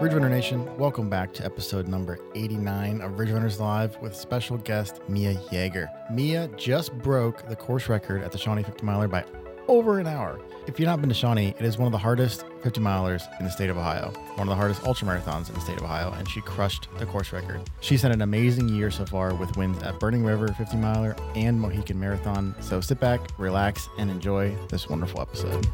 Ridge 0.00 0.14
Runner 0.14 0.28
Nation, 0.28 0.76
welcome 0.76 1.08
back 1.08 1.32
to 1.34 1.44
episode 1.44 1.86
number 1.86 2.18
89 2.34 3.00
of 3.00 3.18
Ridge 3.18 3.30
Runners 3.30 3.60
Live 3.60 3.96
with 4.02 4.16
special 4.16 4.58
guest 4.58 5.00
Mia 5.08 5.34
Yeager. 5.52 5.88
Mia 6.10 6.48
just 6.56 6.92
broke 6.98 7.46
the 7.48 7.54
course 7.54 7.88
record 7.88 8.22
at 8.22 8.32
the 8.32 8.38
Shawnee 8.38 8.64
50 8.64 8.84
miler 8.84 9.06
by 9.06 9.24
over 9.68 10.00
an 10.00 10.08
hour. 10.08 10.40
If 10.66 10.78
you've 10.80 10.88
not 10.88 11.00
been 11.00 11.08
to 11.08 11.14
Shawnee, 11.14 11.54
it 11.56 11.64
is 11.64 11.78
one 11.78 11.86
of 11.86 11.92
the 11.92 11.98
hardest 11.98 12.44
50 12.62 12.80
milers 12.80 13.22
in 13.38 13.44
the 13.44 13.50
state 13.50 13.70
of 13.70 13.76
Ohio, 13.76 14.12
one 14.34 14.48
of 14.48 14.48
the 14.48 14.56
hardest 14.56 14.82
ultramarathons 14.82 15.48
in 15.48 15.54
the 15.54 15.60
state 15.60 15.76
of 15.76 15.84
Ohio, 15.84 16.12
and 16.12 16.28
she 16.28 16.40
crushed 16.40 16.88
the 16.98 17.06
course 17.06 17.32
record. 17.32 17.60
She's 17.80 18.02
had 18.02 18.10
an 18.10 18.22
amazing 18.22 18.68
year 18.68 18.90
so 18.90 19.04
far 19.06 19.34
with 19.34 19.56
wins 19.56 19.80
at 19.84 20.00
Burning 20.00 20.24
River 20.24 20.48
50 20.48 20.76
miler 20.78 21.14
and 21.36 21.60
Mohican 21.60 21.98
Marathon. 21.98 22.54
So 22.60 22.80
sit 22.80 22.98
back, 22.98 23.20
relax, 23.38 23.88
and 23.98 24.10
enjoy 24.10 24.56
this 24.68 24.88
wonderful 24.88 25.20
episode. 25.20 25.66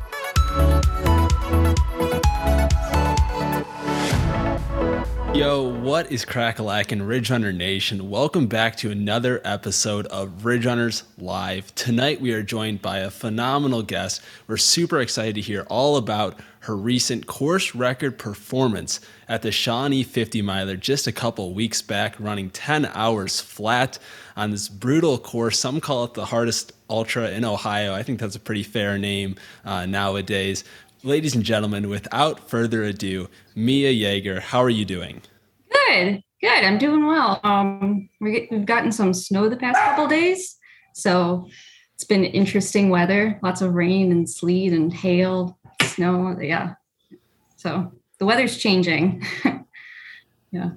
Yo, 5.39 5.63
what 5.63 6.11
is 6.11 6.25
crack-a-lack 6.25 6.91
in 6.91 7.01
Ridge 7.01 7.31
Runner 7.31 7.53
Nation? 7.53 8.11
Welcome 8.11 8.49
back 8.49 8.75
to 8.79 8.91
another 8.91 9.41
episode 9.45 10.05
of 10.09 10.45
Ridge 10.45 10.67
Runners 10.67 11.05
Live. 11.17 11.73
Tonight 11.77 12.21
we 12.21 12.33
are 12.33 12.43
joined 12.43 12.83
by 12.83 12.99
a 12.99 13.09
phenomenal 13.09 13.85
guest. 13.85 14.21
We're 14.49 14.57
super 14.57 14.99
excited 15.01 15.37
to 15.37 15.41
hear 15.41 15.65
all 15.71 15.97
about 15.97 16.41
her 16.63 16.75
recent 16.77 17.29
course 17.29 17.73
record 17.73 18.19
performance 18.19 19.01
at 19.29 19.43
the 19.43 19.53
Shawnee 19.53 20.03
50 20.03 20.43
miler 20.43 20.77
just 20.77 21.07
a 21.07 21.13
couple 21.13 21.55
weeks 21.55 21.83
back, 21.83 22.19
running 22.19 22.51
10 22.51 22.87
hours 22.87 23.41
flat 23.41 24.01
on 24.37 24.51
this 24.51 24.69
brutal 24.69 25.19
course. 25.19 25.57
Some 25.57 25.81
call 25.81 26.03
it 26.03 26.15
the 26.15 26.25
hardest 26.25 26.73
ultra 26.91 27.31
in 27.31 27.45
Ohio. 27.45 27.95
I 27.95 28.03
think 28.03 28.19
that's 28.19 28.35
a 28.35 28.41
pretty 28.41 28.65
fair 28.65 28.99
name 28.99 29.37
uh, 29.65 29.87
nowadays. 29.87 30.65
Ladies 31.05 31.37
and 31.37 31.45
gentlemen, 31.45 31.89
without 31.89 32.51
further 32.51 32.83
ado, 32.83 33.29
Mia 33.55 33.93
Yeager, 33.93 34.41
how 34.41 34.61
are 34.61 34.69
you 34.69 34.85
doing? 34.85 35.23
Good, 35.89 36.23
good. 36.43 36.65
I'm 36.65 36.77
doing 36.77 37.07
well. 37.07 37.41
Um, 37.45 38.11
we've 38.21 38.67
gotten 38.67 38.93
some 38.93 39.15
snow 39.15 39.49
the 39.49 39.57
past 39.57 39.79
couple 39.79 40.07
days, 40.07 40.57
so 40.93 41.49
it's 41.95 42.05
been 42.05 42.25
interesting 42.25 42.91
weather. 42.91 43.41
Lots 43.43 43.63
of 43.63 43.73
rain 43.73 44.13
and 44.13 44.29
sleet 44.29 44.75
and 44.75 44.93
hail, 44.93 45.59
snow. 45.83 46.37
Yeah, 46.39 46.75
so 47.57 47.93
the 48.19 48.27
weather's 48.27 48.59
changing. 48.59 49.25
yeah. 50.53 50.73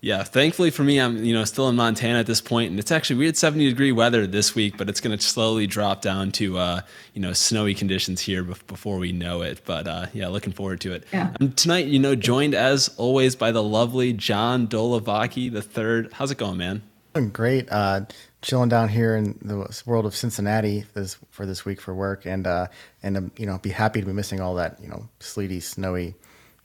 Yeah, 0.00 0.22
thankfully 0.22 0.70
for 0.70 0.84
me, 0.84 0.98
I'm 0.98 1.24
you 1.24 1.34
know 1.34 1.44
still 1.44 1.68
in 1.68 1.74
Montana 1.74 2.20
at 2.20 2.26
this 2.26 2.40
point, 2.40 2.70
and 2.70 2.78
it's 2.78 2.92
actually 2.92 3.16
we 3.16 3.26
had 3.26 3.36
70 3.36 3.68
degree 3.68 3.90
weather 3.90 4.28
this 4.28 4.54
week, 4.54 4.76
but 4.76 4.88
it's 4.88 5.00
going 5.00 5.16
to 5.16 5.22
slowly 5.22 5.66
drop 5.66 6.02
down 6.02 6.30
to 6.32 6.56
uh, 6.56 6.80
you 7.14 7.20
know 7.20 7.32
snowy 7.32 7.74
conditions 7.74 8.20
here 8.20 8.44
before 8.44 8.98
we 8.98 9.10
know 9.10 9.42
it. 9.42 9.62
But 9.64 9.88
uh, 9.88 10.06
yeah, 10.12 10.28
looking 10.28 10.52
forward 10.52 10.80
to 10.82 10.92
it. 10.92 11.04
Yeah. 11.12 11.34
And 11.40 11.56
tonight, 11.56 11.86
you 11.86 11.98
know, 11.98 12.14
joined 12.14 12.54
as 12.54 12.94
always 12.96 13.34
by 13.34 13.50
the 13.50 13.62
lovely 13.62 14.12
John 14.12 14.68
Dolovaki 14.68 15.52
the 15.52 15.62
third. 15.62 16.12
How's 16.12 16.30
it 16.30 16.38
going, 16.38 16.58
man? 16.58 16.82
Doing 17.14 17.30
great. 17.30 17.68
Uh, 17.68 18.02
chilling 18.40 18.68
down 18.68 18.88
here 18.88 19.16
in 19.16 19.36
the 19.42 19.82
world 19.84 20.06
of 20.06 20.14
Cincinnati 20.14 20.84
this 20.94 21.18
for 21.30 21.44
this 21.44 21.64
week 21.64 21.80
for 21.80 21.92
work, 21.92 22.24
and 22.24 22.46
uh, 22.46 22.68
and 23.02 23.16
um, 23.16 23.32
you 23.36 23.46
know, 23.46 23.58
be 23.58 23.70
happy 23.70 24.00
to 24.00 24.06
be 24.06 24.12
missing 24.12 24.40
all 24.40 24.54
that 24.54 24.78
you 24.80 24.88
know 24.88 25.08
sleety, 25.18 25.58
snowy 25.58 26.14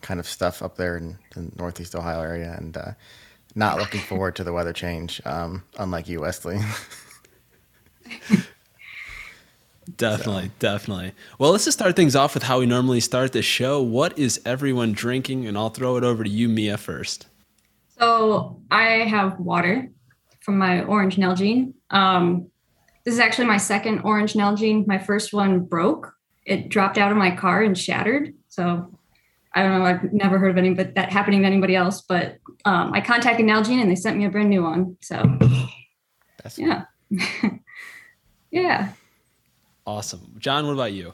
kind 0.01 0.19
of 0.19 0.27
stuff 0.27 0.61
up 0.61 0.75
there 0.75 0.97
in 0.97 1.17
the 1.33 1.49
northeast 1.55 1.95
Ohio 1.95 2.21
area, 2.21 2.53
and 2.57 2.77
uh, 2.77 2.91
not 3.55 3.77
looking 3.77 4.01
forward 4.01 4.35
to 4.37 4.43
the 4.43 4.53
weather 4.53 4.73
change. 4.73 5.21
Um, 5.25 5.63
unlike 5.77 6.07
you, 6.07 6.21
Wesley. 6.21 6.59
definitely, 9.97 10.45
so. 10.45 10.51
definitely. 10.59 11.13
Well, 11.37 11.51
let's 11.51 11.65
just 11.65 11.77
start 11.77 11.95
things 11.95 12.15
off 12.15 12.33
with 12.33 12.43
how 12.43 12.59
we 12.59 12.65
normally 12.65 12.99
start 12.99 13.31
the 13.31 13.41
show. 13.41 13.81
What 13.81 14.17
is 14.17 14.41
everyone 14.45 14.93
drinking? 14.93 15.45
And 15.45 15.57
I'll 15.57 15.69
throw 15.69 15.97
it 15.97 16.03
over 16.03 16.23
to 16.23 16.29
you, 16.29 16.49
Mia, 16.49 16.77
first. 16.77 17.27
So 17.99 18.59
I 18.71 18.83
have 18.83 19.39
water 19.39 19.89
from 20.41 20.57
my 20.57 20.83
orange 20.83 21.15
Nalgene. 21.17 21.73
Um, 21.89 22.47
this 23.05 23.13
is 23.13 23.19
actually 23.19 23.45
my 23.45 23.57
second 23.57 23.99
orange 23.99 24.33
Nalgene. 24.33 24.87
My 24.87 24.97
first 24.97 25.33
one 25.33 25.59
broke. 25.61 26.13
It 26.45 26.69
dropped 26.69 26.97
out 26.97 27.11
of 27.11 27.17
my 27.17 27.31
car 27.35 27.61
and 27.61 27.77
shattered. 27.77 28.33
So 28.49 28.97
I 29.53 29.61
don't 29.63 29.79
know. 29.79 29.85
I've 29.85 30.13
never 30.13 30.39
heard 30.39 30.51
of 30.51 30.57
any, 30.57 30.73
but 30.73 30.95
that 30.95 31.11
happening 31.11 31.41
to 31.41 31.47
anybody 31.47 31.75
else. 31.75 32.01
But 32.01 32.37
um, 32.65 32.91
I 32.93 33.01
contacted 33.01 33.45
Nalgene 33.45 33.81
and 33.81 33.89
they 33.89 33.95
sent 33.95 34.17
me 34.17 34.25
a 34.25 34.29
brand 34.29 34.49
new 34.49 34.63
one. 34.63 34.97
So, 35.01 35.23
That's 36.43 36.57
yeah, 36.57 36.83
yeah. 38.51 38.89
Awesome, 39.85 40.35
John. 40.37 40.65
What 40.65 40.73
about 40.73 40.93
you? 40.93 41.13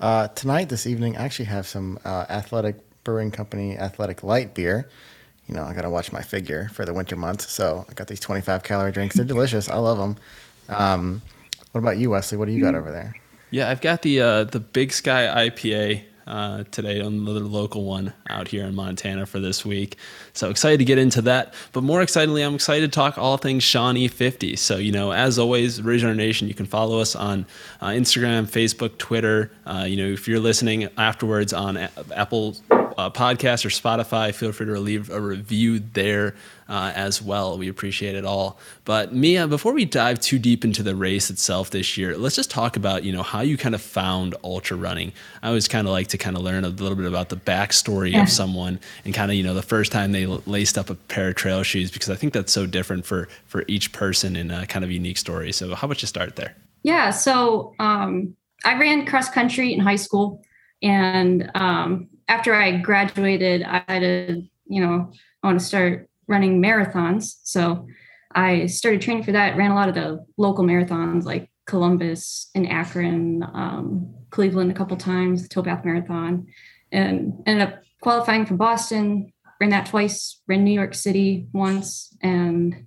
Uh, 0.00 0.28
tonight, 0.28 0.68
this 0.68 0.86
evening, 0.86 1.16
I 1.16 1.24
actually 1.24 1.46
have 1.46 1.66
some 1.66 1.98
uh, 2.04 2.26
Athletic 2.28 2.76
Brewing 3.02 3.30
Company 3.30 3.76
Athletic 3.76 4.22
Light 4.22 4.54
beer. 4.54 4.88
You 5.48 5.54
know, 5.54 5.64
I 5.64 5.72
got 5.72 5.82
to 5.82 5.90
watch 5.90 6.12
my 6.12 6.22
figure 6.22 6.68
for 6.74 6.84
the 6.84 6.92
winter 6.92 7.16
months, 7.16 7.50
so 7.50 7.86
I 7.88 7.94
got 7.94 8.06
these 8.06 8.20
25 8.20 8.62
calorie 8.62 8.92
drinks. 8.92 9.16
They're 9.16 9.24
delicious. 9.24 9.68
I 9.68 9.76
love 9.76 9.98
them. 9.98 10.16
Um, 10.68 11.22
what 11.72 11.80
about 11.80 11.98
you, 11.98 12.10
Wesley? 12.10 12.38
What 12.38 12.46
do 12.46 12.52
you 12.52 12.60
got 12.60 12.74
over 12.74 12.92
there? 12.92 13.16
Yeah, 13.50 13.70
I've 13.70 13.80
got 13.80 14.02
the 14.02 14.20
uh, 14.20 14.44
the 14.44 14.60
Big 14.60 14.92
Sky 14.92 15.48
IPA 15.48 16.04
uh, 16.28 16.64
today 16.70 17.00
on 17.00 17.24
the 17.24 17.32
local 17.32 17.84
one 17.84 18.12
out 18.28 18.48
here 18.48 18.64
in 18.64 18.74
Montana 18.74 19.26
for 19.26 19.40
this 19.40 19.64
week. 19.64 19.96
So 20.34 20.50
excited 20.50 20.78
to 20.78 20.84
get 20.84 20.98
into 20.98 21.22
that. 21.22 21.54
But 21.72 21.82
more 21.82 22.02
excitingly, 22.02 22.42
I'm 22.42 22.54
excited 22.54 22.92
to 22.92 22.94
talk 22.94 23.18
all 23.18 23.36
things 23.38 23.64
Shawnee 23.64 24.08
50. 24.08 24.56
So, 24.56 24.76
you 24.76 24.92
know, 24.92 25.12
as 25.12 25.38
always, 25.38 25.82
Ridge 25.82 26.04
Nation, 26.04 26.46
you 26.46 26.54
can 26.54 26.66
follow 26.66 27.00
us 27.00 27.16
on 27.16 27.46
uh, 27.80 27.88
Instagram, 27.88 28.44
Facebook, 28.46 28.98
Twitter. 28.98 29.50
Uh, 29.66 29.84
you 29.88 29.96
know, 29.96 30.12
if 30.12 30.28
you're 30.28 30.38
listening 30.38 30.88
afterwards 30.96 31.52
on 31.52 31.76
a- 31.76 31.90
Apple 32.14 32.56
uh, 32.98 33.08
podcast 33.08 33.64
or 33.64 33.68
Spotify, 33.68 34.34
feel 34.34 34.50
free 34.50 34.66
to 34.66 34.80
leave 34.80 35.08
a 35.08 35.20
review 35.20 35.78
there 35.78 36.34
uh, 36.68 36.92
as 36.96 37.22
well. 37.22 37.56
We 37.56 37.68
appreciate 37.68 38.16
it 38.16 38.24
all. 38.24 38.58
But 38.84 39.14
Mia, 39.14 39.46
before 39.46 39.72
we 39.72 39.84
dive 39.84 40.18
too 40.18 40.36
deep 40.36 40.64
into 40.64 40.82
the 40.82 40.96
race 40.96 41.30
itself 41.30 41.70
this 41.70 41.96
year, 41.96 42.18
let's 42.18 42.34
just 42.34 42.50
talk 42.50 42.76
about 42.76 43.04
you 43.04 43.12
know 43.12 43.22
how 43.22 43.40
you 43.40 43.56
kind 43.56 43.76
of 43.76 43.80
found 43.80 44.34
ultra 44.42 44.76
running. 44.76 45.12
I 45.44 45.48
always 45.48 45.68
kind 45.68 45.86
of 45.86 45.92
like 45.92 46.08
to 46.08 46.18
kind 46.18 46.36
of 46.36 46.42
learn 46.42 46.64
a 46.64 46.70
little 46.70 46.96
bit 46.96 47.06
about 47.06 47.28
the 47.28 47.36
backstory 47.36 48.12
yeah. 48.12 48.22
of 48.22 48.28
someone 48.28 48.80
and 49.04 49.14
kind 49.14 49.30
of 49.30 49.36
you 49.36 49.44
know 49.44 49.54
the 49.54 49.62
first 49.62 49.92
time 49.92 50.10
they 50.10 50.26
laced 50.26 50.76
up 50.76 50.90
a 50.90 50.96
pair 50.96 51.28
of 51.28 51.36
trail 51.36 51.62
shoes 51.62 51.92
because 51.92 52.10
I 52.10 52.16
think 52.16 52.32
that's 52.32 52.52
so 52.52 52.66
different 52.66 53.06
for 53.06 53.28
for 53.46 53.64
each 53.68 53.92
person 53.92 54.34
and 54.34 54.50
a 54.50 54.66
kind 54.66 54.84
of 54.84 54.90
unique 54.90 55.18
story. 55.18 55.52
So 55.52 55.72
how 55.76 55.86
about 55.86 56.02
you 56.02 56.08
start 56.08 56.34
there? 56.34 56.56
Yeah. 56.82 57.10
So 57.10 57.74
um, 57.78 58.34
I 58.64 58.76
ran 58.76 59.06
cross 59.06 59.30
country 59.30 59.72
in 59.72 59.78
high 59.78 59.96
school, 59.96 60.42
and 60.82 61.48
um, 61.54 62.08
after 62.28 62.54
I 62.54 62.76
graduated, 62.76 63.62
I 63.62 63.98
to, 63.98 64.42
you 64.66 64.86
know, 64.86 65.10
I 65.42 65.46
want 65.46 65.58
to 65.58 65.64
start 65.64 66.08
running 66.26 66.62
marathons. 66.62 67.36
So 67.42 67.86
I 68.34 68.66
started 68.66 69.00
training 69.00 69.24
for 69.24 69.32
that, 69.32 69.56
ran 69.56 69.70
a 69.70 69.74
lot 69.74 69.88
of 69.88 69.94
the 69.94 70.24
local 70.36 70.64
marathons 70.64 71.24
like 71.24 71.50
Columbus 71.66 72.50
and 72.54 72.68
Akron, 72.68 73.42
um, 73.42 74.14
Cleveland 74.30 74.70
a 74.70 74.74
couple 74.74 74.96
times, 74.96 75.42
the 75.42 75.48
Towpath 75.48 75.84
Marathon, 75.84 76.46
and 76.92 77.32
ended 77.46 77.68
up 77.68 77.82
qualifying 78.00 78.46
for 78.46 78.54
Boston, 78.54 79.32
ran 79.60 79.70
that 79.70 79.86
twice, 79.86 80.40
ran 80.46 80.64
New 80.64 80.72
York 80.72 80.94
City 80.94 81.48
once, 81.52 82.14
and 82.22 82.86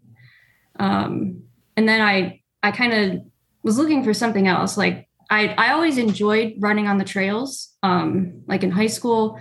um, 0.80 1.44
and 1.76 1.88
then 1.88 2.02
I 2.02 2.42
I 2.64 2.72
kind 2.72 2.94
of 2.94 3.22
was 3.64 3.78
looking 3.78 4.04
for 4.04 4.14
something 4.14 4.48
else. 4.48 4.78
Like 4.78 5.10
I 5.32 5.56
I 5.58 5.72
always 5.72 5.98
enjoyed 5.98 6.54
running 6.60 6.88
on 6.88 6.98
the 6.98 7.06
trails. 7.06 7.74
Um, 7.82 8.44
like 8.48 8.64
in 8.64 8.70
high 8.70 8.88
school, 8.88 9.40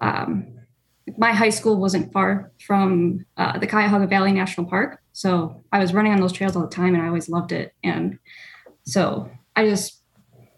um, 0.00 0.56
my 1.18 1.32
high 1.32 1.50
school 1.50 1.76
wasn't 1.76 2.12
far 2.12 2.50
from 2.66 3.24
uh, 3.36 3.58
the 3.58 3.66
Cuyahoga 3.66 4.06
Valley 4.06 4.32
National 4.32 4.66
Park. 4.66 5.00
So 5.12 5.62
I 5.72 5.78
was 5.78 5.94
running 5.94 6.12
on 6.12 6.20
those 6.20 6.32
trails 6.32 6.56
all 6.56 6.62
the 6.62 6.68
time 6.74 6.94
and 6.94 7.02
I 7.02 7.06
always 7.06 7.28
loved 7.28 7.52
it. 7.52 7.72
And 7.84 8.18
so 8.82 9.30
I 9.54 9.68
just 9.68 10.02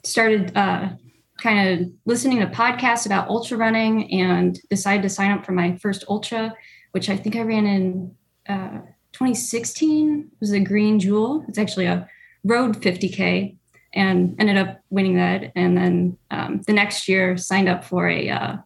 started 0.05 0.57
uh, 0.57 0.91
kind 1.39 1.81
of 1.81 1.89
listening 2.07 2.41
to 2.41 2.47
podcasts 2.47 3.07
about 3.07 3.29
ultra 3.29 3.59
running 3.59 4.11
and 4.13 4.59
decided 4.71 5.03
to 5.03 5.09
sign 5.09 5.31
up 5.31 5.45
for 5.45 5.53
my 5.53 5.77
first 5.77 6.05
ultra, 6.09 6.55
which 6.93 7.11
I 7.11 7.17
think 7.17 7.37
I 7.37 7.43
ran 7.43 7.67
in 7.67 8.15
uh, 8.49 8.81
2016. 9.13 10.31
It 10.33 10.41
was 10.41 10.53
a 10.53 10.61
Green 10.61 10.99
Jewel. 10.99 11.45
It's 11.47 11.59
actually 11.59 11.87
a 11.87 12.09
road 12.43 12.81
50K 12.81 13.58
and 13.95 14.37
ended 14.39 14.57
up 14.57 14.81
winning 14.91 15.17
that. 15.17 15.53
And 15.55 15.77
then 15.77 16.19
um, 16.31 16.63
the 16.67 16.73
next 16.73 17.09
year 17.09 17.37
signed 17.37 17.69
up 17.69 17.85
for 17.85 18.09
a 18.09 18.29
uh, 18.29 18.57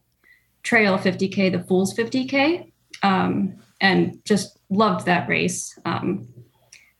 trail 0.62 0.98
50K, 0.98 1.52
the 1.52 1.62
Fools 1.62 1.94
50K, 1.94 2.72
um, 3.02 3.56
and 3.80 4.18
just 4.24 4.58
loved 4.70 5.06
that 5.06 5.28
race. 5.28 5.78
Um, 5.84 6.28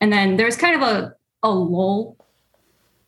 and 0.00 0.12
then 0.12 0.36
there 0.36 0.46
was 0.46 0.56
kind 0.56 0.80
of 0.80 0.82
a, 0.82 1.14
a 1.42 1.50
lull 1.50 2.16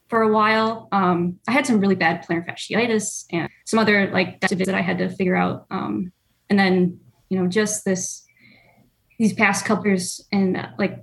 for 0.08 0.22
a 0.22 0.32
while. 0.32 0.88
Um, 0.92 1.38
I 1.48 1.52
had 1.52 1.66
some 1.66 1.80
really 1.80 1.94
bad 1.94 2.24
plantar 2.24 2.46
fasciitis 2.46 3.24
and 3.30 3.48
some 3.64 3.78
other 3.78 4.10
like 4.10 4.40
that 4.40 4.74
I 4.74 4.80
had 4.80 4.98
to 4.98 5.08
figure 5.08 5.36
out. 5.36 5.66
Um, 5.70 6.12
and 6.50 6.58
then, 6.58 7.00
you 7.28 7.38
know, 7.38 7.48
just 7.48 7.84
this, 7.84 8.24
these 9.18 9.32
past 9.32 9.64
couple 9.64 9.86
years 9.86 10.20
and 10.30 10.56
uh, 10.56 10.68
like, 10.78 10.98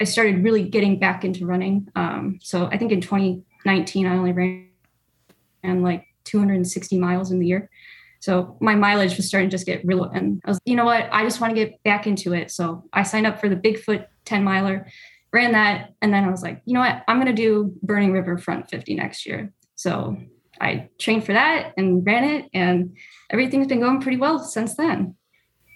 I 0.00 0.04
started 0.04 0.42
really 0.42 0.68
getting 0.68 0.98
back 0.98 1.24
into 1.24 1.46
running. 1.46 1.88
Um, 1.94 2.38
so 2.42 2.66
I 2.66 2.78
think 2.78 2.92
in 2.92 3.00
2019, 3.00 4.06
I 4.06 4.16
only 4.16 4.32
ran, 4.32 4.68
and 5.62 5.82
like 5.82 6.06
260 6.24 6.98
miles 6.98 7.30
in 7.30 7.38
the 7.38 7.46
year. 7.46 7.70
So 8.20 8.56
my 8.60 8.74
mileage 8.74 9.16
was 9.16 9.28
starting 9.28 9.50
to 9.50 9.54
just 9.54 9.66
get 9.66 9.84
real. 9.84 10.04
And 10.04 10.40
I 10.44 10.50
was, 10.50 10.58
you 10.64 10.76
know 10.76 10.86
what? 10.86 11.08
I 11.12 11.24
just 11.24 11.40
want 11.40 11.54
to 11.54 11.62
get 11.62 11.82
back 11.82 12.06
into 12.06 12.32
it. 12.32 12.50
So 12.50 12.84
I 12.92 13.02
signed 13.02 13.26
up 13.26 13.38
for 13.38 13.48
the 13.48 13.56
Bigfoot 13.56 14.06
10 14.24 14.42
miler, 14.42 14.88
ran 15.32 15.52
that. 15.52 15.92
And 16.00 16.12
then 16.12 16.24
I 16.24 16.30
was 16.30 16.42
like, 16.42 16.62
you 16.64 16.72
know 16.72 16.80
what? 16.80 17.04
I'm 17.06 17.16
going 17.16 17.34
to 17.34 17.34
do 17.34 17.74
Burning 17.82 18.12
River 18.12 18.38
Front 18.38 18.70
50 18.70 18.94
next 18.94 19.26
year. 19.26 19.52
So 19.74 20.16
I 20.60 20.88
trained 20.98 21.26
for 21.26 21.34
that 21.34 21.74
and 21.76 22.04
ran 22.06 22.24
it. 22.24 22.48
And 22.54 22.96
everything's 23.28 23.66
been 23.66 23.80
going 23.80 24.00
pretty 24.00 24.16
well 24.16 24.38
since 24.38 24.74
then. 24.74 25.16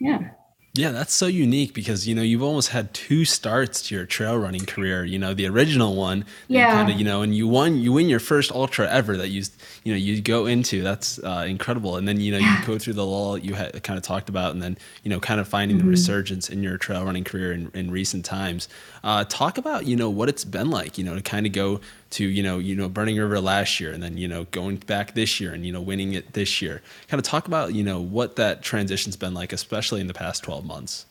Yeah. 0.00 0.30
Yeah, 0.74 0.92
that's 0.92 1.12
so 1.12 1.26
unique 1.26 1.74
because 1.74 2.06
you 2.06 2.14
know 2.14 2.22
you've 2.22 2.42
almost 2.42 2.68
had 2.68 2.94
two 2.94 3.24
starts 3.24 3.82
to 3.88 3.96
your 3.96 4.06
trail 4.06 4.38
running 4.38 4.64
career. 4.64 5.04
You 5.04 5.18
know, 5.18 5.34
the 5.34 5.46
original 5.46 5.96
one, 5.96 6.24
yeah, 6.46 6.70
kind 6.70 6.90
of, 6.90 6.98
you 6.98 7.04
know, 7.04 7.22
and 7.22 7.34
you 7.34 7.48
won, 7.48 7.78
you 7.78 7.92
win 7.92 8.08
your 8.08 8.20
first 8.20 8.52
ultra 8.52 8.88
ever 8.88 9.16
that 9.16 9.28
you, 9.28 9.42
you 9.82 9.92
know, 9.92 9.98
you 9.98 10.20
go 10.20 10.46
into. 10.46 10.82
That's 10.82 11.18
uh, 11.18 11.46
incredible. 11.48 11.96
And 11.96 12.06
then 12.06 12.20
you 12.20 12.30
know 12.30 12.38
yeah. 12.38 12.60
you 12.60 12.66
go 12.66 12.78
through 12.78 12.92
the 12.92 13.04
lull 13.04 13.36
you 13.38 13.54
had 13.54 13.82
kind 13.82 13.96
of 13.96 14.04
talked 14.04 14.28
about, 14.28 14.52
and 14.52 14.62
then 14.62 14.78
you 15.02 15.10
know, 15.10 15.18
kind 15.18 15.40
of 15.40 15.48
finding 15.48 15.78
mm-hmm. 15.78 15.86
the 15.86 15.90
resurgence 15.90 16.48
in 16.48 16.62
your 16.62 16.76
trail 16.78 17.04
running 17.04 17.24
career 17.24 17.52
in, 17.52 17.70
in 17.74 17.90
recent 17.90 18.24
times. 18.24 18.68
Uh, 19.02 19.24
talk 19.24 19.58
about 19.58 19.86
you 19.86 19.96
know 19.96 20.10
what 20.10 20.28
it's 20.28 20.44
been 20.44 20.70
like, 20.70 20.96
you 20.96 21.02
know, 21.02 21.16
to 21.16 21.22
kind 21.22 21.46
of 21.46 21.52
go 21.52 21.80
to 22.10 22.24
you 22.24 22.42
know 22.42 22.58
you 22.58 22.74
know 22.74 22.88
Burning 22.88 23.16
River 23.16 23.40
last 23.40 23.80
year 23.80 23.92
and 23.92 24.02
then 24.02 24.16
you 24.16 24.28
know 24.28 24.44
going 24.50 24.76
back 24.76 25.14
this 25.14 25.40
year 25.40 25.52
and 25.52 25.66
you 25.66 25.72
know 25.72 25.80
winning 25.80 26.14
it 26.14 26.32
this 26.32 26.62
year. 26.62 26.82
Kind 27.08 27.18
of 27.18 27.24
talk 27.24 27.46
about 27.46 27.74
you 27.74 27.82
know 27.82 28.00
what 28.00 28.36
that 28.36 28.62
transition's 28.62 29.16
been 29.16 29.34
like, 29.34 29.52
especially 29.52 30.00
in 30.00 30.06
the 30.06 30.14
past 30.14 30.42
twelve 30.42 30.64
months. 30.64 31.06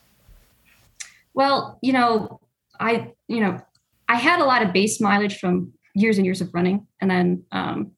Well, 1.34 1.78
you 1.82 1.92
know, 1.92 2.40
I 2.80 3.12
you 3.28 3.40
know 3.40 3.60
I 4.08 4.16
had 4.16 4.40
a 4.40 4.44
lot 4.44 4.62
of 4.62 4.72
base 4.72 5.00
mileage 5.00 5.38
from 5.38 5.72
years 5.94 6.18
and 6.18 6.24
years 6.24 6.40
of 6.40 6.52
running, 6.52 6.86
and 7.00 7.10
then 7.10 7.44
um, 7.52 7.92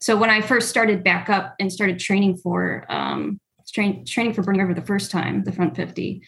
so 0.00 0.16
when 0.16 0.30
I 0.30 0.40
first 0.40 0.68
started 0.68 1.04
back 1.04 1.28
up 1.28 1.54
and 1.60 1.72
started 1.72 1.98
training 1.98 2.36
for 2.38 2.86
um, 2.88 3.40
train, 3.72 4.04
training 4.04 4.32
for 4.32 4.42
Burning 4.42 4.62
River 4.62 4.74
the 4.74 4.86
first 4.86 5.10
time, 5.10 5.44
the 5.44 5.52
front 5.52 5.76
fifty, 5.76 6.22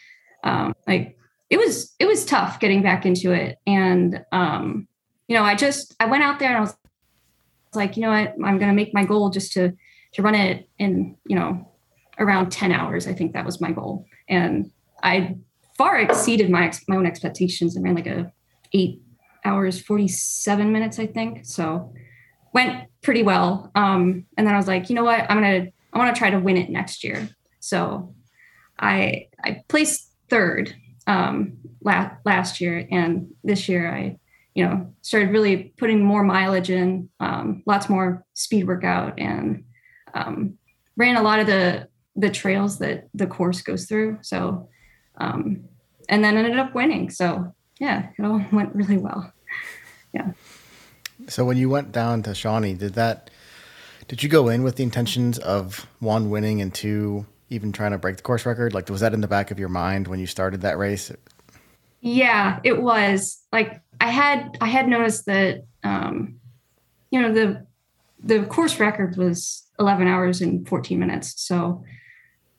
um, 0.45 0.75
like 0.87 1.17
it 1.51 1.57
was 1.57 1.95
it 1.99 2.07
was 2.07 2.25
tough 2.25 2.61
getting 2.61 2.83
back 2.83 3.07
into 3.07 3.33
it 3.33 3.59
and 3.67 4.25
um 4.33 4.87
you 5.29 5.37
know, 5.37 5.45
I 5.45 5.55
just 5.55 5.95
I 6.01 6.07
went 6.07 6.25
out 6.25 6.39
there 6.39 6.49
and 6.49 6.57
I 6.57 6.61
was 6.61 6.77
like, 7.75 7.97
you 7.97 8.03
know 8.03 8.11
what, 8.11 8.35
I'm 8.45 8.59
going 8.59 8.71
to 8.71 8.73
make 8.73 8.93
my 8.95 9.05
goal 9.05 9.31
just 9.31 9.53
to 9.53 9.73
to 10.15 10.23
run 10.23 10.35
it 10.35 10.69
in 10.79 11.17
you 11.27 11.37
know 11.37 11.71
around 12.19 12.51
10 12.51 12.73
hours. 12.73 13.07
I 13.07 13.13
think 13.13 13.35
that 13.35 13.45
was 13.45 13.61
my 13.61 13.71
goal, 13.71 14.07
and 14.29 14.71
I 15.03 15.37
far 15.77 15.99
exceeded 15.99 16.51
my 16.51 16.73
my 16.89 16.97
own 16.97 17.07
expectations. 17.07 17.77
I 17.77 17.81
ran 17.81 17.95
like 17.95 18.07
a 18.07 18.33
eight 18.73 19.01
hours 19.45 19.81
47 19.81 20.73
minutes, 20.73 20.99
I 20.99 21.07
think. 21.07 21.47
So 21.47 21.93
went 22.53 22.89
pretty 23.03 23.23
well. 23.23 23.71
Um, 23.75 24.27
and 24.37 24.47
then 24.47 24.55
I 24.55 24.57
was 24.57 24.67
like, 24.67 24.91
you 24.91 24.97
know 24.97 25.05
what, 25.05 25.31
I'm 25.31 25.37
gonna 25.37 25.67
I 25.93 25.99
want 25.99 26.15
to 26.15 26.19
try 26.19 26.31
to 26.31 26.39
win 26.39 26.57
it 26.57 26.71
next 26.71 27.05
year. 27.05 27.29
So 27.61 28.15
I 28.79 29.29
I 29.45 29.63
placed 29.69 30.11
third 30.31 30.75
um, 31.07 31.59
last 31.83 32.17
last 32.25 32.61
year, 32.61 32.87
and 32.91 33.35
this 33.45 33.69
year 33.69 33.93
I 33.93 34.19
you 34.59 34.65
know, 34.65 34.93
started 35.03 35.31
really 35.31 35.73
putting 35.79 36.03
more 36.03 36.25
mileage 36.25 36.69
in, 36.69 37.09
um, 37.21 37.63
lots 37.65 37.89
more 37.89 38.27
speed 38.35 38.67
workout, 38.67 39.17
and 39.17 39.63
um, 40.15 40.59
ran 40.97 41.15
a 41.15 41.23
lot 41.23 41.39
of 41.39 41.47
the 41.47 41.87
the 42.17 42.29
trails 42.29 42.81
that 42.81 43.09
the 43.15 43.29
course 43.29 43.63
goes 43.63 43.85
through. 43.85 44.19
So, 44.23 44.69
um, 45.19 45.63
and 46.09 46.25
then 46.25 46.37
ended 46.37 46.59
up 46.59 46.75
winning. 46.75 47.09
So 47.09 47.55
yeah, 47.79 48.09
it 48.19 48.25
all 48.25 48.45
went 48.53 48.75
really 48.75 48.97
well. 48.97 49.33
Yeah. 50.13 50.33
So 51.29 51.45
when 51.45 51.57
you 51.57 51.69
went 51.69 51.93
down 51.93 52.25
to 52.25 52.35
Shawnee, 52.35 52.75
did 52.75 52.95
that? 52.95 53.31
Did 54.09 54.25
you 54.25 54.29
go 54.29 54.49
in 54.49 54.65
with 54.65 54.75
the 54.75 54.83
intentions 54.83 55.39
of 55.39 55.87
one 56.01 56.31
winning 56.31 56.61
and 56.61 56.75
two 56.75 57.27
even 57.49 57.71
trying 57.71 57.93
to 57.93 57.99
break 57.99 58.17
the 58.17 58.25
course 58.25 58.45
record? 58.45 58.75
Like, 58.75 58.89
was 58.89 59.03
that 59.03 59.15
in 59.15 59.21
the 59.21 59.29
back 59.29 59.53
of 59.53 59.61
your 59.61 59.69
mind 59.69 60.09
when 60.09 60.19
you 60.19 60.27
started 60.27 60.63
that 60.63 60.79
race? 60.79 61.13
Yeah, 62.01 62.61
it 62.65 62.83
was. 62.83 63.41
Like 63.53 63.83
I 64.01 64.09
had 64.11 64.57
I 64.61 64.67
had 64.67 64.89
noticed 64.89 65.27
that 65.27 65.65
um, 65.83 66.41
you 67.11 67.21
know 67.21 67.33
the 67.33 67.67
the 68.21 68.45
course 68.47 68.81
record 68.81 69.17
was 69.17 69.67
11 69.79 70.09
hours 70.09 70.41
and 70.41 70.69
14 70.69 70.99
minutes. 70.99 71.35
So 71.37 71.85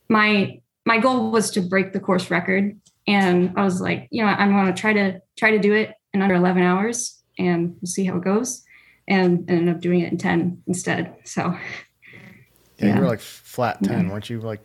my 0.08 0.62
my 0.86 1.00
goal 1.00 1.32
was 1.32 1.52
to 1.52 1.62
break 1.62 1.94
the 1.94 2.00
course 2.00 2.32
record, 2.32 2.80
and 3.08 3.54
I 3.58 3.64
was 3.64 3.82
like, 3.82 4.08
you 4.12 4.24
know, 4.24 4.30
I'm 4.30 4.52
going 4.52 4.74
to 4.74 4.80
try 4.80 4.94
to 4.94 5.22
try 5.38 5.52
to 5.52 5.60
do 5.60 5.74
it 5.74 5.94
in 6.14 6.22
under 6.22 6.36
11 6.36 6.64
hours, 6.64 7.22
and 7.38 7.76
we'll 7.82 7.88
see 7.88 8.06
how 8.06 8.18
it 8.18 8.24
goes. 8.24 8.64
And 9.08 9.50
ended 9.50 9.76
up 9.76 9.82
doing 9.82 10.02
it 10.02 10.12
in 10.12 10.20
10 10.20 10.64
instead. 10.68 11.16
So 11.26 11.42
yeah, 11.42 12.20
yeah. 12.78 12.96
you 12.96 13.02
were 13.02 13.08
like 13.08 13.20
flat 13.20 13.82
10, 13.84 14.06
yeah. 14.06 14.12
weren't 14.12 14.30
you? 14.30 14.40
Like 14.40 14.62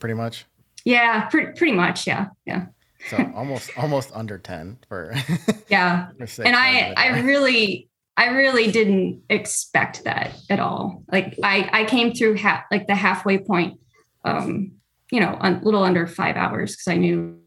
pretty 0.00 0.14
much. 0.14 0.44
Yeah, 0.84 1.26
pretty 1.26 1.52
pretty 1.52 1.72
much. 1.72 2.06
Yeah, 2.06 2.28
yeah 2.44 2.66
so 3.08 3.32
almost 3.34 3.70
almost 3.76 4.10
under 4.14 4.38
10 4.38 4.78
for 4.88 5.14
yeah 5.68 6.08
for 6.26 6.42
and 6.42 6.56
i 6.56 6.92
i 6.96 7.20
really 7.20 7.88
i 8.16 8.28
really 8.28 8.70
didn't 8.70 9.22
expect 9.30 10.04
that 10.04 10.36
at 10.50 10.60
all 10.60 11.02
like 11.10 11.38
i 11.42 11.68
i 11.72 11.84
came 11.84 12.12
through 12.12 12.34
half 12.34 12.64
like 12.70 12.86
the 12.86 12.94
halfway 12.94 13.38
point 13.38 13.78
um 14.24 14.72
you 15.10 15.20
know 15.20 15.36
a 15.40 15.50
little 15.62 15.82
under 15.82 16.06
five 16.06 16.36
hours 16.36 16.72
because 16.72 16.88
i 16.88 16.96
knew 16.96 17.40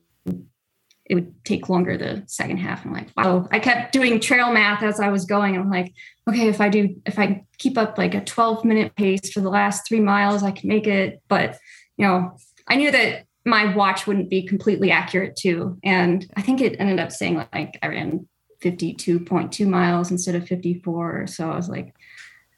it 1.05 1.15
would 1.15 1.45
take 1.45 1.69
longer 1.69 1.97
the 1.97 2.23
second 2.27 2.57
half. 2.57 2.85
I'm 2.85 2.94
like, 2.94 3.09
wow. 3.17 3.47
I 3.51 3.59
kept 3.59 3.91
doing 3.91 4.19
trail 4.19 4.51
math 4.53 4.83
as 4.83 4.99
I 4.99 5.09
was 5.09 5.25
going. 5.25 5.56
I'm 5.56 5.69
like, 5.69 5.94
okay, 6.29 6.47
if 6.47 6.61
I 6.61 6.69
do, 6.69 6.95
if 7.06 7.19
I 7.19 7.44
keep 7.57 7.77
up 7.77 7.97
like 7.97 8.15
a 8.15 8.23
12 8.23 8.63
minute 8.63 8.95
pace 8.95 9.31
for 9.31 9.41
the 9.41 9.49
last 9.49 9.88
three 9.88 9.99
miles, 9.99 10.44
I 10.44 10.51
can 10.51 10.69
make 10.69 10.88
it. 10.88 11.21
But, 11.27 11.57
you 11.97 12.07
know, 12.07 12.38
I 12.67 12.75
knew 12.75 12.89
that 12.91 13.25
my 13.45 13.74
watch 13.75 14.07
wouldn't 14.07 14.30
be 14.30 14.44
completely 14.44 14.92
accurate 14.92 15.36
too. 15.36 15.78
And 15.84 16.30
I 16.36 16.42
think 16.42 16.62
it 16.62 16.75
ended 16.80 17.00
up 17.00 17.12
saying 17.12 17.45
like 17.54 17.78
I 17.81 17.88
ran 17.88 18.28
52.2 18.62 19.68
miles 19.68 20.12
instead 20.12 20.36
of 20.36 20.48
54. 20.48 21.28
So 21.28 21.51
I 21.51 21.56
was 21.56 21.69
like, 21.69 21.94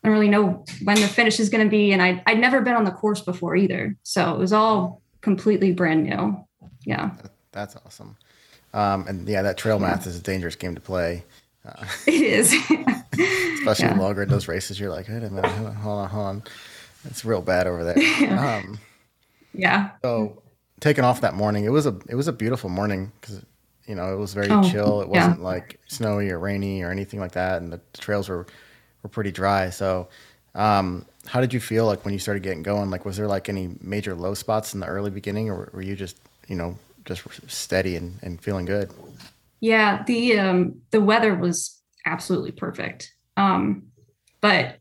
I 0.04 0.08
don't 0.08 0.14
really 0.14 0.30
know 0.30 0.64
when 0.84 1.02
the 1.02 1.08
finish 1.08 1.40
is 1.40 1.50
going 1.50 1.66
to 1.66 1.70
be. 1.70 1.92
And 1.92 2.02
I, 2.02 2.22
I'd 2.28 2.40
never 2.40 2.62
been 2.62 2.76
on 2.76 2.84
the 2.84 2.92
course 2.92 3.22
before 3.22 3.56
either. 3.56 3.96
So 4.04 4.34
it 4.34 4.38
was 4.38 4.54
all 4.54 5.02
completely 5.22 5.72
brand 5.72 6.04
new. 6.04 6.46
Yeah. 6.84 7.12
That's 7.52 7.76
awesome. 7.78 8.18
Um, 8.74 9.08
and 9.08 9.28
yeah, 9.28 9.42
that 9.42 9.58
trail 9.58 9.80
math 9.80 10.06
yeah. 10.06 10.10
is 10.10 10.20
a 10.20 10.22
dangerous 10.22 10.56
game 10.56 10.76
to 10.76 10.82
play. 10.82 11.24
Uh, 11.66 11.86
it 12.06 12.22
is. 12.22 12.54
especially 13.60 13.96
yeah. 13.96 14.02
longer 14.02 14.24
in 14.24 14.30
those 14.30 14.48
races. 14.48 14.80
You're 14.80 14.92
like, 14.92 15.08
wait 15.08 15.24
a 15.24 15.30
minute, 15.30 15.52
hold 15.52 16.00
on, 16.00 16.10
hold 16.10 16.26
on. 16.26 16.44
It's 17.06 17.26
real 17.26 17.42
bad 17.42 17.68
over 17.68 17.84
there. 17.84 17.96
Um, 18.38 18.80
yeah. 19.54 19.92
So 20.02 20.42
taking 20.80 21.04
off 21.04 21.22
that 21.22 21.34
morning, 21.34 21.66
it 21.66 21.70
was 21.70 21.86
a 21.86 21.98
it 22.10 22.16
was 22.16 22.28
a 22.28 22.34
beautiful 22.34 22.70
morning 22.70 23.12
because 23.20 23.44
you 23.86 23.96
know 23.96 24.14
it 24.14 24.18
was 24.18 24.34
very 24.34 24.50
oh, 24.50 24.64
chill. 24.64 25.02
It 25.02 25.10
wasn't 25.10 25.40
yeah. 25.40 25.46
like 25.46 25.80
snowy 25.88 26.30
or 26.30 26.40
rainy 26.40 26.82
or 26.82 26.92
anything 26.92 27.20
like 27.20 27.34
that, 27.34 27.62
and 27.62 27.72
the, 27.72 27.80
the 27.94 28.02
trails 28.02 28.30
were 28.30 28.46
were 29.04 29.10
pretty 29.10 29.32
dry. 29.32 29.70
So, 29.70 30.08
um, 30.54 31.06
how 31.26 31.42
did 31.42 31.54
you 31.54 31.60
feel 31.60 31.86
like 31.86 32.04
when 32.06 32.14
you 32.14 32.20
started 32.20 32.44
getting 32.44 32.64
going? 32.64 32.90
Like, 32.90 33.06
was 33.06 33.18
there 33.18 33.28
like 33.28 33.50
any 33.50 33.76
major 33.82 34.16
low 34.16 34.34
spots 34.34 34.74
in 34.74 34.80
the 34.80 34.88
early 34.88 35.12
beginning, 35.12 35.50
or 35.50 35.70
were 35.74 35.82
you 35.82 35.96
just 35.96 36.18
you 36.48 36.56
know 36.56 36.78
just 37.06 37.24
steady 37.48 37.96
and, 37.96 38.20
and 38.22 38.42
feeling 38.42 38.66
good? 38.66 38.92
Yeah, 39.60 40.04
the 40.04 40.40
um, 40.40 40.82
the 40.92 41.02
weather 41.02 41.36
was 41.36 41.82
absolutely 42.06 42.52
perfect. 42.52 43.14
Um, 43.38 43.84
but 44.42 44.80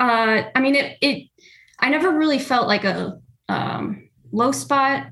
uh, 0.00 0.42
I 0.54 0.60
mean, 0.60 0.74
it 0.74 0.98
it 1.00 1.28
I 1.80 1.90
never 1.90 2.10
really 2.10 2.38
felt 2.38 2.66
like 2.66 2.84
a 2.84 3.20
um, 3.48 4.05
low 4.32 4.52
spot 4.52 5.08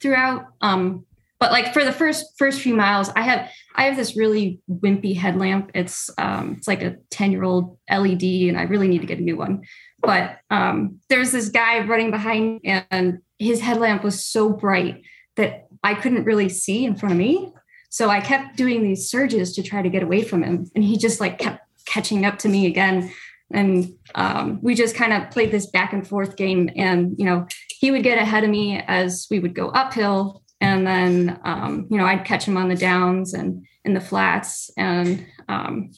throughout. 0.00 0.46
Um, 0.60 1.06
but 1.38 1.52
like 1.52 1.74
for 1.74 1.84
the 1.84 1.92
first 1.92 2.38
first 2.38 2.60
few 2.60 2.74
miles, 2.74 3.10
I 3.14 3.22
have 3.22 3.50
I 3.74 3.84
have 3.84 3.96
this 3.96 4.16
really 4.16 4.60
wimpy 4.70 5.16
headlamp. 5.16 5.70
It's 5.74 6.08
um, 6.16 6.54
it's 6.56 6.66
like 6.66 6.82
a 6.82 6.96
10 7.10 7.32
year 7.32 7.44
old 7.44 7.76
LED, 7.90 8.22
and 8.22 8.58
I 8.58 8.62
really 8.62 8.88
need 8.88 9.00
to 9.00 9.06
get 9.06 9.18
a 9.18 9.22
new 9.22 9.36
one. 9.36 9.62
But 10.00 10.38
um, 10.50 11.00
there's 11.08 11.32
this 11.32 11.50
guy 11.50 11.80
running 11.80 12.10
behind, 12.10 12.60
and 12.64 13.18
his 13.38 13.60
headlamp 13.60 14.02
was 14.02 14.24
so 14.24 14.50
bright 14.50 15.02
that 15.36 15.66
I 15.84 15.94
couldn't 15.94 16.24
really 16.24 16.48
see 16.48 16.86
in 16.86 16.96
front 16.96 17.12
of 17.12 17.18
me. 17.18 17.52
So 17.90 18.08
I 18.08 18.20
kept 18.20 18.56
doing 18.56 18.82
these 18.82 19.10
surges 19.10 19.54
to 19.54 19.62
try 19.62 19.82
to 19.82 19.90
get 19.90 20.02
away 20.02 20.22
from 20.22 20.42
him, 20.42 20.70
and 20.74 20.82
he 20.82 20.96
just 20.96 21.20
like 21.20 21.38
kept 21.38 21.60
catching 21.84 22.24
up 22.24 22.38
to 22.38 22.48
me 22.48 22.66
again 22.66 23.12
and 23.52 23.94
um, 24.14 24.58
we 24.62 24.74
just 24.74 24.96
kind 24.96 25.12
of 25.12 25.30
played 25.30 25.50
this 25.50 25.66
back 25.66 25.92
and 25.92 26.06
forth 26.06 26.36
game 26.36 26.68
and 26.76 27.14
you 27.18 27.24
know 27.24 27.46
he 27.78 27.90
would 27.90 28.02
get 28.02 28.18
ahead 28.18 28.44
of 28.44 28.50
me 28.50 28.82
as 28.86 29.26
we 29.30 29.38
would 29.38 29.54
go 29.54 29.68
uphill 29.68 30.42
and 30.60 30.86
then 30.86 31.40
um, 31.44 31.86
you 31.90 31.98
know 31.98 32.06
i'd 32.06 32.24
catch 32.24 32.46
him 32.46 32.56
on 32.56 32.68
the 32.68 32.76
downs 32.76 33.34
and 33.34 33.66
in 33.84 33.94
the 33.94 34.00
flats 34.00 34.70
and 34.76 35.24
um, 35.48 35.90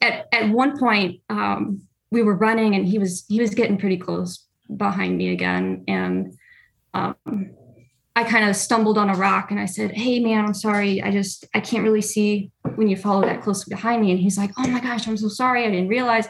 at, 0.00 0.26
at 0.32 0.50
one 0.50 0.78
point 0.78 1.20
um, 1.28 1.82
we 2.10 2.22
were 2.22 2.36
running 2.36 2.74
and 2.74 2.86
he 2.86 2.98
was 2.98 3.24
he 3.28 3.40
was 3.40 3.54
getting 3.54 3.78
pretty 3.78 3.96
close 3.96 4.46
behind 4.76 5.16
me 5.18 5.32
again 5.32 5.84
and 5.88 6.34
um, 6.94 7.50
I 8.16 8.22
kind 8.22 8.48
of 8.48 8.54
stumbled 8.54 8.96
on 8.96 9.10
a 9.10 9.14
rock 9.14 9.50
and 9.50 9.58
I 9.58 9.66
said, 9.66 9.90
Hey 9.90 10.20
man, 10.20 10.44
I'm 10.44 10.54
sorry. 10.54 11.02
I 11.02 11.10
just, 11.10 11.44
I 11.52 11.60
can't 11.60 11.82
really 11.82 12.00
see 12.00 12.50
when 12.76 12.88
you 12.88 12.96
follow 12.96 13.22
that 13.22 13.42
close 13.42 13.64
behind 13.64 14.02
me. 14.02 14.12
And 14.12 14.20
he's 14.20 14.38
like, 14.38 14.52
Oh 14.56 14.68
my 14.68 14.80
gosh, 14.80 15.08
I'm 15.08 15.16
so 15.16 15.28
sorry. 15.28 15.64
I 15.64 15.70
didn't 15.70 15.88
realize. 15.88 16.28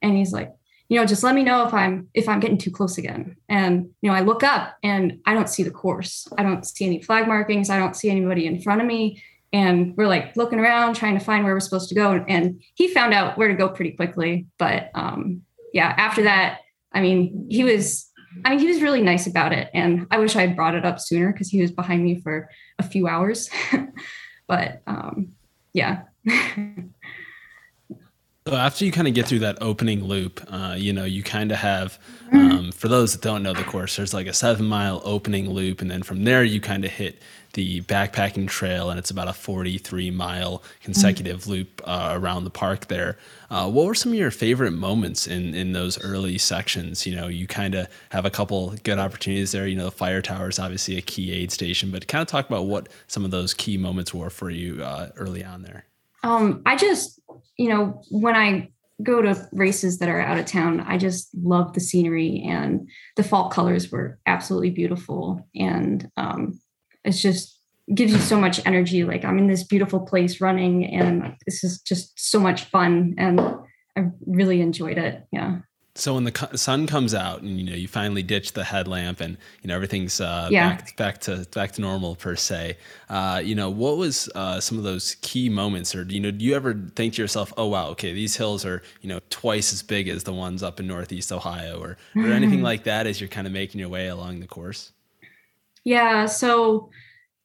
And 0.00 0.16
he's 0.16 0.32
like, 0.32 0.50
you 0.88 0.98
know, 0.98 1.06
just 1.06 1.22
let 1.22 1.34
me 1.34 1.42
know 1.42 1.66
if 1.66 1.74
I'm 1.74 2.08
if 2.14 2.28
I'm 2.28 2.40
getting 2.40 2.58
too 2.58 2.70
close 2.70 2.98
again. 2.98 3.36
And 3.48 3.90
you 4.02 4.10
know, 4.10 4.16
I 4.16 4.20
look 4.20 4.42
up 4.42 4.76
and 4.82 5.20
I 5.26 5.34
don't 5.34 5.48
see 5.48 5.62
the 5.62 5.70
course. 5.70 6.28
I 6.38 6.42
don't 6.42 6.64
see 6.64 6.86
any 6.86 7.02
flag 7.02 7.26
markings. 7.26 7.70
I 7.70 7.78
don't 7.78 7.96
see 7.96 8.10
anybody 8.10 8.46
in 8.46 8.60
front 8.60 8.80
of 8.80 8.86
me. 8.86 9.22
And 9.52 9.96
we're 9.96 10.06
like 10.06 10.36
looking 10.36 10.58
around 10.58 10.94
trying 10.94 11.18
to 11.18 11.24
find 11.24 11.44
where 11.44 11.54
we're 11.54 11.60
supposed 11.60 11.88
to 11.88 11.94
go. 11.94 12.24
And 12.28 12.62
he 12.74 12.88
found 12.88 13.14
out 13.14 13.38
where 13.38 13.48
to 13.48 13.54
go 13.54 13.68
pretty 13.68 13.92
quickly. 13.92 14.46
But 14.58 14.90
um, 14.94 15.42
yeah, 15.72 15.94
after 15.96 16.22
that, 16.24 16.60
I 16.92 17.00
mean, 17.00 17.46
he 17.48 17.64
was 17.64 18.10
I 18.44 18.50
mean, 18.50 18.58
he 18.58 18.66
was 18.66 18.82
really 18.82 19.02
nice 19.02 19.26
about 19.26 19.52
it. 19.52 19.70
And 19.72 20.06
I 20.10 20.18
wish 20.18 20.36
I 20.36 20.42
had 20.42 20.56
brought 20.56 20.74
it 20.74 20.84
up 20.84 21.00
sooner 21.00 21.32
because 21.32 21.48
he 21.48 21.60
was 21.60 21.70
behind 21.70 22.04
me 22.04 22.20
for 22.20 22.50
a 22.78 22.82
few 22.82 23.08
hours. 23.08 23.48
but 24.46 24.82
um, 24.86 25.32
yeah. 25.72 26.02
So 28.46 28.54
after 28.54 28.84
you 28.84 28.92
kind 28.92 29.08
of 29.08 29.14
get 29.14 29.26
through 29.26 29.40
that 29.40 29.58
opening 29.60 30.04
loop, 30.04 30.40
uh, 30.48 30.76
you 30.78 30.92
know, 30.92 31.04
you 31.04 31.24
kind 31.24 31.50
of 31.50 31.58
have, 31.58 31.98
um, 32.32 32.70
for 32.70 32.86
those 32.86 33.10
that 33.12 33.20
don't 33.20 33.42
know 33.42 33.52
the 33.52 33.64
course, 33.64 33.96
there's 33.96 34.14
like 34.14 34.28
a 34.28 34.32
seven 34.32 34.66
mile 34.66 35.02
opening 35.04 35.50
loop. 35.50 35.80
And 35.80 35.90
then 35.90 36.04
from 36.04 36.22
there, 36.22 36.44
you 36.44 36.60
kind 36.60 36.84
of 36.84 36.92
hit 36.92 37.20
the 37.54 37.80
backpacking 37.82 38.46
trail, 38.46 38.88
and 38.88 39.00
it's 39.00 39.10
about 39.10 39.26
a 39.26 39.32
43 39.32 40.12
mile 40.12 40.62
consecutive 40.80 41.40
mm-hmm. 41.40 41.50
loop 41.50 41.82
uh, 41.86 42.10
around 42.12 42.44
the 42.44 42.50
park 42.50 42.86
there. 42.86 43.18
Uh, 43.50 43.68
what 43.68 43.84
were 43.84 43.96
some 43.96 44.12
of 44.12 44.18
your 44.18 44.30
favorite 44.30 44.72
moments 44.72 45.26
in, 45.26 45.52
in 45.52 45.72
those 45.72 46.00
early 46.04 46.38
sections? 46.38 47.04
You 47.04 47.16
know, 47.16 47.26
you 47.26 47.48
kind 47.48 47.74
of 47.74 47.88
have 48.10 48.26
a 48.26 48.30
couple 48.30 48.76
good 48.84 49.00
opportunities 49.00 49.50
there. 49.50 49.66
You 49.66 49.74
know, 49.74 49.86
the 49.86 49.90
fire 49.90 50.22
tower 50.22 50.48
is 50.48 50.60
obviously 50.60 50.96
a 50.96 51.02
key 51.02 51.32
aid 51.32 51.50
station, 51.50 51.90
but 51.90 52.06
kind 52.06 52.22
of 52.22 52.28
talk 52.28 52.46
about 52.46 52.66
what 52.66 52.88
some 53.08 53.24
of 53.24 53.32
those 53.32 53.54
key 53.54 53.76
moments 53.76 54.14
were 54.14 54.30
for 54.30 54.50
you 54.50 54.84
uh, 54.84 55.08
early 55.16 55.42
on 55.42 55.62
there. 55.62 55.86
Um, 56.22 56.62
I 56.66 56.76
just, 56.76 57.20
you 57.56 57.68
know, 57.68 58.02
when 58.10 58.34
I 58.34 58.70
go 59.02 59.20
to 59.20 59.48
races 59.52 59.98
that 59.98 60.08
are 60.08 60.20
out 60.20 60.38
of 60.38 60.46
town, 60.46 60.80
I 60.80 60.96
just 60.96 61.28
love 61.34 61.72
the 61.72 61.80
scenery 61.80 62.42
and 62.46 62.88
the 63.16 63.22
fall 63.22 63.50
colors 63.50 63.90
were 63.90 64.18
absolutely 64.26 64.70
beautiful. 64.70 65.46
And 65.54 66.10
um, 66.16 66.58
it's 67.04 67.20
just 67.20 67.60
gives 67.94 68.12
you 68.12 68.18
so 68.18 68.40
much 68.40 68.64
energy. 68.66 69.04
Like 69.04 69.24
I'm 69.24 69.38
in 69.38 69.46
this 69.46 69.64
beautiful 69.64 70.00
place 70.00 70.40
running 70.40 70.86
and 70.86 71.36
this 71.46 71.62
is 71.62 71.80
just 71.82 72.18
so 72.18 72.40
much 72.40 72.64
fun. 72.64 73.14
And 73.18 73.40
I 73.96 74.10
really 74.26 74.60
enjoyed 74.60 74.98
it. 74.98 75.24
Yeah 75.30 75.58
so 75.98 76.14
when 76.14 76.24
the 76.24 76.50
sun 76.54 76.86
comes 76.86 77.14
out 77.14 77.42
and 77.42 77.58
you 77.58 77.64
know 77.64 77.76
you 77.76 77.88
finally 77.88 78.22
ditch 78.22 78.52
the 78.52 78.64
headlamp 78.64 79.20
and 79.20 79.36
you 79.62 79.68
know 79.68 79.74
everything's 79.74 80.20
uh, 80.20 80.48
yeah. 80.50 80.74
back 80.74 80.96
back 80.96 81.18
to 81.18 81.46
back 81.54 81.72
to 81.72 81.80
normal 81.80 82.14
per 82.14 82.36
se 82.36 82.76
uh, 83.08 83.40
you 83.42 83.54
know 83.54 83.70
what 83.70 83.96
was 83.96 84.28
uh, 84.34 84.60
some 84.60 84.78
of 84.78 84.84
those 84.84 85.16
key 85.22 85.48
moments? 85.48 85.94
Or 85.94 86.02
you 86.02 86.20
know 86.20 86.30
do 86.30 86.44
you 86.44 86.54
ever 86.54 86.74
think 86.94 87.14
to 87.14 87.22
yourself 87.22 87.52
oh 87.56 87.66
wow 87.66 87.88
okay 87.88 88.12
these 88.12 88.36
hills 88.36 88.64
are 88.64 88.82
you 89.00 89.08
know 89.08 89.20
twice 89.30 89.72
as 89.72 89.82
big 89.82 90.08
as 90.08 90.24
the 90.24 90.32
ones 90.32 90.62
up 90.62 90.80
in 90.80 90.86
northeast 90.86 91.32
ohio 91.32 91.80
or 91.80 91.96
or 92.14 92.32
anything 92.32 92.62
like 92.70 92.84
that 92.84 93.06
as 93.06 93.20
you're 93.20 93.28
kind 93.28 93.46
of 93.46 93.52
making 93.52 93.80
your 93.80 93.88
way 93.88 94.08
along 94.08 94.40
the 94.40 94.46
course? 94.46 94.92
Yeah 95.84 96.26
so 96.26 96.90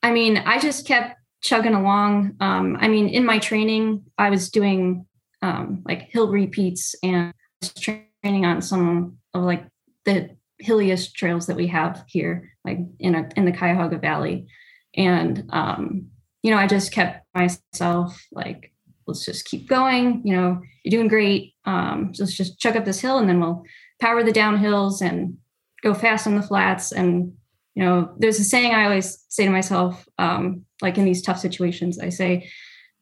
i 0.03 0.11
mean 0.11 0.37
i 0.37 0.59
just 0.59 0.85
kept 0.85 1.17
chugging 1.41 1.73
along. 1.73 2.35
Um, 2.39 2.77
i 2.79 2.87
mean 2.87 3.07
in 3.07 3.25
my 3.25 3.39
training 3.39 4.03
i 4.17 4.29
was 4.29 4.49
doing 4.49 5.05
um, 5.43 5.81
like 5.85 6.03
hill 6.03 6.29
repeats 6.29 6.95
and 7.01 7.33
training 7.79 8.10
on 8.23 8.61
some 8.61 9.17
of 9.33 9.43
like 9.43 9.65
the 10.05 10.35
hilliest 10.59 11.15
trails 11.15 11.47
that 11.47 11.55
we 11.55 11.67
have 11.67 12.03
here, 12.07 12.51
like 12.63 12.79
in 12.99 13.15
a, 13.15 13.29
in 13.35 13.45
the 13.45 13.51
Cuyahoga 13.51 13.97
Valley. 13.97 14.47
And 14.95 15.45
um, 15.49 16.07
you 16.43 16.51
know, 16.51 16.57
I 16.57 16.67
just 16.67 16.91
kept 16.91 17.25
myself 17.35 18.25
like, 18.31 18.71
let's 19.07 19.25
just 19.25 19.45
keep 19.45 19.67
going. 19.67 20.21
You 20.25 20.35
know, 20.35 20.61
you're 20.83 20.99
doing 20.99 21.07
great. 21.07 21.53
Um, 21.65 22.13
let's 22.17 22.35
just 22.35 22.59
chuck 22.59 22.75
up 22.75 22.85
this 22.85 23.01
hill, 23.01 23.17
and 23.17 23.29
then 23.29 23.39
we'll 23.39 23.63
power 23.99 24.23
the 24.23 24.31
downhills 24.31 25.01
and 25.01 25.37
go 25.83 25.93
fast 25.93 26.27
on 26.27 26.35
the 26.35 26.41
flats. 26.41 26.91
And 26.91 27.33
you 27.75 27.83
know, 27.83 28.13
there's 28.17 28.39
a 28.39 28.43
saying 28.43 28.73
I 28.73 28.85
always 28.85 29.23
say 29.29 29.45
to 29.45 29.51
myself, 29.51 30.07
um, 30.17 30.65
like 30.81 30.97
in 30.97 31.05
these 31.05 31.21
tough 31.21 31.39
situations, 31.39 31.99
I 31.99 32.09
say, 32.09 32.49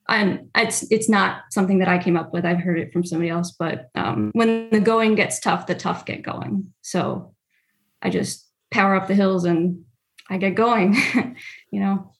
and 0.09 0.49
it's 0.55 0.89
it's 0.91 1.07
not 1.07 1.43
something 1.51 1.79
that 1.79 1.87
I 1.87 1.97
came 1.97 2.17
up 2.17 2.33
with. 2.33 2.45
I've 2.45 2.59
heard 2.59 2.79
it 2.79 2.91
from 2.91 3.05
somebody 3.05 3.29
else. 3.29 3.51
But 3.51 3.89
um, 3.95 4.31
when 4.33 4.69
the 4.71 4.79
going 4.79 5.15
gets 5.15 5.39
tough, 5.39 5.67
the 5.67 5.75
tough 5.75 6.05
get 6.05 6.23
going. 6.23 6.73
So 6.81 7.33
I 8.01 8.09
just 8.09 8.47
power 8.71 8.95
up 8.95 9.07
the 9.07 9.15
hills 9.15 9.45
and 9.45 9.83
I 10.29 10.37
get 10.37 10.55
going. 10.55 10.95
you 11.71 11.79
know. 11.79 12.11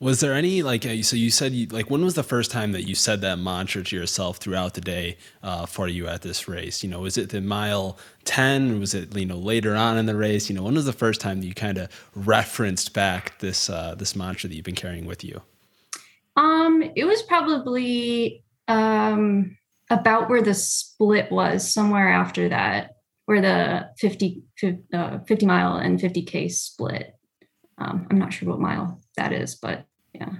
Was 0.00 0.18
there 0.18 0.34
any 0.34 0.64
like 0.64 0.84
uh, 0.84 1.00
so 1.02 1.14
you 1.14 1.30
said 1.30 1.52
you 1.52 1.68
like 1.68 1.88
when 1.88 2.04
was 2.04 2.14
the 2.14 2.24
first 2.24 2.50
time 2.50 2.72
that 2.72 2.88
you 2.88 2.96
said 2.96 3.20
that 3.20 3.38
mantra 3.38 3.84
to 3.84 3.96
yourself 3.96 4.38
throughout 4.38 4.74
the 4.74 4.80
day 4.80 5.16
uh, 5.44 5.64
for 5.64 5.86
you 5.86 6.08
at 6.08 6.22
this 6.22 6.48
race? 6.48 6.82
You 6.82 6.90
know, 6.90 7.00
was 7.00 7.16
it 7.16 7.28
the 7.28 7.40
mile 7.40 7.96
ten? 8.24 8.80
Was 8.80 8.94
it 8.94 9.16
you 9.16 9.26
know 9.26 9.36
later 9.36 9.76
on 9.76 9.96
in 9.98 10.06
the 10.06 10.16
race? 10.16 10.50
You 10.50 10.56
know, 10.56 10.64
when 10.64 10.74
was 10.74 10.86
the 10.86 10.92
first 10.92 11.20
time 11.20 11.40
that 11.40 11.46
you 11.46 11.54
kind 11.54 11.78
of 11.78 11.88
referenced 12.16 12.92
back 12.92 13.38
this 13.38 13.70
uh, 13.70 13.94
this 13.94 14.16
mantra 14.16 14.48
that 14.48 14.56
you've 14.56 14.64
been 14.64 14.74
carrying 14.74 15.06
with 15.06 15.22
you? 15.22 15.40
It 16.94 17.04
was 17.04 17.22
probably 17.22 18.44
um 18.68 19.56
about 19.90 20.30
where 20.30 20.42
the 20.42 20.54
split 20.54 21.30
was, 21.30 21.72
somewhere 21.72 22.08
after 22.08 22.48
that, 22.48 22.92
where 23.26 23.40
the 23.40 23.90
50, 23.98 24.42
50, 24.56 24.82
uh, 24.94 25.18
50 25.28 25.46
mile 25.46 25.76
and 25.76 25.98
50K 25.98 26.50
split. 26.50 27.14
Um, 27.78 28.06
I'm 28.10 28.18
not 28.18 28.32
sure 28.32 28.48
what 28.48 28.60
mile 28.60 29.00
that 29.16 29.32
is, 29.32 29.54
but 29.54 29.84
yeah. 30.14 30.30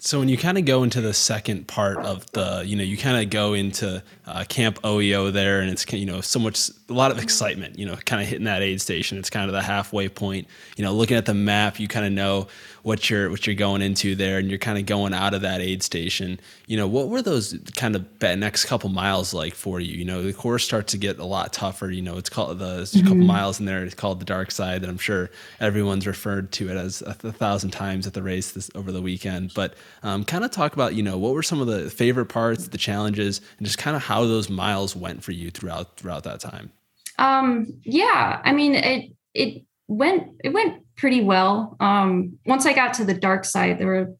So 0.00 0.20
when 0.20 0.28
you 0.28 0.38
kind 0.38 0.56
of 0.56 0.64
go 0.64 0.84
into 0.84 1.00
the 1.00 1.12
second 1.12 1.66
part 1.66 1.98
of 1.98 2.30
the, 2.30 2.62
you 2.64 2.76
know, 2.76 2.84
you 2.84 2.96
kind 2.96 3.20
of 3.20 3.30
go 3.30 3.54
into 3.54 4.00
uh, 4.28 4.44
Camp 4.48 4.80
OEO 4.82 5.32
there, 5.32 5.60
and 5.60 5.70
it's 5.70 5.92
you 5.92 6.06
know 6.06 6.20
so 6.20 6.38
much, 6.38 6.70
a 6.88 6.92
lot 6.92 7.10
of 7.10 7.18
excitement, 7.18 7.76
you 7.76 7.84
know, 7.84 7.96
kind 7.96 8.22
of 8.22 8.28
hitting 8.28 8.44
that 8.44 8.62
aid 8.62 8.80
station. 8.80 9.18
It's 9.18 9.28
kind 9.28 9.46
of 9.46 9.52
the 9.52 9.62
halfway 9.62 10.08
point. 10.08 10.46
You 10.76 10.84
know, 10.84 10.92
looking 10.92 11.16
at 11.16 11.26
the 11.26 11.34
map, 11.34 11.80
you 11.80 11.88
kind 11.88 12.06
of 12.06 12.12
know 12.12 12.46
what 12.84 13.10
you're 13.10 13.28
what 13.28 13.44
you're 13.46 13.56
going 13.56 13.82
into 13.82 14.14
there, 14.14 14.38
and 14.38 14.48
you're 14.48 14.58
kind 14.58 14.78
of 14.78 14.86
going 14.86 15.14
out 15.14 15.34
of 15.34 15.40
that 15.40 15.60
aid 15.60 15.82
station. 15.82 16.38
You 16.68 16.76
know, 16.76 16.86
what 16.86 17.08
were 17.08 17.20
those 17.20 17.58
kind 17.74 17.96
of 17.96 18.06
next 18.20 18.66
couple 18.66 18.90
miles 18.90 19.34
like 19.34 19.54
for 19.54 19.80
you? 19.80 19.96
You 19.96 20.04
know, 20.04 20.22
the 20.22 20.32
course 20.32 20.64
starts 20.64 20.92
to 20.92 20.98
get 20.98 21.18
a 21.18 21.24
lot 21.24 21.52
tougher. 21.52 21.90
You 21.90 22.02
know, 22.02 22.18
it's 22.18 22.30
called 22.30 22.60
the 22.60 22.82
mm-hmm. 22.82 23.00
couple 23.00 23.24
miles 23.24 23.58
in 23.58 23.66
there. 23.66 23.82
It's 23.82 23.96
called 23.96 24.20
the 24.20 24.26
dark 24.26 24.52
side, 24.52 24.82
that 24.82 24.90
I'm 24.90 24.98
sure 24.98 25.30
everyone's 25.58 26.06
referred 26.06 26.52
to 26.52 26.70
it 26.70 26.76
as 26.76 27.02
a, 27.02 27.16
a 27.24 27.32
thousand 27.32 27.70
times 27.72 28.06
at 28.06 28.14
the 28.14 28.22
race 28.22 28.52
this 28.52 28.70
over 28.76 28.92
the 28.92 29.02
weekend. 29.02 29.54
But 29.54 29.74
um, 30.02 30.24
kind 30.24 30.44
of 30.44 30.50
talk 30.50 30.74
about, 30.74 30.94
you 30.94 31.02
know, 31.02 31.18
what 31.18 31.34
were 31.34 31.42
some 31.42 31.60
of 31.60 31.66
the 31.66 31.90
favorite 31.90 32.26
parts, 32.26 32.68
the 32.68 32.78
challenges, 32.78 33.40
and 33.58 33.66
just 33.66 33.78
kind 33.78 33.96
of 33.96 34.02
how 34.02 34.24
those 34.24 34.48
miles 34.48 34.94
went 34.94 35.22
for 35.22 35.32
you 35.32 35.50
throughout 35.50 35.96
throughout 35.96 36.24
that 36.24 36.40
time. 36.40 36.72
Um, 37.18 37.80
yeah, 37.84 38.40
I 38.44 38.52
mean, 38.52 38.74
it 38.74 39.12
it 39.34 39.64
went 39.88 40.28
it 40.44 40.50
went 40.50 40.84
pretty 40.96 41.22
well. 41.22 41.76
Um, 41.80 42.38
once 42.46 42.66
I 42.66 42.72
got 42.72 42.94
to 42.94 43.04
the 43.04 43.14
dark 43.14 43.44
side, 43.44 43.78
there 43.78 43.86
were 43.86 44.14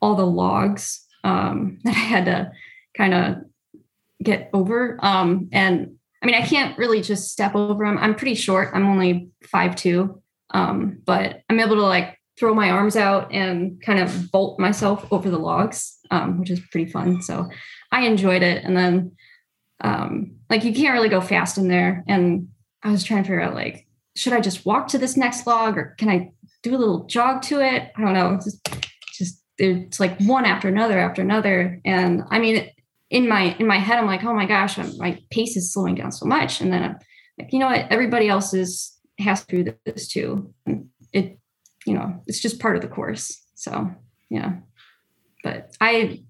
all 0.00 0.14
the 0.14 0.26
logs 0.26 1.06
um, 1.24 1.78
that 1.84 1.96
I 1.96 2.00
had 2.00 2.24
to 2.26 2.52
kind 2.96 3.14
of 3.14 3.36
get 4.22 4.50
over. 4.52 4.98
Um, 5.02 5.48
and 5.52 5.96
I 6.22 6.26
mean, 6.26 6.34
I 6.34 6.46
can't 6.46 6.76
really 6.78 7.00
just 7.00 7.30
step 7.30 7.54
over 7.54 7.84
them. 7.84 7.98
I'm 7.98 8.14
pretty 8.14 8.34
short. 8.34 8.70
I'm 8.74 8.86
only 8.86 9.30
five 9.44 9.76
two, 9.76 10.22
um, 10.50 11.00
but 11.04 11.42
I'm 11.48 11.60
able 11.60 11.76
to 11.76 11.82
like 11.82 12.19
throw 12.40 12.54
my 12.54 12.70
arms 12.70 12.96
out 12.96 13.30
and 13.30 13.80
kind 13.82 14.00
of 14.00 14.32
bolt 14.32 14.58
myself 14.58 15.06
over 15.12 15.28
the 15.30 15.38
logs, 15.38 15.98
um, 16.10 16.40
which 16.40 16.50
is 16.50 16.58
pretty 16.72 16.90
fun. 16.90 17.20
So 17.20 17.50
I 17.92 18.06
enjoyed 18.06 18.42
it. 18.42 18.64
And 18.64 18.74
then, 18.74 19.12
um, 19.82 20.36
like, 20.48 20.64
you 20.64 20.72
can't 20.72 20.94
really 20.94 21.10
go 21.10 21.20
fast 21.20 21.58
in 21.58 21.68
there. 21.68 22.02
And 22.08 22.48
I 22.82 22.90
was 22.90 23.04
trying 23.04 23.22
to 23.22 23.28
figure 23.28 23.42
out, 23.42 23.54
like, 23.54 23.86
should 24.16 24.32
I 24.32 24.40
just 24.40 24.64
walk 24.64 24.88
to 24.88 24.98
this 24.98 25.18
next 25.18 25.46
log 25.46 25.76
or 25.76 25.94
can 25.98 26.08
I 26.08 26.32
do 26.62 26.74
a 26.74 26.78
little 26.78 27.04
jog 27.04 27.42
to 27.42 27.60
it? 27.60 27.92
I 27.94 28.00
don't 28.00 28.14
know. 28.14 28.34
It's 28.34 28.46
just, 28.46 28.76
just 29.12 29.42
it's 29.58 30.00
like 30.00 30.18
one 30.20 30.46
after 30.46 30.68
another 30.68 30.98
after 30.98 31.20
another. 31.20 31.78
And 31.84 32.22
I 32.30 32.38
mean, 32.38 32.70
in 33.10 33.28
my 33.28 33.54
in 33.58 33.66
my 33.66 33.78
head, 33.78 33.98
I'm 33.98 34.06
like, 34.06 34.24
oh 34.24 34.34
my 34.34 34.46
gosh, 34.46 34.78
I'm, 34.78 34.96
my 34.96 35.20
pace 35.30 35.56
is 35.56 35.72
slowing 35.72 35.94
down 35.94 36.10
so 36.10 36.24
much. 36.24 36.62
And 36.62 36.72
then 36.72 36.82
I'm 36.82 36.96
like, 37.38 37.52
you 37.52 37.58
know 37.58 37.66
what? 37.66 37.86
Everybody 37.90 38.28
else 38.28 38.54
is 38.54 38.96
has 39.18 39.44
do 39.44 39.74
this 39.84 40.08
too. 40.08 40.54
And 40.64 40.88
it 41.12 41.39
you 41.86 41.94
know, 41.94 42.22
it's 42.26 42.40
just 42.40 42.60
part 42.60 42.76
of 42.76 42.82
the 42.82 42.88
course. 42.88 43.42
So 43.54 43.90
yeah. 44.28 44.54
But 45.42 45.74
I 45.80 46.22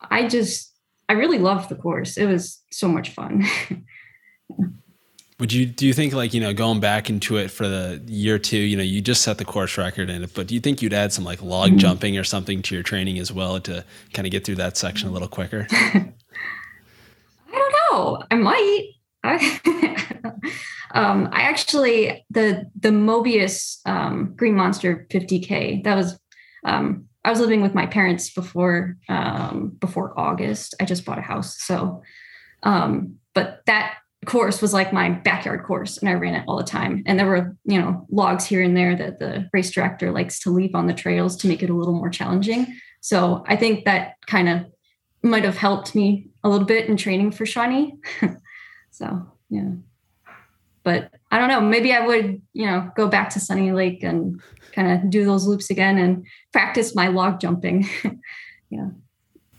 I 0.00 0.28
just 0.28 0.72
I 1.08 1.14
really 1.14 1.38
loved 1.38 1.68
the 1.68 1.74
course. 1.74 2.16
It 2.16 2.26
was 2.26 2.62
so 2.70 2.88
much 2.88 3.10
fun. 3.10 3.44
Would 5.38 5.52
you 5.52 5.66
do 5.66 5.86
you 5.86 5.92
think 5.92 6.14
like 6.14 6.34
you 6.34 6.40
know 6.40 6.52
going 6.52 6.80
back 6.80 7.08
into 7.08 7.36
it 7.36 7.50
for 7.50 7.68
the 7.68 8.02
year 8.06 8.40
two? 8.40 8.58
You 8.58 8.76
know, 8.76 8.82
you 8.82 9.00
just 9.00 9.22
set 9.22 9.38
the 9.38 9.44
course 9.44 9.78
record 9.78 10.10
in 10.10 10.24
it, 10.24 10.34
but 10.34 10.48
do 10.48 10.54
you 10.54 10.60
think 10.60 10.82
you'd 10.82 10.92
add 10.92 11.12
some 11.12 11.24
like 11.24 11.40
log 11.42 11.70
mm-hmm. 11.70 11.78
jumping 11.78 12.18
or 12.18 12.24
something 12.24 12.60
to 12.62 12.74
your 12.74 12.82
training 12.82 13.20
as 13.20 13.32
well 13.32 13.60
to 13.60 13.84
kind 14.12 14.26
of 14.26 14.32
get 14.32 14.44
through 14.44 14.56
that 14.56 14.76
section 14.76 15.08
a 15.08 15.12
little 15.12 15.28
quicker? 15.28 15.68
I 15.70 16.12
don't 17.52 17.74
know. 17.92 18.22
I 18.30 18.34
might. 18.34 18.90
I, 19.24 19.60
um, 20.94 21.28
I 21.32 21.42
actually 21.42 22.24
the 22.30 22.70
the 22.78 22.90
Mobius 22.90 23.78
um, 23.86 24.34
Green 24.36 24.54
Monster 24.54 25.06
50k. 25.10 25.84
That 25.84 25.96
was 25.96 26.18
um, 26.64 27.06
I 27.24 27.30
was 27.30 27.40
living 27.40 27.62
with 27.62 27.74
my 27.74 27.86
parents 27.86 28.32
before 28.32 28.96
um, 29.08 29.76
before 29.78 30.18
August. 30.18 30.74
I 30.80 30.84
just 30.84 31.04
bought 31.04 31.18
a 31.18 31.22
house, 31.22 31.58
so. 31.58 32.02
Um, 32.64 33.16
but 33.34 33.60
that 33.66 33.98
course 34.26 34.60
was 34.60 34.72
like 34.72 34.92
my 34.92 35.10
backyard 35.10 35.64
course 35.64 35.98
and 35.98 36.08
I 36.08 36.14
ran 36.14 36.34
it 36.34 36.44
all 36.48 36.56
the 36.56 36.64
time. 36.64 37.02
And 37.06 37.18
there 37.18 37.26
were, 37.26 37.56
you 37.64 37.80
know, 37.80 38.06
logs 38.10 38.44
here 38.44 38.62
and 38.62 38.76
there 38.76 38.96
that 38.96 39.18
the 39.18 39.48
race 39.52 39.70
director 39.70 40.10
likes 40.10 40.40
to 40.40 40.50
leave 40.50 40.74
on 40.74 40.86
the 40.86 40.94
trails 40.94 41.36
to 41.38 41.48
make 41.48 41.62
it 41.62 41.70
a 41.70 41.74
little 41.74 41.94
more 41.94 42.10
challenging. 42.10 42.66
So 43.00 43.44
I 43.46 43.56
think 43.56 43.84
that 43.84 44.14
kind 44.26 44.48
of 44.48 44.66
might 45.22 45.44
have 45.44 45.56
helped 45.56 45.94
me 45.94 46.28
a 46.42 46.48
little 46.48 46.66
bit 46.66 46.88
in 46.88 46.96
training 46.96 47.32
for 47.32 47.46
Shawnee. 47.46 47.94
so 48.98 49.26
yeah. 49.48 49.70
But 50.82 51.12
I 51.30 51.38
don't 51.38 51.48
know, 51.48 51.60
maybe 51.60 51.92
I 51.92 52.04
would, 52.04 52.40
you 52.52 52.66
know, 52.66 52.90
go 52.96 53.08
back 53.08 53.30
to 53.30 53.40
Sunny 53.40 53.72
Lake 53.72 54.02
and 54.02 54.40
kind 54.72 54.90
of 54.90 55.10
do 55.10 55.24
those 55.24 55.46
loops 55.46 55.70
again 55.70 55.98
and 55.98 56.26
practice 56.52 56.94
my 56.94 57.08
log 57.08 57.40
jumping. 57.40 57.88
yeah. 58.70 58.88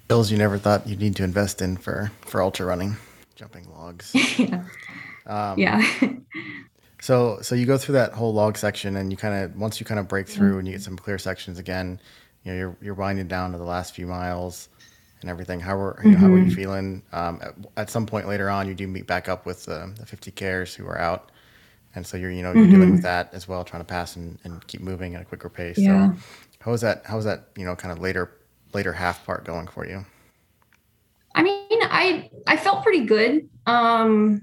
Bills 0.08 0.32
you 0.32 0.38
never 0.38 0.58
thought 0.58 0.88
you'd 0.88 1.00
need 1.00 1.16
to 1.18 1.24
invest 1.24 1.62
in 1.62 1.78
for 1.78 2.12
for 2.22 2.42
ultra 2.42 2.66
running 2.66 2.98
jumping 3.36 3.70
logs. 3.70 4.12
yeah. 4.38 4.64
Um, 5.26 5.58
yeah. 5.58 5.88
so 7.02 7.40
so 7.42 7.56
you 7.56 7.66
go 7.66 7.78
through 7.78 7.94
that 7.94 8.14
whole 8.14 8.34
log 8.34 8.58
section, 8.58 8.96
and 8.98 9.12
you 9.12 9.18
kind 9.18 9.44
of 9.44 9.56
once 9.56 9.80
you 9.80 9.86
kind 9.86 10.00
of 10.00 10.08
break 10.08 10.28
through 10.28 10.50
mm-hmm. 10.50 10.60
and 10.60 10.68
you 10.68 10.74
get 10.74 10.82
some 10.82 10.98
clear 10.98 11.18
sections 11.18 11.60
again, 11.60 12.02
you 12.44 12.52
know 12.52 12.58
you're 12.58 12.78
you're 12.82 12.96
winding 12.96 13.28
down 13.28 13.52
to 13.52 13.58
the 13.58 13.64
last 13.64 13.94
few 13.94 14.08
miles 14.08 14.68
and 15.22 15.30
everything. 15.30 15.60
How 15.60 15.78
were 15.78 16.00
you 16.04 16.12
know, 16.12 16.16
mm-hmm. 16.16 16.26
how 16.26 16.32
were 16.32 16.38
you 16.38 16.46
mm-hmm. 16.46 16.56
feeling? 16.56 17.04
Um, 17.12 17.40
at, 17.42 17.56
at, 17.78 17.90
some 17.90 18.06
point 18.06 18.28
later 18.28 18.50
on, 18.50 18.68
you 18.68 18.74
do 18.74 18.88
meet 18.88 19.08
back 19.08 19.30
up 19.30 19.46
with 19.46 19.68
uh, 19.68 19.88
the 19.98 20.06
50Kers 20.06 20.76
who 20.76 20.86
are 20.88 20.98
out, 20.98 21.32
and 21.96 22.06
so 22.06 22.18
you're 22.18 22.32
you 22.32 22.44
know 22.44 22.54
you're 22.54 22.64
mm-hmm. 22.64 22.72
dealing 22.72 22.92
with 22.92 23.04
that 23.04 23.34
as 23.34 23.48
well, 23.48 23.64
trying 23.64 23.82
to 23.82 23.88
pass 23.88 24.16
and, 24.16 24.40
and 24.44 24.66
keep 24.68 24.82
moving 24.82 25.16
at 25.16 25.22
a 25.22 25.26
quicker 25.26 25.50
pace. 25.50 25.78
Yeah. 25.78 26.14
So 26.14 26.20
how 26.62 26.72
was 26.72 26.82
that? 26.82 27.06
How 27.06 27.16
was 27.16 27.26
that? 27.26 27.50
You 27.56 27.66
know, 27.66 27.76
kind 27.76 27.92
of 27.92 28.00
later 28.00 28.32
later 28.74 28.94
half 28.94 29.26
part 29.26 29.46
going 29.46 29.68
for 29.68 29.86
you? 29.86 30.06
I 31.36 31.44
mean, 31.44 31.58
I 31.72 32.30
I 32.48 32.58
felt 32.58 32.84
pretty 32.84 33.06
good. 33.06 33.50
Um, 33.66 34.42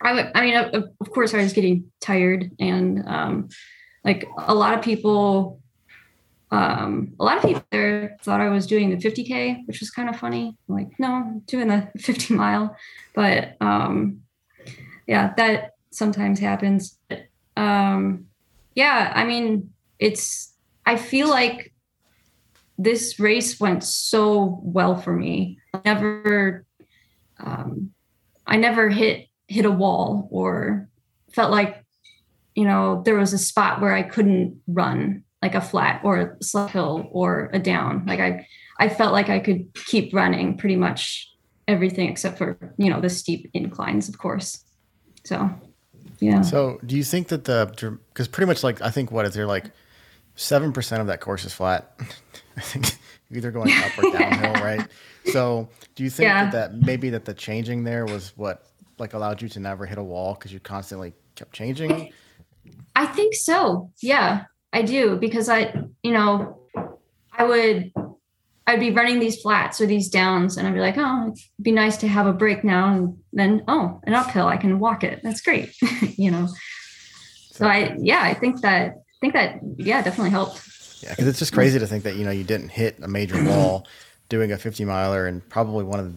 I 0.00 0.30
I 0.34 0.40
mean, 0.40 0.56
of, 0.56 0.90
of 1.00 1.10
course, 1.10 1.34
I 1.34 1.38
was 1.38 1.52
getting 1.52 1.90
tired, 2.00 2.50
and 2.58 3.06
um, 3.06 3.48
like 4.04 4.26
a 4.38 4.54
lot 4.54 4.74
of 4.74 4.84
people, 4.84 5.60
um, 6.50 7.14
a 7.18 7.24
lot 7.24 7.38
of 7.38 7.42
people 7.42 7.64
there 7.70 8.16
thought 8.22 8.40
I 8.40 8.48
was 8.48 8.66
doing 8.66 8.90
the 8.90 8.96
50k, 8.96 9.66
which 9.66 9.80
was 9.80 9.90
kind 9.90 10.08
of 10.08 10.16
funny. 10.16 10.56
I'm 10.68 10.74
like, 10.74 10.98
no, 10.98 11.12
I'm 11.12 11.38
doing 11.40 11.68
the 11.68 11.88
50 11.98 12.34
mile, 12.34 12.76
but 13.14 13.56
um, 13.60 14.20
yeah, 15.06 15.34
that 15.36 15.72
sometimes 15.90 16.38
happens. 16.38 16.98
Um, 17.56 18.26
yeah, 18.74 19.12
I 19.14 19.24
mean, 19.24 19.70
it's. 19.98 20.52
I 20.84 20.96
feel 20.96 21.28
like 21.28 21.72
this 22.78 23.18
race 23.18 23.58
went 23.58 23.82
so 23.82 24.60
well 24.62 24.96
for 24.96 25.12
me. 25.12 25.58
I 25.74 25.80
never, 25.84 26.64
um, 27.40 27.90
I 28.46 28.56
never 28.56 28.88
hit 28.88 29.26
hit 29.48 29.64
a 29.64 29.70
wall 29.70 30.28
or 30.30 30.88
felt 31.32 31.50
like, 31.50 31.84
you 32.54 32.64
know, 32.64 33.02
there 33.04 33.16
was 33.16 33.32
a 33.32 33.38
spot 33.38 33.80
where 33.80 33.92
I 33.92 34.02
couldn't 34.02 34.60
run, 34.66 35.24
like 35.46 35.54
a 35.54 35.60
flat 35.60 36.00
or 36.02 36.18
a 36.18 36.44
slow 36.44 36.66
hill 36.66 37.08
or 37.12 37.50
a 37.52 37.58
down. 37.60 38.04
Like 38.04 38.18
I, 38.18 38.48
I 38.80 38.88
felt 38.88 39.12
like 39.12 39.28
I 39.28 39.38
could 39.38 39.72
keep 39.86 40.12
running 40.12 40.56
pretty 40.56 40.74
much 40.74 41.32
everything 41.68 42.08
except 42.08 42.36
for 42.36 42.74
you 42.78 42.90
know 42.90 43.00
the 43.00 43.08
steep 43.08 43.48
inclines, 43.54 44.08
of 44.08 44.18
course. 44.18 44.64
So, 45.24 45.48
yeah. 46.18 46.42
So, 46.42 46.80
do 46.84 46.96
you 46.96 47.04
think 47.04 47.28
that 47.28 47.44
the 47.44 47.98
because 48.08 48.26
pretty 48.26 48.48
much 48.48 48.64
like 48.64 48.82
I 48.82 48.90
think 48.90 49.12
what 49.12 49.24
is 49.24 49.34
there 49.34 49.46
like 49.46 49.70
seven 50.34 50.72
percent 50.72 51.00
of 51.00 51.06
that 51.06 51.20
course 51.20 51.44
is 51.44 51.52
flat. 51.52 51.92
I 52.56 52.60
think 52.60 52.98
either 53.30 53.52
going 53.52 53.70
up 53.70 53.98
or 53.98 54.10
downhill, 54.10 54.54
right? 54.64 54.86
So, 55.26 55.68
do 55.94 56.02
you 56.02 56.10
think 56.10 56.26
yeah. 56.26 56.50
that, 56.50 56.72
that 56.72 56.86
maybe 56.86 57.10
that 57.10 57.24
the 57.24 57.34
changing 57.34 57.84
there 57.84 58.04
was 58.04 58.32
what 58.36 58.66
like 58.98 59.14
allowed 59.14 59.40
you 59.42 59.48
to 59.50 59.60
never 59.60 59.86
hit 59.86 59.98
a 59.98 60.02
wall 60.02 60.34
because 60.34 60.52
you 60.52 60.58
constantly 60.58 61.12
kept 61.36 61.52
changing? 61.52 62.12
I 62.96 63.06
think 63.06 63.34
so. 63.34 63.92
Yeah, 64.02 64.44
I 64.76 64.82
do 64.82 65.16
because 65.16 65.48
I, 65.48 65.72
you 66.02 66.12
know, 66.12 66.58
I 67.32 67.44
would 67.44 67.92
I'd 68.66 68.80
be 68.80 68.90
running 68.90 69.20
these 69.20 69.40
flats 69.40 69.80
or 69.80 69.86
these 69.86 70.10
downs, 70.10 70.58
and 70.58 70.68
I'd 70.68 70.74
be 70.74 70.80
like, 70.80 70.98
oh, 70.98 71.28
it'd 71.28 71.38
be 71.62 71.72
nice 71.72 71.96
to 71.98 72.08
have 72.08 72.26
a 72.26 72.32
break 72.34 72.62
now, 72.62 72.92
and 72.92 73.16
then 73.32 73.64
oh, 73.68 74.00
an 74.04 74.12
uphill, 74.12 74.48
I 74.48 74.58
can 74.58 74.78
walk 74.78 75.02
it. 75.02 75.20
That's 75.22 75.40
great, 75.40 75.74
you 76.18 76.30
know. 76.30 76.48
So 77.52 77.66
I, 77.66 77.96
yeah, 77.98 78.20
I 78.22 78.34
think 78.34 78.60
that 78.60 78.92
I 78.92 79.18
think 79.22 79.32
that 79.32 79.60
yeah, 79.78 80.02
definitely 80.02 80.30
helped. 80.30 80.62
Yeah, 81.02 81.10
because 81.10 81.26
it's 81.26 81.38
just 81.38 81.54
crazy 81.54 81.78
to 81.78 81.86
think 81.86 82.04
that 82.04 82.16
you 82.16 82.26
know 82.26 82.30
you 82.30 82.44
didn't 82.44 82.68
hit 82.68 82.98
a 83.00 83.08
major 83.08 83.42
wall 83.48 83.86
doing 84.28 84.52
a 84.52 84.58
50 84.58 84.84
miler 84.84 85.26
and 85.26 85.48
probably 85.48 85.84
one 85.84 86.00
of 86.00 86.14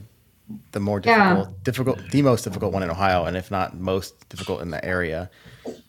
the 0.72 0.82
more 0.82 1.00
difficult, 1.00 1.48
yeah. 1.48 1.54
difficult, 1.64 2.00
the 2.12 2.22
most 2.24 2.44
difficult 2.44 2.74
one 2.74 2.84
in 2.84 2.90
Ohio, 2.90 3.24
and 3.24 3.38
if 3.38 3.52
not 3.52 3.80
most 3.80 4.28
difficult 4.28 4.62
in 4.62 4.72
the 4.72 4.84
area. 4.84 5.30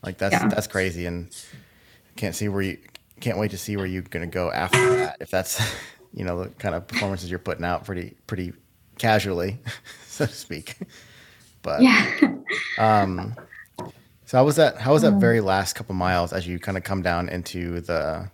Like 0.03 0.19
that's 0.19 0.33
yeah. 0.33 0.47
that's 0.47 0.67
crazy, 0.67 1.05
and 1.05 1.35
can't 2.15 2.35
see 2.35 2.49
where 2.49 2.61
you 2.61 2.77
can't 3.19 3.37
wait 3.37 3.51
to 3.51 3.57
see 3.57 3.77
where 3.77 3.85
you're 3.85 4.01
gonna 4.01 4.27
go 4.27 4.51
after 4.51 4.95
that. 4.97 5.17
If 5.19 5.29
that's 5.29 5.61
you 6.13 6.25
know 6.25 6.43
the 6.43 6.49
kind 6.49 6.75
of 6.75 6.87
performances 6.87 7.29
you're 7.29 7.39
putting 7.39 7.65
out 7.65 7.85
pretty 7.85 8.15
pretty 8.27 8.53
casually, 8.97 9.57
so 10.07 10.25
to 10.25 10.31
speak. 10.31 10.77
But 11.61 11.81
yeah. 11.81 12.35
um, 12.77 13.35
so 14.25 14.37
how 14.37 14.45
was 14.45 14.55
that? 14.55 14.77
How 14.77 14.93
was 14.93 15.01
that 15.01 15.15
very 15.15 15.41
last 15.41 15.73
couple 15.73 15.95
miles 15.95 16.31
as 16.31 16.47
you 16.47 16.59
kind 16.59 16.77
of 16.77 16.83
come 16.83 17.01
down 17.01 17.27
into 17.29 17.81
the, 17.81 18.29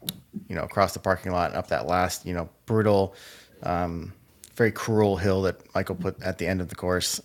you 0.48 0.56
know, 0.56 0.64
across 0.64 0.94
the 0.94 1.00
parking 1.00 1.32
lot 1.32 1.50
and 1.50 1.58
up 1.58 1.70
that 1.70 1.88
last, 1.88 2.26
you 2.26 2.34
know, 2.34 2.50
brutal, 2.68 3.16
um, 3.64 4.14
very 4.54 4.72
cruel 4.72 5.18
hill 5.18 5.42
that 5.42 5.74
Michael 5.74 5.96
put 5.96 6.22
at 6.22 6.38
the 6.38 6.46
end 6.46 6.62
of 6.62 6.70
the 6.70 6.76
course. 6.76 7.20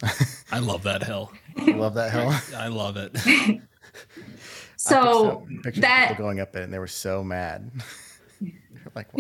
I 0.51 0.61
love 0.61 0.85
that 0.85 1.03
hill. 1.03 1.31
You 1.67 1.75
love 1.75 1.95
that 1.95 2.12
hill. 2.12 2.33
I 2.57 2.69
love 2.69 2.97
it. 2.97 3.12
So 4.83 5.47
that 5.77 6.09
people 6.09 6.25
going 6.25 6.40
up 6.40 6.57
it 6.57 6.62
and 6.62 6.73
they 6.73 6.79
were 6.81 6.88
so 6.88 7.23
mad. 7.23 7.71
like, 8.97 9.07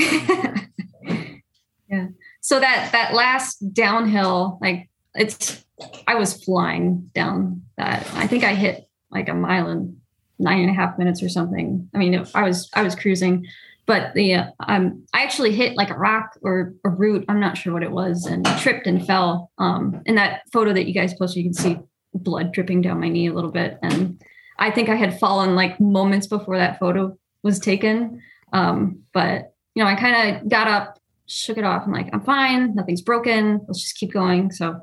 yeah. 1.88 2.08
So 2.40 2.58
that 2.58 2.90
that 2.90 3.14
last 3.14 3.72
downhill, 3.72 4.58
like 4.60 4.90
it's, 5.14 5.64
I 6.08 6.16
was 6.16 6.42
flying 6.42 7.08
down 7.14 7.62
that. 7.76 8.10
I 8.14 8.26
think 8.26 8.42
I 8.42 8.54
hit 8.54 8.88
like 9.12 9.28
a 9.28 9.34
mile 9.34 9.70
in 9.70 9.96
nine 10.40 10.62
and 10.62 10.70
a 10.70 10.74
half 10.74 10.98
minutes 10.98 11.22
or 11.22 11.28
something. 11.28 11.88
I 11.94 11.98
mean, 11.98 12.26
I 12.34 12.42
was 12.42 12.68
I 12.74 12.82
was 12.82 12.96
cruising, 12.96 13.46
but 13.86 14.14
the 14.14 14.52
um 14.66 15.04
I 15.14 15.22
actually 15.22 15.52
hit 15.52 15.76
like 15.76 15.90
a 15.90 15.96
rock 15.96 16.36
or 16.42 16.74
a 16.84 16.90
root. 16.90 17.24
I'm 17.28 17.38
not 17.38 17.56
sure 17.56 17.72
what 17.72 17.84
it 17.84 17.92
was, 17.92 18.26
and 18.26 18.44
tripped 18.58 18.88
and 18.88 19.06
fell. 19.06 19.52
Um, 19.58 20.02
in 20.06 20.16
that 20.16 20.42
photo 20.52 20.72
that 20.72 20.88
you 20.88 20.92
guys 20.92 21.14
posted, 21.14 21.44
you 21.44 21.44
can 21.44 21.54
see 21.54 21.78
blood 22.14 22.50
dripping 22.50 22.82
down 22.82 22.98
my 22.98 23.08
knee 23.08 23.28
a 23.28 23.32
little 23.32 23.52
bit, 23.52 23.78
and 23.80 24.20
I 24.62 24.70
think 24.70 24.88
I 24.88 24.94
had 24.94 25.18
fallen 25.18 25.56
like 25.56 25.80
moments 25.80 26.28
before 26.28 26.56
that 26.56 26.78
photo 26.78 27.18
was 27.42 27.58
taken. 27.58 28.22
Um, 28.52 29.00
but 29.12 29.54
you 29.74 29.82
know, 29.82 29.90
I 29.90 29.96
kind 29.96 30.36
of 30.36 30.48
got 30.48 30.68
up, 30.68 31.00
shook 31.26 31.58
it 31.58 31.64
off. 31.64 31.82
I'm 31.84 31.92
like, 31.92 32.08
I'm 32.12 32.20
fine. 32.20 32.72
Nothing's 32.76 33.02
broken. 33.02 33.60
Let's 33.66 33.82
just 33.82 33.96
keep 33.96 34.12
going. 34.12 34.52
So 34.52 34.80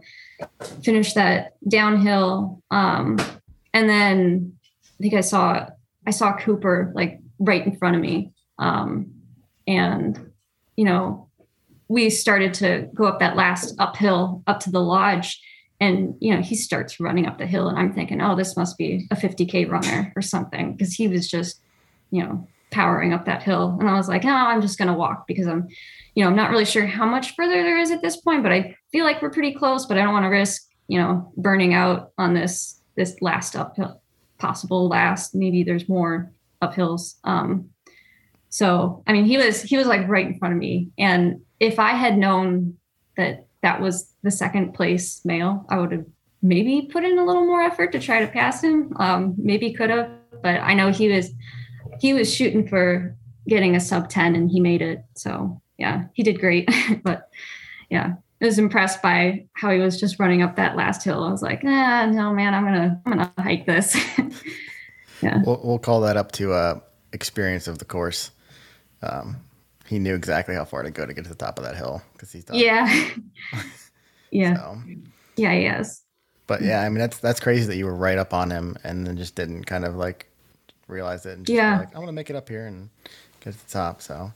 finished 0.84 1.16
that 1.16 1.54
downhill. 1.66 2.62
Um, 2.72 3.20
and 3.74 3.88
then 3.88 4.54
I 4.84 5.02
think 5.02 5.14
I 5.14 5.22
saw 5.22 5.68
I 6.06 6.12
saw 6.12 6.36
Cooper 6.36 6.92
like 6.94 7.22
right 7.40 7.66
in 7.66 7.78
front 7.78 7.96
of 7.96 8.02
me, 8.02 8.34
um, 8.58 9.14
and 9.66 10.32
you 10.76 10.84
know 10.84 11.30
we 11.88 12.10
started 12.10 12.54
to 12.56 12.90
go 12.94 13.06
up 13.06 13.20
that 13.20 13.38
last 13.38 13.76
uphill 13.80 14.44
up 14.46 14.60
to 14.62 14.72
the 14.72 14.82
lodge, 14.82 15.42
and 15.80 16.16
you 16.20 16.36
know 16.36 16.42
he 16.42 16.56
starts 16.56 17.00
running 17.00 17.26
up 17.26 17.38
the 17.38 17.46
hill, 17.46 17.70
and 17.70 17.78
I'm 17.78 17.94
thinking, 17.94 18.22
oh, 18.22 18.36
this 18.36 18.58
must 18.58 18.78
be 18.78 19.08
a 19.12 19.16
50k 19.16 19.70
runner 19.70 20.12
or 20.16 20.22
something 20.22 20.74
because 20.74 20.94
he 20.94 21.08
was 21.08 21.30
just 21.30 21.62
you 22.12 22.24
know 22.24 22.48
powering 22.72 23.14
up 23.14 23.26
that 23.26 23.44
hill, 23.44 23.78
and 23.80 23.90
I 23.90 23.96
was 23.96 24.08
like, 24.08 24.26
oh, 24.26 24.30
I'm 24.30 24.62
just 24.62 24.78
gonna 24.78 24.96
walk 24.96 25.28
because 25.28 25.48
I'm 25.48 25.68
you 26.16 26.24
know 26.24 26.30
I'm 26.30 26.36
not 26.36 26.52
really 26.52 26.66
sure 26.66 26.86
how 26.86 27.06
much 27.06 27.36
further 27.36 27.64
there 27.64 27.78
is 27.78 27.92
at 27.92 28.02
this 28.02 28.18
point, 28.18 28.44
but 28.44 28.52
I 28.52 28.76
feel 28.92 29.06
like 29.06 29.22
we're 29.22 29.30
pretty 29.30 29.54
close, 29.54 29.86
but 29.86 29.98
I 29.98 30.04
don't 30.04 30.14
want 30.14 30.26
to 30.26 30.30
risk 30.30 30.68
you 30.88 31.00
know 31.00 31.32
burning 31.38 31.74
out 31.74 32.12
on 32.18 32.34
this 32.34 32.82
this 32.96 33.16
last 33.22 33.56
uphill, 33.56 34.02
possible 34.38 34.88
last. 34.88 35.34
Maybe 35.34 35.64
there's 35.64 35.88
more 35.88 36.32
uphills. 36.62 37.16
Um, 37.24 37.70
so 38.50 39.04
I 39.08 39.14
mean, 39.14 39.26
he 39.26 39.38
was 39.38 39.62
he 39.62 39.78
was 39.78 39.88
like 39.88 40.08
right 40.08 40.28
in 40.28 40.38
front 40.38 40.54
of 40.54 40.60
me, 40.60 40.90
and 40.98 41.42
if 41.60 41.80
I 41.80 41.92
had 41.92 42.18
known 42.18 42.78
that 43.16 43.48
that 43.62 43.82
was 43.82 44.14
the 44.24 44.32
second 44.32 44.74
place 44.74 45.24
male, 45.26 45.66
I 45.70 45.78
would 45.78 45.92
have 45.92 46.06
maybe 46.42 46.90
put 46.92 47.04
in 47.04 47.18
a 47.18 47.26
little 47.26 47.46
more 47.46 47.62
effort 47.62 47.92
to 47.92 48.00
try 48.00 48.22
to 48.22 48.32
pass 48.32 48.64
him. 48.64 48.94
Um, 48.98 49.36
maybe 49.38 49.74
could 49.74 49.90
have, 49.90 50.12
but 50.42 50.62
I 50.62 50.74
know 50.74 50.92
he 50.92 51.10
was 51.10 51.32
he 52.00 52.14
was 52.14 52.34
shooting 52.34 52.68
for 52.68 53.16
getting 53.48 53.76
a 53.76 53.80
sub 53.80 54.10
10 54.10 54.36
and 54.36 54.50
he 54.50 54.60
made 54.60 54.82
it. 54.82 55.04
So 55.16 55.62
yeah, 55.78 56.06
he 56.14 56.24
did 56.24 56.40
great. 56.40 56.70
but 57.04 57.30
yeah, 57.90 58.14
I 58.42 58.46
was 58.46 58.60
impressed 58.60 59.02
by 59.02 59.48
how 59.54 59.72
he 59.72 59.80
was 59.80 60.00
just 60.00 60.20
running 60.20 60.42
up 60.42 60.56
that 60.56 60.76
last 60.76 61.04
hill. 61.04 61.24
I 61.24 61.32
was 61.32 61.42
like, 61.42 61.62
ah, 61.66 62.06
no, 62.06 62.34
man, 62.34 62.54
I'm 62.54 62.64
gonna, 62.64 63.02
I'm 63.06 63.12
gonna 63.12 63.34
hike 63.38 63.66
this. 63.66 63.96
yeah, 65.22 65.42
we'll, 65.46 65.60
we'll 65.64 65.80
call 65.80 66.02
that 66.02 66.16
up 66.16 66.32
to 66.34 66.54
uh, 66.54 66.80
experience 67.12 67.68
of 67.68 67.80
the 67.80 67.86
course. 67.86 68.32
Um, 69.02 69.38
he 69.90 70.00
knew 70.00 70.16
exactly 70.16 70.56
how 70.56 70.64
far 70.66 70.84
to 70.84 70.92
go 70.92 71.06
to 71.06 71.14
get 71.14 71.24
to 71.24 71.30
the 71.30 71.36
top 71.36 71.58
of 71.60 71.66
that 71.66 71.76
hill 71.76 72.02
because 72.14 72.32
he's 72.32 72.44
done. 72.46 72.58
Yeah, 72.58 73.10
yeah, 74.32 74.56
so. 74.56 74.78
yeah, 75.36 75.54
yes. 75.54 76.04
But 76.48 76.62
yeah, 76.62 76.82
I 76.82 76.90
mean 76.90 77.00
that's 77.00 77.18
that's 77.20 77.40
crazy 77.40 77.66
that 77.68 77.76
you 77.78 77.86
were 77.86 77.96
right 77.96 78.18
up 78.18 78.34
on 78.34 78.50
him 78.52 78.78
and 78.84 79.06
then 79.06 79.18
just 79.18 79.36
didn't 79.36 79.66
kind 79.66 79.86
of 79.86 79.96
like 79.96 80.28
realize 80.88 81.26
it 81.26 81.38
and 81.38 81.46
just 81.46 81.56
Yeah. 81.56 81.80
like 81.80 81.96
I 81.96 81.98
want 82.00 82.08
to 82.10 82.14
make 82.14 82.30
it 82.30 82.36
up 82.36 82.50
here 82.50 82.66
and 82.66 82.90
get 83.42 83.54
to 83.54 83.66
the 83.66 83.72
top. 83.72 84.02
So 84.02 84.32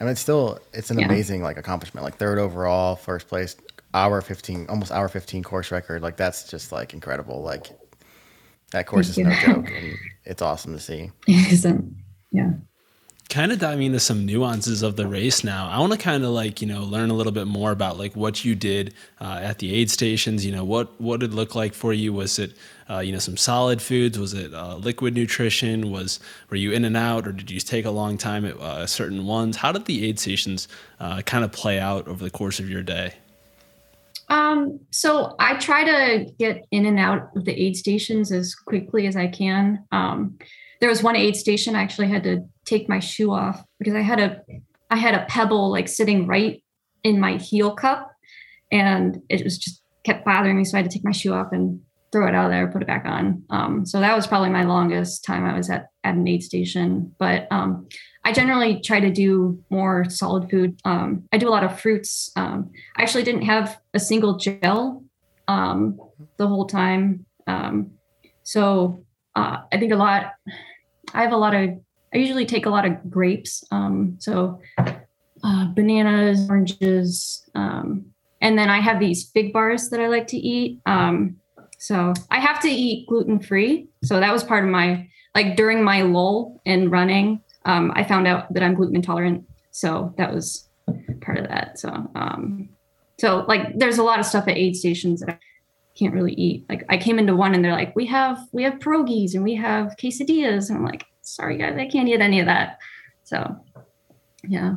I 0.00 0.04
mean 0.04 0.12
it's 0.12 0.20
still 0.20 0.58
it's 0.74 0.90
an 0.90 0.98
Yeah. 0.98 1.06
amazing 1.06 1.42
like 1.42 1.56
accomplishment. 1.56 2.04
Like 2.04 2.16
third 2.16 2.38
overall, 2.38 2.94
first 2.96 3.28
place, 3.28 3.56
hour 3.94 4.20
fifteen 4.20 4.66
almost 4.68 4.92
hour 4.92 5.08
fifteen 5.08 5.42
course 5.42 5.70
record. 5.70 6.02
Like 6.02 6.16
that's 6.18 6.48
just 6.50 6.72
like 6.72 6.92
incredible. 6.92 7.42
Like 7.42 7.68
that 8.72 8.86
course 8.86 9.14
Thank 9.14 9.28
is 9.28 9.42
you. 9.42 9.48
no 9.48 9.54
joke 9.54 9.70
and 9.74 9.96
it's 10.26 10.42
awesome 10.42 10.74
to 10.74 10.80
see. 10.80 11.10
Isn't 11.26 11.96
yeah. 12.32 12.50
Kind 13.28 13.50
of 13.50 13.58
diving 13.58 13.86
into 13.86 13.98
some 13.98 14.24
nuances 14.24 14.82
of 14.82 14.96
the 14.96 15.06
race 15.06 15.42
now. 15.42 15.68
I 15.68 15.80
want 15.80 15.92
to 15.92 15.98
kind 15.98 16.24
of 16.24 16.30
like 16.30 16.60
you 16.60 16.68
know 16.68 16.82
learn 16.82 17.10
a 17.10 17.14
little 17.14 17.32
bit 17.32 17.46
more 17.46 17.70
about 17.70 17.98
like 17.98 18.14
what 18.14 18.44
you 18.44 18.54
did 18.54 18.94
uh, 19.20 19.40
at 19.42 19.58
the 19.58 19.74
aid 19.74 19.90
stations 19.90 20.46
you 20.46 20.52
know 20.52 20.64
what 20.64 21.00
what 21.00 21.20
did 21.20 21.32
it 21.32 21.36
look 21.36 21.54
like 21.54 21.74
for 21.74 21.92
you? 21.92 22.12
Was 22.12 22.38
it 22.38 22.52
uh, 22.88 22.98
you 22.98 23.12
know 23.12 23.18
some 23.18 23.36
solid 23.36 23.82
foods? 23.82 24.18
Was 24.18 24.32
it 24.34 24.54
uh, 24.54 24.76
liquid 24.76 25.14
nutrition? 25.14 25.90
Was 25.90 26.20
were 26.50 26.56
you 26.56 26.72
in 26.72 26.84
and 26.84 26.96
out 26.96 27.26
or 27.26 27.32
did 27.32 27.50
you 27.50 27.60
take 27.60 27.84
a 27.84 27.90
long 27.90 28.16
time 28.16 28.44
at 28.44 28.56
uh, 28.58 28.86
certain 28.86 29.26
ones? 29.26 29.56
How 29.56 29.72
did 29.72 29.86
the 29.86 30.06
aid 30.06 30.18
stations 30.18 30.68
uh, 31.00 31.22
kind 31.22 31.44
of 31.44 31.52
play 31.52 31.78
out 31.78 32.06
over 32.08 32.22
the 32.22 32.30
course 32.30 32.60
of 32.60 32.70
your 32.70 32.82
day? 32.82 33.14
Um, 34.28 34.80
so 34.90 35.36
I 35.38 35.54
try 35.54 35.84
to 35.84 36.32
get 36.38 36.66
in 36.70 36.86
and 36.86 36.98
out 36.98 37.30
of 37.36 37.44
the 37.44 37.52
aid 37.52 37.76
stations 37.76 38.32
as 38.32 38.54
quickly 38.54 39.06
as 39.06 39.16
I 39.16 39.28
can. 39.28 39.84
Um, 39.92 40.38
there 40.80 40.88
was 40.88 41.02
one 41.02 41.16
aid 41.16 41.36
station 41.36 41.74
I 41.74 41.82
actually 41.82 42.08
had 42.08 42.24
to 42.24 42.44
take 42.64 42.88
my 42.88 42.98
shoe 42.98 43.32
off 43.32 43.64
because 43.78 43.94
I 43.94 44.00
had 44.00 44.20
a 44.20 44.42
I 44.90 44.96
had 44.96 45.14
a 45.14 45.24
pebble 45.26 45.70
like 45.70 45.88
sitting 45.88 46.26
right 46.26 46.62
in 47.02 47.20
my 47.20 47.36
heel 47.36 47.74
cup 47.74 48.10
and 48.70 49.22
it 49.28 49.42
was 49.42 49.58
just 49.58 49.82
kept 50.04 50.24
bothering 50.24 50.56
me. 50.56 50.64
So 50.64 50.76
I 50.76 50.82
had 50.82 50.90
to 50.90 50.96
take 50.96 51.04
my 51.04 51.12
shoe 51.12 51.32
off 51.32 51.48
and 51.52 51.80
throw 52.12 52.28
it 52.28 52.34
out 52.34 52.46
of 52.46 52.50
there, 52.50 52.68
put 52.68 52.82
it 52.82 52.88
back 52.88 53.04
on. 53.04 53.42
Um, 53.50 53.84
so 53.84 54.00
that 54.00 54.14
was 54.14 54.26
probably 54.26 54.50
my 54.50 54.62
longest 54.62 55.24
time 55.24 55.44
I 55.44 55.56
was 55.56 55.68
at, 55.68 55.88
at 56.04 56.14
an 56.14 56.26
aid 56.26 56.42
station. 56.42 57.12
But 57.18 57.48
um, 57.50 57.88
I 58.24 58.32
generally 58.32 58.80
try 58.80 59.00
to 59.00 59.10
do 59.10 59.62
more 59.70 60.04
solid 60.08 60.48
food. 60.48 60.80
Um, 60.84 61.24
I 61.32 61.38
do 61.38 61.48
a 61.48 61.50
lot 61.50 61.64
of 61.64 61.80
fruits. 61.80 62.30
Um, 62.36 62.70
I 62.96 63.02
actually 63.02 63.24
didn't 63.24 63.42
have 63.42 63.78
a 63.92 64.00
single 64.00 64.36
gel 64.36 65.04
um, 65.48 66.00
the 66.36 66.46
whole 66.46 66.66
time. 66.66 67.26
Um, 67.46 67.92
so 68.44 69.04
uh, 69.36 69.58
I 69.70 69.78
think 69.78 69.92
a 69.92 69.96
lot, 69.96 70.32
I 71.14 71.22
have 71.22 71.32
a 71.32 71.36
lot 71.36 71.54
of, 71.54 71.70
I 72.14 72.18
usually 72.18 72.46
take 72.46 72.66
a 72.66 72.70
lot 72.70 72.86
of 72.86 73.10
grapes. 73.10 73.62
Um, 73.70 74.16
so 74.18 74.58
uh, 75.44 75.66
bananas, 75.66 76.48
oranges, 76.48 77.48
um, 77.54 78.06
and 78.40 78.58
then 78.58 78.68
I 78.70 78.80
have 78.80 78.98
these 78.98 79.30
fig 79.30 79.52
bars 79.52 79.90
that 79.90 80.00
I 80.00 80.08
like 80.08 80.26
to 80.28 80.36
eat. 80.36 80.80
Um, 80.86 81.36
so 81.78 82.14
I 82.30 82.40
have 82.40 82.60
to 82.62 82.68
eat 82.68 83.06
gluten 83.06 83.38
free. 83.38 83.88
So 84.02 84.18
that 84.18 84.32
was 84.32 84.42
part 84.42 84.64
of 84.64 84.70
my, 84.70 85.08
like 85.34 85.56
during 85.56 85.84
my 85.84 86.02
lull 86.02 86.60
in 86.64 86.90
running, 86.90 87.42
um, 87.66 87.92
I 87.94 88.04
found 88.04 88.26
out 88.26 88.52
that 88.54 88.62
I'm 88.62 88.74
gluten 88.74 88.96
intolerant. 88.96 89.44
So 89.70 90.14
that 90.16 90.32
was 90.32 90.68
part 91.20 91.38
of 91.38 91.48
that. 91.48 91.78
So, 91.78 91.90
um, 92.14 92.70
so 93.18 93.44
like 93.48 93.78
there's 93.78 93.98
a 93.98 94.02
lot 94.02 94.20
of 94.20 94.26
stuff 94.26 94.48
at 94.48 94.56
aid 94.56 94.76
stations 94.76 95.20
that 95.20 95.38
can't 95.98 96.14
really 96.14 96.34
eat. 96.34 96.66
Like 96.68 96.84
I 96.88 96.96
came 96.96 97.18
into 97.18 97.34
one 97.34 97.54
and 97.54 97.64
they're 97.64 97.72
like, 97.72 97.94
we 97.96 98.06
have, 98.06 98.38
we 98.52 98.62
have 98.62 98.74
pierogies 98.74 99.34
and 99.34 99.42
we 99.42 99.54
have 99.54 99.96
quesadillas. 99.96 100.68
And 100.68 100.78
I'm 100.78 100.84
like, 100.84 101.04
sorry 101.22 101.58
guys, 101.58 101.76
I 101.78 101.86
can't 101.86 102.08
eat 102.08 102.20
any 102.20 102.40
of 102.40 102.46
that. 102.46 102.78
So 103.24 103.56
yeah, 104.46 104.76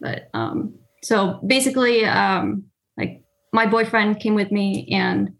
but, 0.00 0.28
um, 0.34 0.74
so 1.02 1.40
basically, 1.46 2.04
um, 2.04 2.64
like 2.96 3.22
my 3.52 3.66
boyfriend 3.66 4.20
came 4.20 4.34
with 4.34 4.52
me 4.52 4.88
and, 4.92 5.34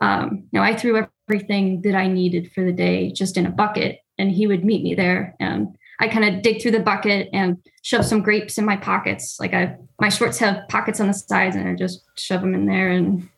um, 0.00 0.44
you 0.50 0.58
know, 0.58 0.64
I 0.64 0.74
threw 0.74 1.06
everything 1.28 1.82
that 1.82 1.94
I 1.94 2.06
needed 2.08 2.52
for 2.52 2.64
the 2.64 2.72
day 2.72 3.12
just 3.12 3.36
in 3.36 3.46
a 3.46 3.50
bucket 3.50 4.00
and 4.18 4.30
he 4.30 4.46
would 4.46 4.64
meet 4.64 4.82
me 4.82 4.94
there 4.94 5.34
and 5.40 5.76
I 6.00 6.08
kind 6.08 6.24
of 6.24 6.42
dig 6.42 6.60
through 6.60 6.72
the 6.72 6.80
bucket 6.80 7.28
and 7.32 7.58
shove 7.82 8.04
some 8.04 8.22
grapes 8.22 8.58
in 8.58 8.64
my 8.64 8.76
pockets. 8.76 9.38
Like 9.38 9.54
I, 9.54 9.76
my 10.00 10.08
shorts 10.08 10.38
have 10.38 10.66
pockets 10.68 11.00
on 11.00 11.06
the 11.06 11.14
sides, 11.14 11.54
and 11.54 11.68
I 11.68 11.74
just 11.74 12.02
shove 12.16 12.40
them 12.40 12.54
in 12.54 12.66
there 12.66 12.90
and 12.90 13.28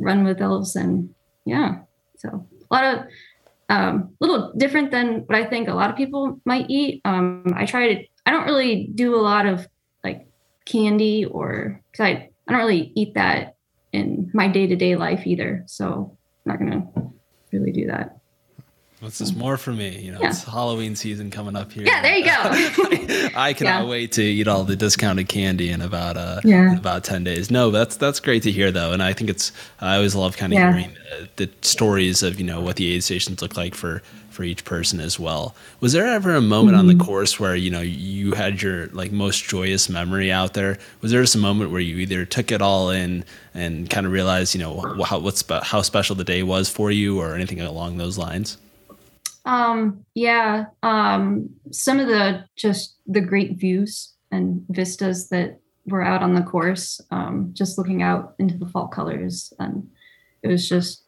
run 0.00 0.24
with 0.24 0.40
elves 0.40 0.76
And 0.76 1.14
yeah, 1.44 1.80
so 2.16 2.46
a 2.70 2.74
lot 2.74 2.84
of 2.84 3.04
um, 3.68 4.16
little 4.20 4.52
different 4.56 4.90
than 4.90 5.20
what 5.26 5.38
I 5.38 5.44
think 5.44 5.68
a 5.68 5.74
lot 5.74 5.90
of 5.90 5.96
people 5.96 6.40
might 6.44 6.66
eat. 6.68 7.00
Um, 7.04 7.52
I 7.54 7.66
try 7.66 7.94
to. 7.94 8.04
I 8.26 8.32
don't 8.32 8.44
really 8.44 8.90
do 8.94 9.14
a 9.14 9.22
lot 9.22 9.46
of 9.46 9.66
like 10.04 10.26
candy 10.64 11.24
or 11.24 11.80
because 11.90 12.04
I 12.04 12.30
I 12.46 12.52
don't 12.52 12.60
really 12.60 12.92
eat 12.94 13.14
that 13.14 13.56
in 13.92 14.30
my 14.34 14.48
day 14.48 14.66
to 14.66 14.76
day 14.76 14.96
life 14.96 15.26
either. 15.26 15.64
So 15.66 16.16
I'm 16.44 16.52
not 16.52 16.58
gonna 16.58 17.10
really 17.52 17.72
do 17.72 17.86
that. 17.86 18.19
What's 19.00 19.18
this 19.18 19.34
more 19.34 19.56
for 19.56 19.72
me? 19.72 19.98
You 19.98 20.12
know, 20.12 20.18
Yeah. 20.20 20.28
it's 20.28 20.44
Halloween 20.44 20.94
season 20.94 21.30
coming 21.30 21.56
up 21.56 21.72
here. 21.72 21.84
Yeah, 21.86 22.02
there 22.02 22.18
you 22.18 22.24
go. 22.26 23.30
I 23.34 23.54
cannot 23.54 23.84
Yeah. 23.84 23.88
wait 23.88 24.12
to 24.12 24.22
eat 24.22 24.46
all 24.46 24.64
the 24.64 24.76
discounted 24.76 25.26
candy 25.26 25.70
in 25.70 25.80
about 25.80 26.18
uh 26.18 26.40
Yeah. 26.44 26.72
in 26.72 26.78
about 26.78 27.02
ten 27.04 27.24
days. 27.24 27.50
No, 27.50 27.70
that's 27.70 27.96
that's 27.96 28.20
great 28.20 28.42
to 28.42 28.50
hear 28.52 28.70
though, 28.70 28.92
and 28.92 29.02
I 29.02 29.14
think 29.14 29.30
it's 29.30 29.52
I 29.80 29.96
always 29.96 30.14
love 30.14 30.36
kind 30.36 30.52
of 30.52 30.58
hearing 30.58 30.90
uh, 31.18 31.24
the 31.36 31.48
stories 31.62 32.22
of 32.22 32.38
you 32.38 32.44
know 32.44 32.60
what 32.60 32.76
the 32.76 32.92
aid 32.92 33.02
stations 33.02 33.40
look 33.40 33.56
like 33.56 33.74
for 33.74 34.02
for 34.28 34.44
each 34.44 34.64
person 34.66 35.00
as 35.00 35.18
well. 35.18 35.54
Was 35.80 35.92
there 35.94 36.06
ever 36.06 36.34
a 36.34 36.40
moment 36.42 36.76
on 36.76 36.86
the 36.86 36.92
Mm-hmm. 36.94 37.02
course 37.06 37.40
where 37.40 37.56
you 37.56 37.70
know 37.70 37.80
you 37.80 38.32
had 38.32 38.60
your 38.60 38.88
like 38.88 39.12
most 39.12 39.48
joyous 39.48 39.88
memory 39.88 40.30
out 40.30 40.52
there? 40.52 40.76
Was 41.00 41.10
there 41.10 41.24
some 41.24 41.40
moment 41.40 41.70
where 41.70 41.80
you 41.80 41.96
either 41.96 42.26
took 42.26 42.52
it 42.52 42.60
all 42.60 42.90
in 42.90 43.24
and 43.54 43.88
kind 43.88 44.04
of 44.04 44.12
realized 44.12 44.54
you 44.54 44.60
know 44.60 45.02
how 45.06 45.18
what's 45.20 45.42
how 45.62 45.80
special 45.80 46.14
the 46.16 46.24
day 46.24 46.42
was 46.42 46.68
for 46.68 46.90
you 46.90 47.18
or 47.18 47.34
anything 47.34 47.62
along 47.62 47.96
those 47.96 48.18
lines? 48.18 48.58
Um, 49.44 50.04
yeah. 50.14 50.66
Um, 50.82 51.50
some 51.70 52.00
of 52.00 52.06
the 52.06 52.44
just 52.56 52.96
the 53.06 53.20
great 53.20 53.58
views 53.58 54.14
and 54.30 54.64
vistas 54.68 55.28
that 55.28 55.60
were 55.86 56.02
out 56.02 56.22
on 56.22 56.34
the 56.34 56.42
course, 56.42 57.00
um, 57.10 57.50
just 57.52 57.78
looking 57.78 58.02
out 58.02 58.34
into 58.38 58.56
the 58.56 58.66
fall 58.66 58.88
colors. 58.88 59.52
And 59.58 59.88
it 60.42 60.48
was 60.48 60.68
just 60.68 61.02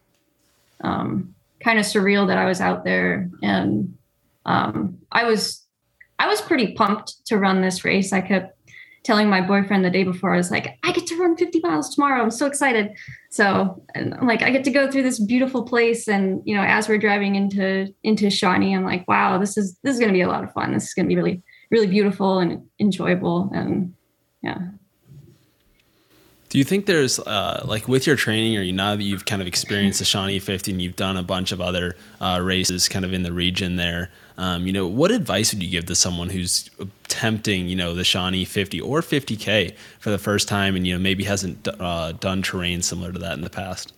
um, 0.83 1.35
kind 1.61 1.79
of 1.79 1.85
surreal 1.85 2.27
that 2.27 2.38
I 2.38 2.47
was 2.47 2.61
out 2.61 2.85
there. 2.85 3.31
And 3.42 3.97
um, 4.47 4.99
I 5.11 5.25
was 5.25 5.66
I 6.18 6.29
was 6.29 6.40
pretty 6.40 6.73
pumped 6.75 7.27
to 7.27 7.38
run 7.38 7.62
this 7.62 7.85
race. 7.85 8.12
I 8.12 8.21
kept 8.21 8.57
telling 9.04 9.28
my 9.28 9.40
boyfriend 9.40 9.84
the 9.84 9.90
day 9.90 10.04
before, 10.04 10.32
I 10.32 10.36
was 10.36 10.50
like, 10.50 10.78
I 10.84 10.92
get 10.92 11.06
to 11.08 11.18
run 11.18 11.36
50 11.36 11.60
miles 11.60 11.94
tomorrow. 11.94 12.22
I'm 12.22 12.30
so 12.30 12.46
excited. 12.46 12.96
So 13.30 13.82
I'm 13.96 14.26
like, 14.26 14.42
I 14.42 14.50
get 14.50 14.64
to 14.64 14.70
go 14.70 14.90
through 14.90 15.02
this 15.02 15.18
beautiful 15.18 15.64
place. 15.64 16.08
And 16.08 16.40
you 16.44 16.54
know, 16.54 16.62
as 16.62 16.88
we're 16.88 16.98
driving 16.98 17.34
into 17.34 17.92
into 18.02 18.30
Shawnee, 18.30 18.74
I'm 18.74 18.84
like, 18.84 19.06
wow, 19.08 19.38
this 19.38 19.56
is 19.56 19.76
this 19.82 19.94
is 19.94 20.00
gonna 20.00 20.12
be 20.12 20.20
a 20.20 20.28
lot 20.28 20.44
of 20.44 20.52
fun. 20.52 20.72
This 20.72 20.84
is 20.84 20.94
gonna 20.94 21.08
be 21.08 21.16
really, 21.16 21.42
really 21.70 21.88
beautiful 21.88 22.38
and 22.38 22.62
enjoyable. 22.78 23.50
And 23.54 23.94
yeah. 24.42 24.58
Do 26.52 26.58
you 26.58 26.64
think 26.64 26.84
there's 26.84 27.18
uh, 27.18 27.64
like 27.66 27.88
with 27.88 28.06
your 28.06 28.14
training, 28.14 28.58
or 28.58 28.60
you 28.60 28.74
now 28.74 28.94
that 28.94 29.02
you've 29.02 29.24
kind 29.24 29.40
of 29.40 29.48
experienced 29.48 30.00
the 30.00 30.04
Shawnee 30.04 30.38
50 30.38 30.72
and 30.72 30.82
you've 30.82 30.96
done 30.96 31.16
a 31.16 31.22
bunch 31.22 31.50
of 31.50 31.62
other 31.62 31.96
uh, 32.20 32.40
races, 32.42 32.90
kind 32.90 33.06
of 33.06 33.14
in 33.14 33.22
the 33.22 33.32
region 33.32 33.76
there, 33.76 34.10
um, 34.36 34.66
you 34.66 34.72
know, 34.74 34.86
what 34.86 35.10
advice 35.10 35.54
would 35.54 35.62
you 35.62 35.70
give 35.70 35.86
to 35.86 35.94
someone 35.94 36.28
who's 36.28 36.68
attempting, 36.78 37.68
you 37.68 37.74
know, 37.74 37.94
the 37.94 38.04
Shawnee 38.04 38.44
50 38.44 38.82
or 38.82 39.00
50k 39.00 39.74
for 39.98 40.10
the 40.10 40.18
first 40.18 40.46
time, 40.46 40.76
and 40.76 40.86
you 40.86 40.92
know 40.92 41.00
maybe 41.00 41.24
hasn't 41.24 41.66
uh, 41.80 42.12
done 42.12 42.42
terrain 42.42 42.82
similar 42.82 43.12
to 43.12 43.18
that 43.18 43.32
in 43.32 43.40
the 43.40 43.48
past? 43.48 43.94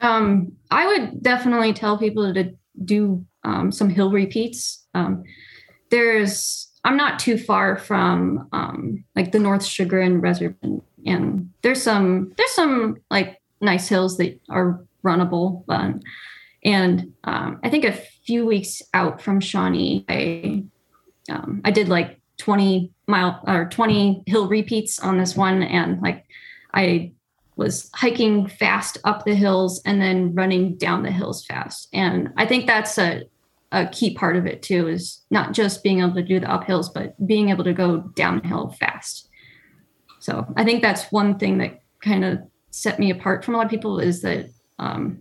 Um, 0.00 0.52
I 0.70 0.86
would 0.86 1.24
definitely 1.24 1.72
tell 1.72 1.98
people 1.98 2.32
to 2.32 2.54
do 2.84 3.26
um, 3.42 3.72
some 3.72 3.90
hill 3.90 4.12
repeats. 4.12 4.86
Um, 4.94 5.24
there's, 5.90 6.70
I'm 6.84 6.96
not 6.96 7.18
too 7.18 7.36
far 7.36 7.78
from 7.78 8.46
um, 8.52 9.04
like 9.16 9.32
the 9.32 9.40
North 9.40 9.64
Chagrin 9.64 10.20
Reservation, 10.20 10.82
and 11.06 11.50
there's 11.62 11.82
some, 11.82 12.32
there's 12.36 12.52
some 12.52 12.98
like 13.10 13.40
nice 13.60 13.88
hills 13.88 14.16
that 14.18 14.40
are 14.48 14.84
runnable. 15.04 15.64
And 16.64 17.12
um, 17.24 17.60
I 17.62 17.70
think 17.70 17.84
a 17.84 17.92
few 17.92 18.46
weeks 18.46 18.82
out 18.92 19.20
from 19.20 19.40
Shawnee, 19.40 20.04
I, 20.08 20.64
um, 21.30 21.62
I 21.64 21.70
did 21.70 21.88
like 21.88 22.20
20 22.38 22.90
mile 23.06 23.40
or 23.46 23.66
20 23.66 24.24
hill 24.26 24.48
repeats 24.48 24.98
on 24.98 25.18
this 25.18 25.36
one, 25.36 25.62
and 25.62 26.00
like 26.00 26.26
I 26.72 27.12
was 27.56 27.90
hiking 27.94 28.46
fast 28.46 28.98
up 29.04 29.24
the 29.24 29.34
hills 29.34 29.82
and 29.84 30.00
then 30.00 30.34
running 30.34 30.76
down 30.76 31.02
the 31.02 31.10
hills 31.10 31.44
fast. 31.44 31.88
And 31.92 32.30
I 32.36 32.46
think 32.46 32.66
that's 32.66 32.96
a, 32.96 33.24
a 33.72 33.86
key 33.86 34.14
part 34.14 34.36
of 34.36 34.46
it 34.46 34.62
too, 34.62 34.88
is 34.88 35.20
not 35.30 35.52
just 35.52 35.82
being 35.82 36.00
able 36.00 36.14
to 36.14 36.22
do 36.22 36.40
the 36.40 36.46
uphills, 36.46 36.92
but 36.92 37.14
being 37.26 37.50
able 37.50 37.64
to 37.64 37.74
go 37.74 37.98
downhill 38.14 38.74
fast. 38.80 39.28
So 40.20 40.46
I 40.56 40.64
think 40.64 40.82
that's 40.82 41.10
one 41.10 41.38
thing 41.38 41.58
that 41.58 41.80
kind 42.02 42.24
of 42.24 42.38
set 42.70 42.98
me 42.98 43.10
apart 43.10 43.44
from 43.44 43.54
a 43.54 43.58
lot 43.58 43.64
of 43.64 43.70
people 43.70 43.98
is 43.98 44.22
that 44.22 44.46
um, 44.78 45.20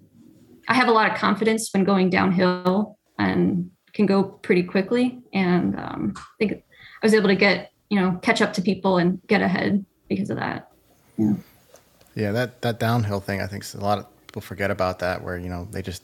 I 0.67 0.73
have 0.75 0.87
a 0.87 0.91
lot 0.91 1.11
of 1.11 1.17
confidence 1.17 1.69
when 1.73 1.83
going 1.83 2.09
downhill 2.09 2.97
and 3.17 3.71
can 3.93 4.05
go 4.05 4.23
pretty 4.23 4.63
quickly. 4.63 5.19
And 5.33 5.75
um, 5.79 6.13
I 6.15 6.21
think 6.37 6.51
I 6.53 7.05
was 7.05 7.13
able 7.13 7.29
to 7.29 7.35
get, 7.35 7.71
you 7.89 7.99
know, 7.99 8.19
catch 8.21 8.41
up 8.41 8.53
to 8.53 8.61
people 8.61 8.97
and 8.97 9.19
get 9.27 9.41
ahead 9.41 9.83
because 10.07 10.29
of 10.29 10.37
that. 10.37 10.69
Yeah, 12.15 12.31
that 12.31 12.61
that 12.61 12.79
downhill 12.79 13.19
thing 13.19 13.41
I 13.41 13.47
think 13.47 13.65
a 13.73 13.77
lot 13.77 13.99
of 13.99 14.27
people 14.27 14.41
forget 14.41 14.71
about 14.71 14.99
that, 14.99 15.23
where 15.23 15.37
you 15.37 15.49
know 15.49 15.67
they 15.71 15.81
just 15.81 16.03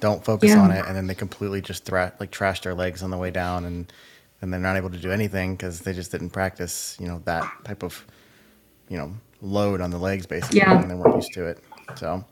don't 0.00 0.24
focus 0.24 0.50
Yeah. 0.50 0.60
on 0.60 0.70
it, 0.70 0.84
and 0.86 0.96
then 0.96 1.06
they 1.06 1.14
completely 1.14 1.60
just 1.60 1.84
thra- 1.84 2.12
like 2.20 2.30
trash 2.30 2.60
their 2.62 2.74
legs 2.74 3.02
on 3.02 3.10
the 3.10 3.18
way 3.18 3.30
down, 3.30 3.64
and 3.64 3.92
and 4.40 4.52
they're 4.52 4.60
not 4.60 4.76
able 4.76 4.90
to 4.90 4.98
do 4.98 5.10
anything 5.10 5.56
because 5.56 5.80
they 5.80 5.92
just 5.92 6.12
didn't 6.12 6.30
practice, 6.30 6.96
you 7.00 7.06
know, 7.06 7.22
that 7.24 7.44
type 7.64 7.82
of 7.82 8.04
you 8.88 8.96
know 8.96 9.12
load 9.42 9.80
on 9.80 9.90
the 9.90 9.98
legs 9.98 10.26
basically, 10.26 10.58
Yeah. 10.58 10.80
and 10.80 10.90
they 10.90 10.94
weren't 10.94 11.16
used 11.16 11.32
to 11.34 11.46
it. 11.46 11.62
So 11.96 12.24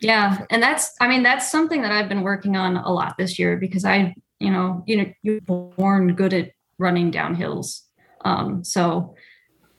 Yeah, 0.00 0.44
and 0.50 0.62
that's 0.62 0.92
I 1.00 1.08
mean 1.08 1.22
that's 1.22 1.50
something 1.50 1.82
that 1.82 1.92
I've 1.92 2.08
been 2.08 2.22
working 2.22 2.56
on 2.56 2.76
a 2.76 2.92
lot 2.92 3.16
this 3.18 3.38
year 3.38 3.56
because 3.56 3.84
I 3.84 4.14
you 4.40 4.50
know 4.50 4.82
you 4.86 4.96
know 4.98 5.06
you're 5.22 5.40
born 5.40 6.14
good 6.14 6.32
at 6.32 6.50
running 6.78 7.10
down 7.10 7.34
hills, 7.34 7.84
um, 8.24 8.64
so 8.64 9.14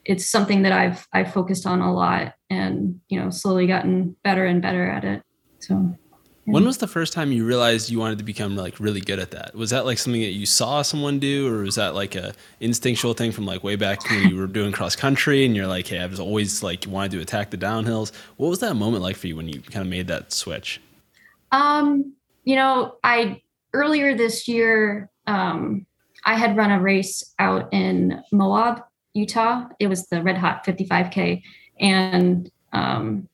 it's 0.06 0.26
something 0.30 0.62
that 0.64 0.72
I've 0.72 1.08
I've 1.14 1.34
focused 1.34 1.66
on 1.66 1.82
a 1.82 1.94
lot 1.94 2.34
and 2.50 3.00
you 3.10 3.20
know 3.20 3.30
slowly 3.30 3.68
gotten 3.68 4.16
better 4.24 4.46
and 4.46 4.62
better 4.62 4.88
at 4.88 5.04
it. 5.04 5.22
So 5.60 5.96
When 6.46 6.64
was 6.64 6.78
the 6.78 6.88
first 6.88 7.12
time 7.12 7.32
you 7.32 7.44
realized 7.44 7.90
you 7.90 7.98
wanted 7.98 8.20
to 8.20 8.24
become 8.24 8.56
like 8.56 8.80
really 8.80 9.02
good 9.02 9.18
at 9.18 9.32
that? 9.32 9.56
Was 9.56 9.72
that 9.72 9.86
like 9.86 9.98
something 9.98 10.22
that 10.22 10.34
you 10.34 10.46
saw 10.46 10.84
someone 10.84 11.18
do, 11.18 11.52
or 11.52 11.64
was 11.64 11.76
that 11.76 11.96
like 11.96 12.14
a 12.14 12.34
instinctual 12.60 13.16
thing 13.16 13.32
from 13.32 13.48
like 13.48 13.64
way 13.64 13.76
back 13.76 14.08
when 14.10 14.30
you 14.30 14.38
were 14.38 14.46
doing 14.46 14.72
cross 14.72 14.96
country 14.96 15.44
and 15.44 15.56
you're 15.56 15.66
like, 15.66 15.88
hey, 15.88 16.00
I 16.00 16.06
was 16.06 16.20
always 16.20 16.62
like 16.62 16.86
wanted 16.88 17.12
to 17.12 17.22
attack 17.22 17.50
the 17.50 17.58
downhills? 17.58 18.12
What 18.38 18.50
was 18.50 18.60
that 18.60 18.76
moment 18.76 19.02
like 19.02 19.16
for 19.16 19.26
you 19.26 19.36
when 19.36 19.50
you 19.50 19.60
kind 19.60 19.82
of 19.82 19.88
made 19.88 20.06
that 20.08 20.32
switch? 20.32 20.80
Um, 21.52 22.14
you 22.44 22.56
know, 22.56 22.98
I 23.04 23.42
earlier 23.74 24.16
this 24.16 24.48
year, 24.48 25.10
um, 25.26 25.88
I 26.26 26.36
had 26.36 26.56
run 26.56 26.72
a 26.72 26.80
race 26.80 27.34
out 27.40 27.74
in 27.74 28.22
Moab, 28.32 28.84
Utah. 29.16 29.68
It 29.80 29.88
was 29.88 30.06
the 30.08 30.22
Red 30.22 30.38
Hot 30.38 30.64
55K, 30.64 31.42
and 31.80 32.52
um, 32.72 33.28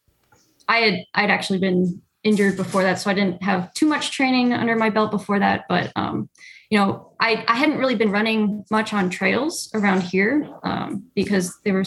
I 0.69 0.77
had 0.77 1.05
I'd 1.13 1.29
actually 1.29 1.59
been 1.59 2.01
injured 2.23 2.57
before 2.57 2.83
that, 2.83 2.99
so 2.99 3.09
I 3.09 3.13
didn't 3.13 3.41
have 3.43 3.73
too 3.73 3.85
much 3.85 4.11
training 4.11 4.53
under 4.53 4.75
my 4.75 4.89
belt 4.89 5.11
before 5.11 5.39
that. 5.39 5.65
But 5.67 5.91
um, 5.95 6.29
you 6.69 6.77
know, 6.77 7.13
I 7.19 7.43
I 7.47 7.55
hadn't 7.55 7.77
really 7.77 7.95
been 7.95 8.11
running 8.11 8.65
much 8.71 8.93
on 8.93 9.09
trails 9.09 9.69
around 9.73 10.01
here 10.01 10.49
um, 10.63 11.05
because 11.15 11.59
they 11.63 11.71
were 11.71 11.83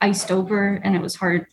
iced 0.00 0.30
over, 0.30 0.80
and 0.84 0.94
it 0.94 1.02
was 1.02 1.16
hard 1.16 1.46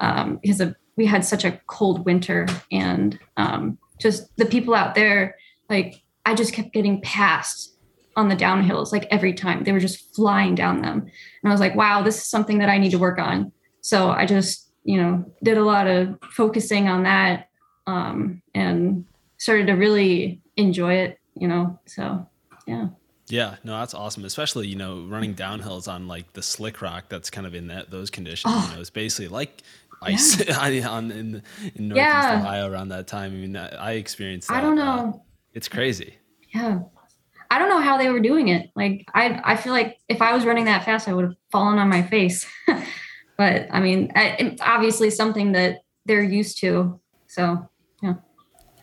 um, 0.00 0.38
because 0.42 0.60
of 0.60 0.76
we 0.96 1.06
had 1.06 1.24
such 1.24 1.44
a 1.44 1.60
cold 1.66 2.04
winter 2.04 2.46
and 2.70 3.18
um, 3.36 3.78
just 4.02 4.36
the 4.36 4.44
people 4.44 4.74
out 4.74 4.94
there 4.94 5.36
like 5.70 6.02
i 6.26 6.34
just 6.34 6.52
kept 6.52 6.72
getting 6.72 7.00
passed 7.00 7.76
on 8.16 8.28
the 8.28 8.36
downhills 8.36 8.92
like 8.92 9.06
every 9.10 9.32
time 9.32 9.64
they 9.64 9.72
were 9.72 9.80
just 9.80 10.14
flying 10.14 10.54
down 10.54 10.82
them 10.82 11.00
and 11.00 11.50
i 11.50 11.50
was 11.50 11.60
like 11.60 11.74
wow 11.74 12.02
this 12.02 12.18
is 12.18 12.26
something 12.26 12.58
that 12.58 12.68
i 12.68 12.76
need 12.76 12.90
to 12.90 12.98
work 12.98 13.18
on 13.18 13.50
so 13.80 14.10
i 14.10 14.26
just 14.26 14.70
you 14.84 15.00
know 15.00 15.24
did 15.42 15.56
a 15.56 15.64
lot 15.64 15.86
of 15.86 16.18
focusing 16.30 16.88
on 16.88 17.04
that 17.04 17.48
um, 17.86 18.42
and 18.54 19.04
started 19.38 19.66
to 19.66 19.72
really 19.74 20.40
enjoy 20.56 20.94
it 20.94 21.18
you 21.34 21.48
know 21.48 21.78
so 21.86 22.26
yeah 22.66 22.88
Yeah, 23.28 23.56
no, 23.64 23.78
that's 23.78 23.94
awesome. 23.94 24.24
Especially 24.24 24.66
you 24.68 24.76
know 24.76 25.06
running 25.08 25.34
downhills 25.34 25.88
on 25.88 26.06
like 26.06 26.32
the 26.34 26.42
slick 26.42 26.82
rock 26.82 27.04
that's 27.08 27.30
kind 27.30 27.46
of 27.46 27.54
in 27.54 27.68
that 27.68 27.90
those 27.90 28.10
conditions. 28.10 28.52
Oh. 28.54 28.66
You 28.68 28.74
know, 28.74 28.80
it's 28.80 28.90
basically 28.90 29.28
like 29.28 29.62
ice 30.02 30.40
on, 30.50 30.82
on 30.96 31.10
in 31.10 31.42
in 31.74 31.88
northeast 31.88 31.96
Yeah. 31.96 32.40
Ohio 32.40 32.70
around 32.70 32.88
that 32.90 33.06
time. 33.06 33.32
I 33.32 33.36
mean, 33.36 33.56
I, 33.56 33.68
I 33.68 33.92
experienced. 33.92 34.48
That. 34.48 34.58
i 34.58 34.60
don't 34.60 34.78
uh, 34.78 34.84
know 34.96 35.24
it's 35.54 35.68
crazy. 35.68 36.14
yeah 36.54 36.80
i 37.50 37.58
don't 37.58 37.68
know 37.68 37.80
how 37.80 37.96
they 37.98 38.10
were 38.10 38.20
doing 38.20 38.48
it 38.48 38.70
like 38.74 39.04
i 39.14 39.40
i 39.44 39.56
feel 39.56 39.72
like 39.72 39.98
if 40.08 40.20
i 40.22 40.32
was 40.34 40.44
running 40.44 40.64
that 40.66 40.84
fast 40.84 41.08
i 41.08 41.12
would 41.12 41.24
have 41.24 41.36
fallen 41.50 41.78
on 41.78 41.88
my 41.88 42.02
face 42.02 42.46
but 43.38 43.68
i 43.70 43.80
mean 43.80 44.10
I, 44.14 44.36
it's 44.38 44.62
obviously 44.62 45.10
something 45.10 45.52
that 45.52 45.80
they're 46.06 46.22
used 46.22 46.58
to 46.60 47.00
so 47.28 47.68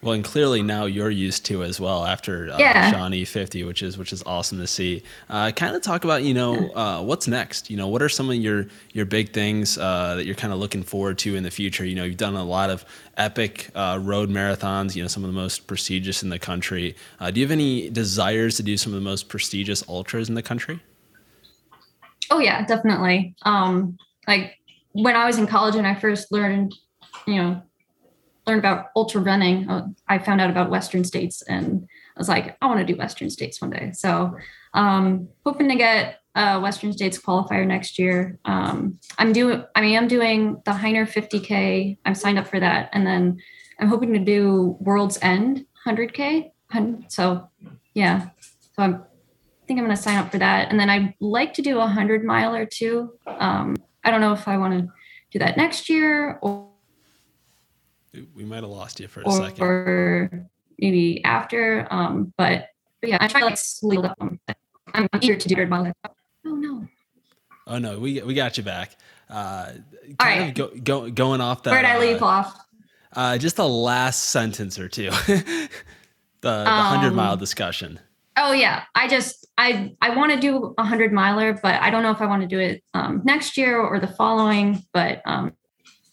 Well, 0.02 0.14
and 0.14 0.24
clearly 0.24 0.62
now 0.62 0.86
you're 0.86 1.10
used 1.10 1.46
to 1.48 1.64
as 1.64 1.78
well 1.80 2.06
after 2.06 2.50
uh, 2.50 2.58
Yeah. 2.58 2.90
Shawnee 2.90 3.26
50, 3.26 3.64
which 3.66 3.84
is 3.84 3.98
which 3.98 4.14
is 4.14 4.24
awesome 4.26 4.58
to 4.60 4.68
see. 4.68 5.04
Uh, 5.30 5.52
kind 5.52 5.76
of 5.76 5.82
talk 5.82 6.06
about 6.06 6.24
you 6.24 6.34
know 6.34 6.70
uh, 6.72 7.02
what's 7.02 7.28
next. 7.28 7.70
You 7.70 7.76
know, 7.76 7.88
what 7.90 8.02
are 8.02 8.08
some 8.08 8.30
of 8.30 8.36
your 8.36 8.68
your 8.94 9.06
big 9.06 9.34
things 9.34 9.78
uh, 9.78 10.16
that 10.16 10.26
you're 10.26 10.36
kind 10.36 10.54
of 10.54 10.60
looking 10.60 10.84
forward 10.84 11.18
to 11.20 11.36
in 11.36 11.44
the 11.44 11.52
future? 11.52 11.86
You 11.86 11.96
know, 11.96 12.06
you've 12.06 12.18
done 12.18 12.36
a 12.36 12.44
lot 12.44 12.70
of 12.70 12.86
epic 13.18 13.70
uh, 13.76 14.00
road 14.02 14.30
marathons. 14.30 14.96
You 14.96 15.02
know, 15.04 15.10
some 15.10 15.26
of 15.26 15.30
the 15.30 15.36
most 15.36 15.68
prestigious 15.68 16.24
in 16.24 16.30
the 16.30 16.40
country. 16.40 16.96
Uh, 17.20 17.30
do 17.32 17.42
you 17.42 17.46
have 17.46 17.52
any 17.52 17.90
desires 17.90 18.56
to 18.58 18.64
do 18.64 18.78
some 18.78 18.94
of 18.94 19.00
the 19.00 19.06
most 19.06 19.28
prestigious 19.28 19.84
ultras 19.90 20.30
in 20.30 20.36
the 20.36 20.44
country? 20.44 20.80
Oh 22.32 22.40
yeah, 22.40 22.66
definitely. 22.66 23.36
Um, 23.42 23.98
like 24.28 24.56
when 24.94 25.16
I 25.16 25.26
was 25.26 25.38
in 25.38 25.48
college 25.48 25.76
and 25.76 25.86
I 25.86 25.96
first 25.96 26.32
learned, 26.32 26.74
you 27.28 27.36
know, 27.36 27.62
learned 28.50 28.60
about 28.60 28.88
ultra 28.96 29.22
running, 29.22 29.70
uh, 29.70 29.88
I 30.08 30.18
found 30.18 30.42
out 30.42 30.50
about 30.50 30.70
Western 30.70 31.04
States, 31.04 31.42
and 31.44 31.88
I 32.16 32.20
was 32.20 32.28
like, 32.28 32.58
I 32.62 32.68
want 32.68 32.80
to 32.80 32.86
do 32.86 32.98
Western 32.98 33.30
States 33.30 33.62
one 33.62 33.70
day. 33.70 33.92
So, 33.94 34.36
um, 34.74 35.30
hoping 35.46 35.70
to 35.70 35.76
get 35.76 36.20
a 36.36 36.60
Western 36.60 36.92
States 36.94 37.20
qualifier 37.20 37.66
next 37.66 37.98
year. 38.00 38.40
Um, 38.46 39.00
I'm 39.18 39.32
doing, 39.32 39.64
I 39.76 39.82
mean, 39.82 39.98
I'm 39.98 40.08
doing 40.08 40.62
the 40.66 40.72
Heiner 40.72 41.08
50k. 41.08 41.98
I'm 42.06 42.16
signed 42.16 42.40
up 42.40 42.48
for 42.48 42.60
that, 42.60 42.90
and 42.94 43.06
then 43.06 43.40
I'm 43.80 43.88
hoping 43.88 44.14
to 44.14 44.20
do 44.20 44.78
World's 44.80 45.20
End 45.22 45.66
100k. 45.86 46.52
So, 47.08 47.50
yeah. 47.94 48.30
So 48.76 48.84
I'm 48.84 49.04
I 49.64 49.66
think 49.68 49.80
I'm 49.80 49.86
going 49.86 49.96
to 49.96 50.02
sign 50.02 50.18
up 50.18 50.32
for 50.32 50.40
that. 50.40 50.72
And 50.72 50.80
then 50.80 50.90
I'd 50.90 51.14
like 51.20 51.54
to 51.54 51.62
do 51.62 51.76
a 51.76 51.82
100 51.82 52.24
mile 52.24 52.56
or 52.56 52.66
two. 52.66 53.14
Um, 53.28 53.76
I 54.04 54.10
don't 54.10 54.20
know 54.20 54.34
if 54.34 54.48
I 54.48 54.58
want 54.58 54.80
to 54.80 54.92
do 55.32 55.38
that 55.40 55.58
next 55.58 55.90
year 55.90 56.40
or, 56.42 56.70
We 58.14 58.44
might 58.44 58.64
have 58.64 58.70
lost 58.70 59.00
you 59.00 59.08
for 59.08 59.22
a 59.22 59.26
or, 59.26 59.38
second. 59.38 59.64
or 59.64 60.50
maybe 60.80 61.24
after. 61.24 61.88
Um, 61.92 62.34
but, 62.38 62.70
but 63.02 63.10
yeah, 63.10 63.18
I 63.20 63.28
try 63.28 63.42
to 63.42 63.46
like 63.48 63.58
slow 63.58 64.02
up. 64.02 64.18
Um, 64.20 64.40
I'm 64.94 65.08
eager 65.22 65.36
to 65.36 65.48
do 65.48 65.56
100 65.56 65.70
mile. 65.70 65.94
Oh, 66.46 66.56
no. 66.56 66.88
Oh 67.68 67.78
no, 67.78 68.00
we 68.00 68.20
we 68.22 68.34
got 68.34 68.58
you 68.58 68.64
back. 68.64 68.98
Uh, 69.30 69.74
kind 70.18 70.42
All 70.42 70.48
of 70.48 70.54
go, 70.56 70.68
go, 70.84 71.12
going 71.12 71.40
off 71.40 71.62
that. 71.64 71.72
Where'd 71.72 71.86
I 71.86 71.98
uh, 71.98 72.00
leave 72.00 72.24
off? 72.24 72.60
Uh, 73.14 73.38
just 73.38 73.58
the 73.58 73.68
last 73.68 74.32
sentence 74.32 74.80
or 74.80 74.90
two. 74.90 75.12
the 75.28 75.70
the 76.42 76.66
hundred 76.66 77.10
Um, 77.10 77.16
mile 77.16 77.38
discussion. 77.38 78.00
Oh 78.38 78.54
yeah, 78.54 78.84
I 78.96 79.08
just 79.08 79.46
I 79.58 79.96
I 80.02 80.16
want 80.16 80.32
to 80.34 80.40
do 80.40 80.74
a 80.80 80.84
hundred 80.84 81.14
miler, 81.14 81.54
but 81.54 81.80
I 81.80 81.92
don't 81.92 82.02
know 82.02 82.12
if 82.12 82.22
I 82.22 82.26
want 82.26 82.42
to 82.42 82.48
do 82.48 82.58
it 82.60 82.84
um, 82.96 83.22
next 83.24 83.56
year 83.56 83.80
or 83.80 84.00
the 84.00 84.08
following. 84.08 84.84
But 84.92 85.22
um, 85.26 85.54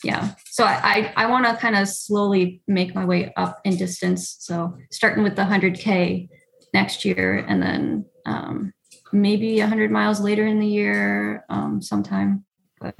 yeah, 0.02 0.34
so 0.46 0.64
I 0.64 1.12
I, 1.16 1.24
I 1.24 1.26
want 1.26 1.46
to 1.46 1.56
kind 1.56 1.76
of 1.76 1.88
slowly 1.88 2.62
make 2.66 2.94
my 2.94 3.04
way 3.04 3.32
up 3.36 3.60
in 3.64 3.76
distance. 3.76 4.36
So 4.40 4.76
starting 4.90 5.24
with 5.24 5.36
the 5.36 5.44
hundred 5.44 5.78
k 5.78 6.28
next 6.74 7.04
year, 7.04 7.44
and 7.48 7.62
then 7.62 8.04
um, 8.26 8.72
maybe 9.12 9.60
a 9.60 9.66
hundred 9.66 9.90
miles 9.90 10.20
later 10.20 10.46
in 10.46 10.58
the 10.58 10.66
year 10.66 11.44
um, 11.48 11.80
sometime. 11.80 12.44
But 12.80 12.94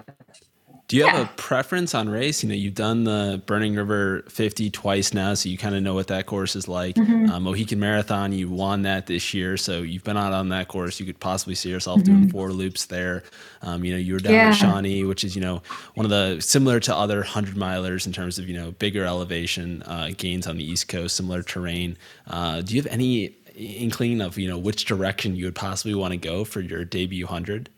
Do 0.88 0.96
you 0.96 1.04
have 1.04 1.20
a 1.20 1.28
preference 1.34 1.96
on 1.96 2.08
race? 2.08 2.44
You 2.44 2.48
know, 2.48 2.54
you've 2.54 2.76
done 2.76 3.02
the 3.02 3.42
Burning 3.44 3.74
River 3.74 4.22
50 4.28 4.70
twice 4.70 5.12
now, 5.12 5.34
so 5.34 5.48
you 5.48 5.58
kind 5.58 5.74
of 5.74 5.82
know 5.82 5.94
what 5.94 6.06
that 6.06 6.26
course 6.26 6.54
is 6.54 6.68
like. 6.68 6.94
Mhm. 6.94 7.28
Uh, 7.28 7.40
Mohican 7.40 7.80
Marathon, 7.80 8.30
you 8.32 8.48
won 8.48 8.82
that 8.82 9.06
this 9.08 9.34
year, 9.34 9.56
so 9.56 9.82
you've 9.82 10.04
been 10.04 10.16
out 10.16 10.32
on 10.32 10.50
that 10.50 10.68
course. 10.68 11.00
You 11.00 11.06
could 11.06 11.18
possibly 11.18 11.56
see 11.56 11.70
yourself 11.70 12.04
doing 12.04 12.28
four 12.28 12.52
loops 12.52 12.84
there. 12.84 13.24
Um, 13.62 13.84
you 13.84 13.92
know, 13.94 13.98
you 13.98 14.12
were 14.12 14.20
down 14.20 14.32
Mm-hmm. 14.34 14.40
Yeah. 14.42 14.48
at 14.50 14.54
Shawnee, 14.54 15.02
which 15.04 15.24
is 15.24 15.34
you 15.34 15.42
know 15.42 15.60
one 15.94 16.06
of 16.06 16.10
the 16.10 16.40
similar 16.40 16.78
to 16.78 16.94
other 16.94 17.24
hundred 17.24 17.56
milers 17.56 18.06
in 18.06 18.12
terms 18.12 18.38
of 18.38 18.48
you 18.48 18.54
know 18.56 18.70
bigger 18.70 19.04
elevation 19.04 19.82
uh, 19.86 20.10
gains 20.16 20.46
on 20.46 20.56
the 20.56 20.64
East 20.64 20.86
Coast, 20.86 21.16
similar 21.16 21.42
terrain. 21.42 21.96
Uh, 22.28 22.60
do 22.60 22.74
you 22.76 22.80
have 22.80 22.92
any 22.92 23.34
inkling 23.56 24.20
of 24.20 24.38
you 24.38 24.46
know 24.48 24.58
which 24.58 24.84
direction 24.84 25.34
you 25.34 25.46
would 25.46 25.56
possibly 25.56 25.96
want 25.96 26.12
to 26.12 26.16
go 26.16 26.44
for 26.44 26.60
your 26.60 26.84
debut 26.84 27.26
hundred? 27.26 27.70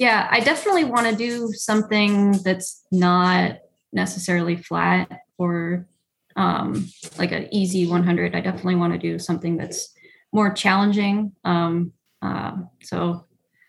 Yeah, 0.00 0.28
I 0.30 0.40
definitely 0.40 0.84
want 0.84 1.06
to 1.08 1.14
do 1.14 1.52
something 1.52 2.32
that's 2.42 2.82
not 2.90 3.58
necessarily 3.92 4.56
flat 4.56 5.10
or 5.36 5.86
um, 6.36 6.88
like 7.18 7.32
an 7.32 7.52
easy 7.52 7.86
100. 7.86 8.34
I 8.34 8.40
definitely 8.40 8.76
want 8.76 8.94
to 8.94 8.98
do 8.98 9.18
something 9.18 9.58
that's 9.58 9.92
more 10.32 10.54
challenging. 10.54 11.32
Um, 11.44 11.92
uh, 12.22 12.52
so 12.82 13.26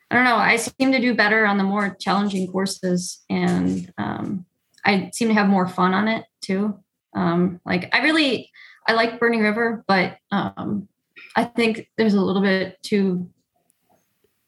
I 0.10 0.16
don't 0.16 0.24
know. 0.24 0.38
I 0.38 0.56
seem 0.56 0.94
to 0.94 1.02
do 1.02 1.14
better 1.14 1.46
on 1.46 1.58
the 1.58 1.66
more 1.66 1.98
challenging 2.00 2.48
courses, 2.48 3.26
and 3.30 3.92
um, 3.98 4.46
I 4.86 5.10
seem 5.14 5.28
to 5.28 5.34
have 5.34 5.50
more 5.50 5.68
fun 5.68 5.94
on 5.94 6.08
it 6.08 6.24
too. 6.40 6.80
Um, 7.14 7.60
like 7.66 7.94
I 7.94 8.04
really, 8.04 8.50
I 8.88 8.94
like 8.94 9.20
Burning 9.20 9.42
River, 9.42 9.84
but 9.86 10.18
um, 10.32 10.88
I 11.36 11.44
think 11.44 11.90
there's 11.98 12.14
a 12.14 12.22
little 12.22 12.42
bit 12.42 12.82
too 12.84 13.30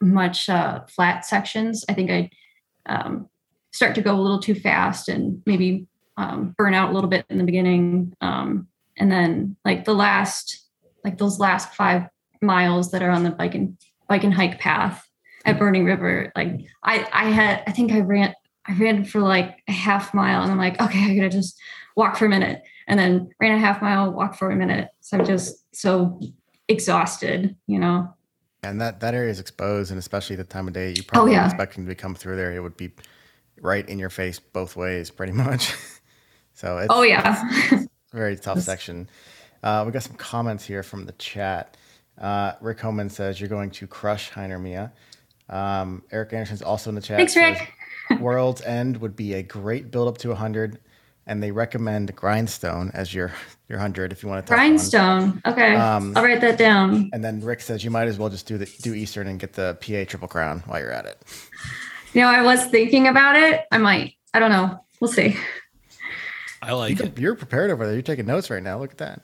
much 0.04 0.50
uh, 0.50 0.82
flat 0.88 1.26
sections. 1.26 1.86
I 1.90 1.94
think 1.94 2.12
I 2.12 2.30
um, 2.86 3.30
start 3.72 3.96
to 3.96 4.02
go 4.02 4.14
a 4.14 4.22
little 4.22 4.40
too 4.40 4.56
fast 4.56 5.10
and 5.10 5.42
maybe 5.46 5.88
um, 6.18 6.54
burn 6.58 6.74
out 6.74 6.92
a 6.92 6.94
little 6.94 7.10
bit 7.10 7.26
in 7.30 7.38
the 7.38 7.44
beginning. 7.44 8.14
Um, 8.22 8.68
and 8.98 9.12
then 9.12 9.56
like 9.66 9.86
the 9.86 9.96
last, 9.96 10.68
like 11.04 11.18
those 11.18 11.40
last 11.40 11.74
five 11.74 12.04
miles 12.42 12.92
that 12.92 13.02
are 13.02 13.10
on 13.10 13.24
the 13.24 13.32
bike 13.32 13.56
and 13.56 13.78
bike 14.08 14.24
and 14.24 14.34
hike 14.34 14.60
path 14.60 15.08
at 15.46 15.58
Burning 15.58 15.86
River, 15.86 16.32
like 16.36 16.62
I, 16.84 17.08
I 17.12 17.30
had, 17.32 17.64
I 17.66 17.72
think 17.72 17.92
I 17.92 18.02
ran, 18.02 18.34
I 18.68 18.74
ran 18.74 19.06
for 19.06 19.22
like 19.22 19.58
a 19.68 19.72
half 19.72 20.14
mile 20.14 20.44
and 20.44 20.52
I'm 20.52 20.58
like, 20.58 20.80
okay, 20.80 21.12
I 21.12 21.16
gotta 21.16 21.30
just 21.30 21.60
walk 21.96 22.16
for 22.16 22.26
a 22.26 22.30
minute, 22.30 22.64
and 22.88 23.00
then 23.00 23.30
ran 23.40 23.56
a 23.56 23.60
half 23.60 23.82
mile, 23.82 24.12
walk 24.12 24.36
for 24.36 24.50
a 24.50 24.56
minute. 24.56 24.90
So 25.02 25.18
I'm 25.18 25.26
just 25.26 25.64
so 25.76 26.20
exhausted, 26.68 27.56
you 27.68 27.80
know. 27.80 28.14
And 28.64 28.80
that 28.82 29.00
that 29.02 29.14
area 29.14 29.30
is 29.30 29.40
exposed, 29.40 29.92
and 29.92 30.00
especially 30.00 30.36
the 30.38 30.44
time 30.46 30.68
of 30.68 30.74
day 30.74 30.94
you 30.96 31.04
probably 31.04 31.32
Oh, 31.32 31.36
yeah. 31.36 31.46
expecting 31.46 31.86
to 31.86 31.96
come 31.96 32.16
through 32.16 32.38
there, 32.38 32.54
it 32.54 32.60
would 32.62 32.78
be 32.78 32.92
right 33.62 33.88
in 33.88 34.00
your 34.00 34.10
face 34.10 34.40
both 34.40 34.76
ways, 34.76 35.12
pretty 35.12 35.34
much. 35.46 35.74
so 36.54 36.78
it's 36.78 36.88
Oh 36.90 37.04
yeah. 37.04 37.44
a 37.74 37.88
very 38.16 38.36
tough 38.38 38.62
section. 38.62 39.10
Uh, 39.62 39.84
we 39.86 39.92
got 39.92 40.04
some 40.04 40.16
comments 40.16 40.66
here 40.66 40.84
from 40.84 41.06
the 41.06 41.12
chat. 41.14 41.78
Uh, 42.20 42.54
Rick 42.62 42.80
Homan 42.82 43.10
says 43.10 43.40
you're 43.40 43.50
going 43.50 43.72
to 43.72 43.88
crush 43.88 44.32
Hyner 44.32 44.62
Mia. 44.62 44.92
Um, 45.50 46.04
Eric 46.12 46.34
Anderson's 46.34 46.62
also 46.62 46.90
in 46.90 46.96
the 46.96 47.02
chat. 47.02 47.18
Thanks, 47.18 47.36
Rick. 47.36 47.74
World's 48.20 48.62
End 48.62 48.98
would 48.98 49.16
be 49.16 49.34
a 49.34 49.44
great 49.44 49.90
build 49.92 50.08
up 50.08 50.18
to 50.20 50.30
100, 50.30 50.80
and 51.26 51.42
they 51.42 51.52
recommend 51.52 52.16
Grindstone 52.16 52.92
as 52.94 53.14
your 53.14 53.32
your 53.70 53.78
100 53.80 54.12
if 54.12 54.24
you 54.24 54.30
want 54.30 54.46
to. 54.46 54.54
Grindstone. 54.54 55.42
Okay. 55.46 55.76
Um, 55.76 56.14
I'll 56.16 56.24
write 56.24 56.42
that 56.42 56.58
down. 56.58 57.10
And 57.14 57.24
then 57.24 57.40
Rick 57.42 57.62
says 57.62 57.84
you 57.84 57.92
might 57.92 58.08
as 58.08 58.18
well 58.20 58.30
just 58.30 58.46
do 58.46 58.58
the 58.58 58.66
do 58.82 58.94
Eastern 58.94 59.28
and 59.28 59.40
get 59.40 59.54
the 59.54 59.78
PA 59.82 60.10
Triple 60.10 60.28
Crown 60.28 60.64
while 60.66 60.80
you're 60.80 60.92
at 60.92 61.06
it. 61.06 61.22
You 62.14 62.22
know, 62.22 62.28
I 62.28 62.42
was 62.42 62.66
thinking 62.66 63.08
about 63.08 63.36
it. 63.36 63.66
I 63.72 63.78
might. 63.78 64.14
I 64.34 64.40
don't 64.40 64.52
know. 64.52 64.84
We'll 65.00 65.12
see. 65.12 65.36
I 66.62 66.74
like 66.74 67.00
it. 67.00 67.18
You're 67.18 67.36
prepared 67.36 67.72
over 67.72 67.86
there. 67.86 67.94
You're 67.94 68.02
taking 68.04 68.26
notes 68.26 68.50
right 68.50 68.64
now. 68.64 68.80
Look 68.80 68.92
at 68.92 68.98
that. 69.00 69.22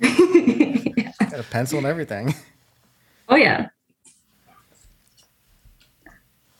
Got 1.30 1.40
a 1.40 1.44
pencil 1.50 1.78
and 1.78 1.86
everything. 1.86 2.34
oh 3.28 3.36
yeah. 3.36 3.68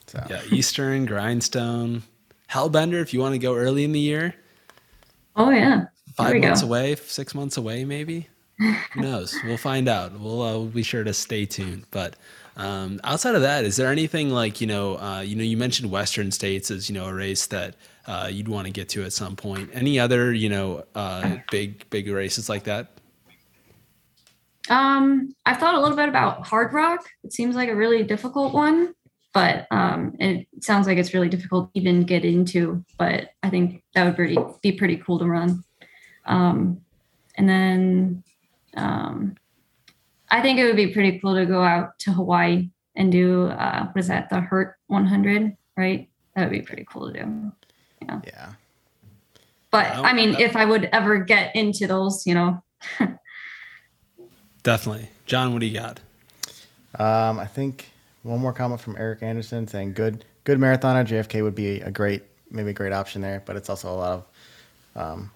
So 0.07 0.25
Yeah, 0.29 0.41
Eastern, 0.51 1.07
Grindstone, 1.07 2.03
Hellbender. 2.51 3.01
If 3.03 3.13
you 3.13 3.21
want 3.21 3.35
to 3.35 3.39
go 3.39 3.55
early 3.55 3.85
in 3.85 3.93
the 3.93 4.01
year, 4.01 4.35
Oh 5.39 5.51
yeah. 5.51 5.85
five 6.17 6.35
we 6.35 6.41
go. 6.41 6.49
months 6.49 6.63
away, 6.63 6.97
six 6.97 7.35
months 7.35 7.57
away, 7.57 7.85
maybe. 7.85 8.29
Who 8.59 9.01
knows? 9.01 9.35
We'll 9.45 9.57
find 9.57 9.89
out. 9.89 10.19
We'll, 10.19 10.43
uh, 10.43 10.53
we'll 10.53 10.67
be 10.67 10.83
sure 10.83 11.05
to 11.05 11.15
stay 11.15 11.47
tuned. 11.47 11.85
But 11.93 12.17
um, 12.57 13.01
outside 13.05 13.37
of 13.37 13.43
that, 13.43 13.65
is 13.65 13.77
there 13.77 13.91
anything 13.91 14.31
like 14.31 14.61
you 14.61 14.67
know, 14.67 14.99
uh, 14.99 15.21
you 15.21 15.37
know, 15.37 15.45
you 15.45 15.57
mentioned 15.57 15.91
Western 15.93 16.33
States 16.33 16.73
as 16.73 16.91
you 16.91 16.95
know 16.95 17.07
a 17.07 17.15
race 17.15 17.47
that 17.47 17.77
uh, 18.09 18.29
you'd 18.31 18.49
want 18.49 18.67
to 18.67 18.73
get 18.73 18.89
to 18.91 19.05
at 19.05 19.13
some 19.13 19.37
point. 19.37 19.71
Any 19.73 20.01
other 20.01 20.33
you 20.33 20.49
know 20.49 20.85
uh, 20.97 21.37
big 21.53 21.89
big 21.89 22.09
races 22.09 22.49
like 22.49 22.65
that? 22.65 22.91
Um, 24.69 25.35
I've 25.47 25.59
thought 25.59 25.77
a 25.77 25.81
little 25.81 25.97
bit 25.97 26.09
about 26.09 26.47
Hard 26.47 26.73
Rock. 26.73 27.09
It 27.23 27.33
seems 27.33 27.55
like 27.55 27.69
a 27.69 27.75
really 27.75 28.03
difficult 28.03 28.53
one, 28.53 28.95
but 29.33 29.67
um, 29.71 30.15
it 30.19 30.47
sounds 30.61 30.87
like 30.87 30.99
it's 30.99 31.15
really 31.15 31.29
difficult 31.29 31.73
to 31.73 31.81
even 31.81 32.05
get 32.05 32.25
into. 32.25 32.85
But 32.99 33.31
I 33.43 33.51
think 33.51 33.83
that 33.95 34.05
would 34.05 34.17
pretty, 34.17 34.39
be 34.63 34.73
pretty 34.73 34.97
cool 34.97 35.19
to 35.19 35.27
run. 35.27 35.63
Um, 36.25 36.81
and 37.37 37.49
then 37.49 38.25
um, 38.77 39.37
I 40.31 40.41
think 40.43 40.59
it 40.59 40.65
would 40.65 40.77
be 40.77 40.93
pretty 40.93 41.19
cool 41.21 41.35
to 41.35 41.47
go 41.47 41.63
out 41.63 41.99
to 42.01 42.13
Hawaii 42.13 42.69
and 42.97 43.13
do 43.13 43.47
uh, 43.47 43.87
what 43.87 44.01
is 44.01 44.09
that? 44.09 44.29
The 44.31 44.41
Hurt 44.41 44.77
100, 44.89 45.57
right? 45.77 46.09
That 46.35 46.43
would 46.45 46.53
be 46.53 46.63
pretty 46.63 46.87
cool 46.91 47.13
to 47.13 47.25
do. 47.25 47.53
yeah. 48.03 48.21
Yeah. 48.25 48.53
But 49.71 49.87
Yeah, 49.87 50.01
I 50.01 50.13
mean, 50.15 50.35
if 50.37 50.57
I 50.57 50.65
would 50.65 50.87
ever 50.93 51.19
get 51.19 51.55
into 51.55 51.87
those, 51.87 52.27
you 52.27 52.35
know, 52.35 52.63
Definitely, 54.63 55.09
John. 55.25 55.53
What 55.53 55.61
do 55.61 55.67
you 55.67 55.79
got? 55.79 56.01
Um, 56.99 57.39
I 57.39 57.47
think 57.47 57.91
one 58.23 58.41
more 58.41 58.53
comment 58.53 58.81
from 58.81 58.97
Eric 58.99 59.23
Anderson 59.23 59.67
saying 59.67 59.93
good 59.95 60.25
good 60.45 60.59
marathoner 60.59 61.07
JFK 61.07 61.43
would 61.43 61.55
be 61.55 61.81
a 61.81 61.91
great 61.91 62.23
maybe 62.51 62.71
a 62.71 62.75
great 62.75 62.93
option 62.93 63.23
there, 63.23 63.43
but 63.45 63.57
it's 63.57 63.69
also 63.69 63.91
a 63.91 63.95
lot 63.95 64.13
of 64.13 64.25
um, 64.97 65.31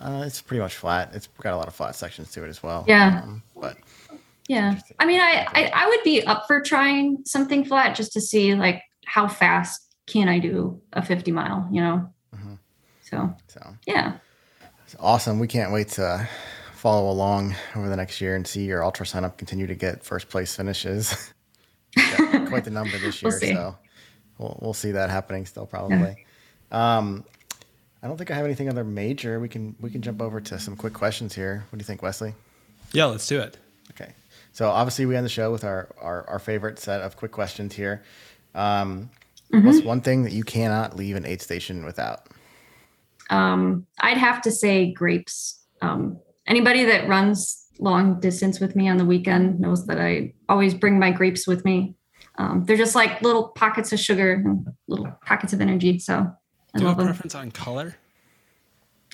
uh, 0.00 0.22
it's 0.26 0.40
pretty 0.40 0.60
much 0.60 0.76
flat. 0.76 1.10
It's 1.14 1.28
got 1.40 1.52
a 1.52 1.56
lot 1.56 1.68
of 1.68 1.74
flat 1.74 1.94
sections 1.94 2.30
to 2.32 2.44
it 2.44 2.48
as 2.48 2.62
well. 2.62 2.84
Yeah. 2.88 3.22
Um, 3.22 3.42
but 3.60 3.76
Yeah. 4.48 4.78
I 4.98 5.06
mean, 5.06 5.20
I, 5.20 5.46
I 5.52 5.70
I 5.74 5.86
would 5.88 6.02
be 6.04 6.22
up 6.24 6.46
for 6.46 6.60
trying 6.60 7.18
something 7.24 7.64
flat 7.64 7.94
just 7.94 8.12
to 8.12 8.20
see 8.20 8.54
like 8.54 8.82
how 9.06 9.28
fast 9.28 9.94
can 10.06 10.28
I 10.28 10.38
do 10.38 10.80
a 10.92 11.04
50 11.04 11.30
mile, 11.30 11.68
you 11.70 11.80
know? 11.80 12.08
Mhm. 12.34 12.58
So 13.02 13.34
so 13.48 13.60
yeah. 13.86 14.14
it's 14.84 14.96
awesome. 14.98 15.38
We 15.38 15.46
can't 15.46 15.72
wait 15.72 15.88
to 15.90 16.28
follow 16.74 17.10
along 17.10 17.54
over 17.76 17.88
the 17.88 17.96
next 17.96 18.20
year 18.20 18.34
and 18.34 18.44
see 18.46 18.64
your 18.64 18.82
ultra 18.82 19.06
sign 19.06 19.24
up 19.24 19.38
continue 19.38 19.66
to 19.68 19.74
get 19.74 20.04
first 20.04 20.28
place 20.28 20.56
finishes. 20.56 21.31
Got 21.96 22.48
quite 22.48 22.64
the 22.64 22.70
number 22.70 22.98
this 22.98 23.22
year, 23.22 23.32
We'll 23.40 23.54
so 23.54 23.76
we'll 24.38 24.58
we'll 24.62 24.74
see 24.74 24.92
that 24.92 25.10
happening 25.10 25.46
still 25.46 25.66
probably. 25.66 26.24
Um, 26.70 27.24
I 28.02 28.08
don't 28.08 28.16
think 28.16 28.30
I 28.30 28.34
have 28.34 28.44
anything 28.44 28.68
other 28.68 28.84
major. 28.84 29.38
We 29.38 29.48
can 29.48 29.76
we 29.80 29.90
can 29.90 30.02
jump 30.02 30.20
over 30.22 30.40
to 30.40 30.58
some 30.58 30.76
quick 30.76 30.94
questions 30.94 31.34
here. 31.34 31.64
What 31.70 31.78
do 31.78 31.82
you 31.82 31.86
think, 31.86 32.02
Wesley? 32.02 32.34
Yeah, 32.92 33.06
let's 33.06 33.26
do 33.26 33.40
it. 33.40 33.58
Okay. 33.90 34.12
So 34.52 34.68
obviously 34.68 35.06
we 35.06 35.16
end 35.16 35.24
the 35.24 35.30
show 35.30 35.50
with 35.50 35.64
our, 35.64 35.88
our, 35.98 36.28
our 36.28 36.38
favorite 36.38 36.78
set 36.78 37.00
of 37.00 37.16
quick 37.16 37.32
questions 37.32 37.74
here. 37.74 38.02
Um, 38.54 39.10
What's 39.50 39.82
one 39.82 40.00
thing 40.00 40.22
that 40.22 40.32
you 40.32 40.44
cannot 40.44 40.96
leave 40.96 41.14
an 41.14 41.26
aid 41.26 41.42
station 41.42 41.84
without? 41.84 42.26
Um, 43.28 43.86
I'd 44.00 44.16
have 44.16 44.40
to 44.42 44.50
say 44.50 44.90
grapes. 44.90 45.62
Um, 45.82 46.18
anybody 46.46 46.84
that 46.86 47.06
runs 47.06 47.61
long 47.82 48.20
distance 48.20 48.60
with 48.60 48.76
me 48.76 48.88
on 48.88 48.96
the 48.96 49.04
weekend 49.04 49.60
knows 49.60 49.86
that 49.86 50.00
I 50.00 50.32
always 50.48 50.72
bring 50.74 50.98
my 50.98 51.10
grapes 51.10 51.46
with 51.46 51.64
me. 51.64 51.94
Um, 52.38 52.64
they're 52.64 52.76
just 52.76 52.94
like 52.94 53.20
little 53.22 53.48
pockets 53.48 53.92
of 53.92 53.98
sugar 54.00 54.32
and 54.34 54.66
little 54.88 55.12
pockets 55.26 55.52
of 55.52 55.60
energy. 55.60 55.98
So 55.98 56.14
I 56.74 56.78
Do 56.78 56.84
you 56.84 56.88
have 56.88 56.98
a 56.98 57.02
them. 57.02 57.08
preference 57.08 57.34
on 57.34 57.50
color? 57.50 57.96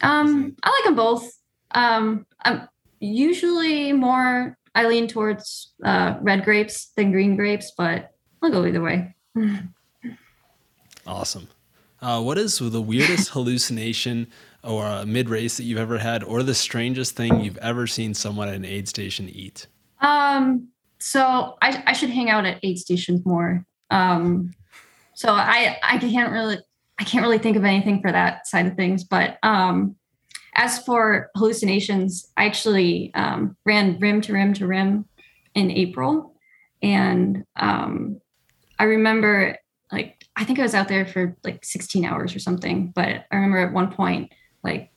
Um, 0.03 0.55
I 0.63 0.71
like 0.71 0.85
them 0.85 0.95
both. 0.95 1.31
Um, 1.73 2.27
I'm 2.45 2.69
usually 3.01 3.93
more 3.93 4.57
I 4.75 4.87
lean 4.87 5.09
towards 5.09 5.73
uh, 5.83 6.17
red 6.21 6.45
grapes 6.45 6.93
than 6.97 7.11
green 7.11 7.35
grapes, 7.37 7.73
but 7.77 8.13
I'll 8.43 8.51
go 8.51 8.65
either 8.67 8.83
way. 8.83 9.15
Awesome. 11.07 11.49
Uh, 12.03 12.21
what 12.21 12.37
is 12.37 12.59
the 12.59 12.83
weirdest 12.83 13.31
hallucination 13.31 14.27
or 14.65 14.87
a 14.87 15.07
mid 15.07 15.29
race 15.29 15.57
that 15.57 15.65
you've 15.65 15.79
ever 15.79 15.99
had, 15.99 16.23
or 16.25 16.43
the 16.43 16.55
strangest 16.55 17.17
thing 17.17 17.41
you've 17.41 17.59
ever 17.59 17.87
seen 17.87 18.15
someone 18.15 18.49
at 18.49 18.55
an 18.55 18.65
aid 18.65 18.89
station 18.89 19.29
eat? 19.29 19.67
Um, 20.01 20.69
so 20.99 21.57
I, 21.63 21.83
I 21.87 21.93
should 21.93 22.11
hang 22.11 22.31
out 22.31 22.45
at 22.45 22.59
aid 22.63 22.79
stations 22.79 23.25
more. 23.25 23.65
Um, 23.91 24.53
so 25.15 25.33
I 25.33 25.77
I 25.83 25.99
can't 25.99 26.33
really 26.33 26.59
I 26.99 27.05
can't 27.05 27.25
really 27.25 27.39
think 27.39 27.57
of 27.57 27.65
anything 27.65 28.01
for 28.01 28.13
that 28.13 28.47
side 28.47 28.67
of 28.67 28.75
things. 28.75 29.05
But 29.05 29.39
um, 29.43 29.97
as 30.55 30.79
for 30.81 31.31
hallucinations, 31.37 32.31
I 32.37 32.47
actually 32.47 33.13
um, 33.15 33.57
ran 33.65 33.99
rim 34.01 34.21
to 34.23 34.33
rim 34.33 34.55
to 34.55 34.67
rim 34.67 35.07
in 35.55 35.71
April, 35.71 36.35
and 36.83 37.45
um, 37.57 38.21
I 38.79 38.85
remember 38.85 39.57
like 39.93 40.25
I 40.37 40.45
think 40.45 40.59
I 40.59 40.63
was 40.63 40.75
out 40.75 40.89
there 40.89 41.07
for 41.07 41.37
like 41.43 41.65
16 41.65 42.05
hours 42.05 42.35
or 42.35 42.39
something. 42.39 42.93
But 42.95 43.25
I 43.31 43.37
remember 43.37 43.59
at 43.59 43.73
one 43.73 43.91
point 43.91 44.33
like 44.69 44.91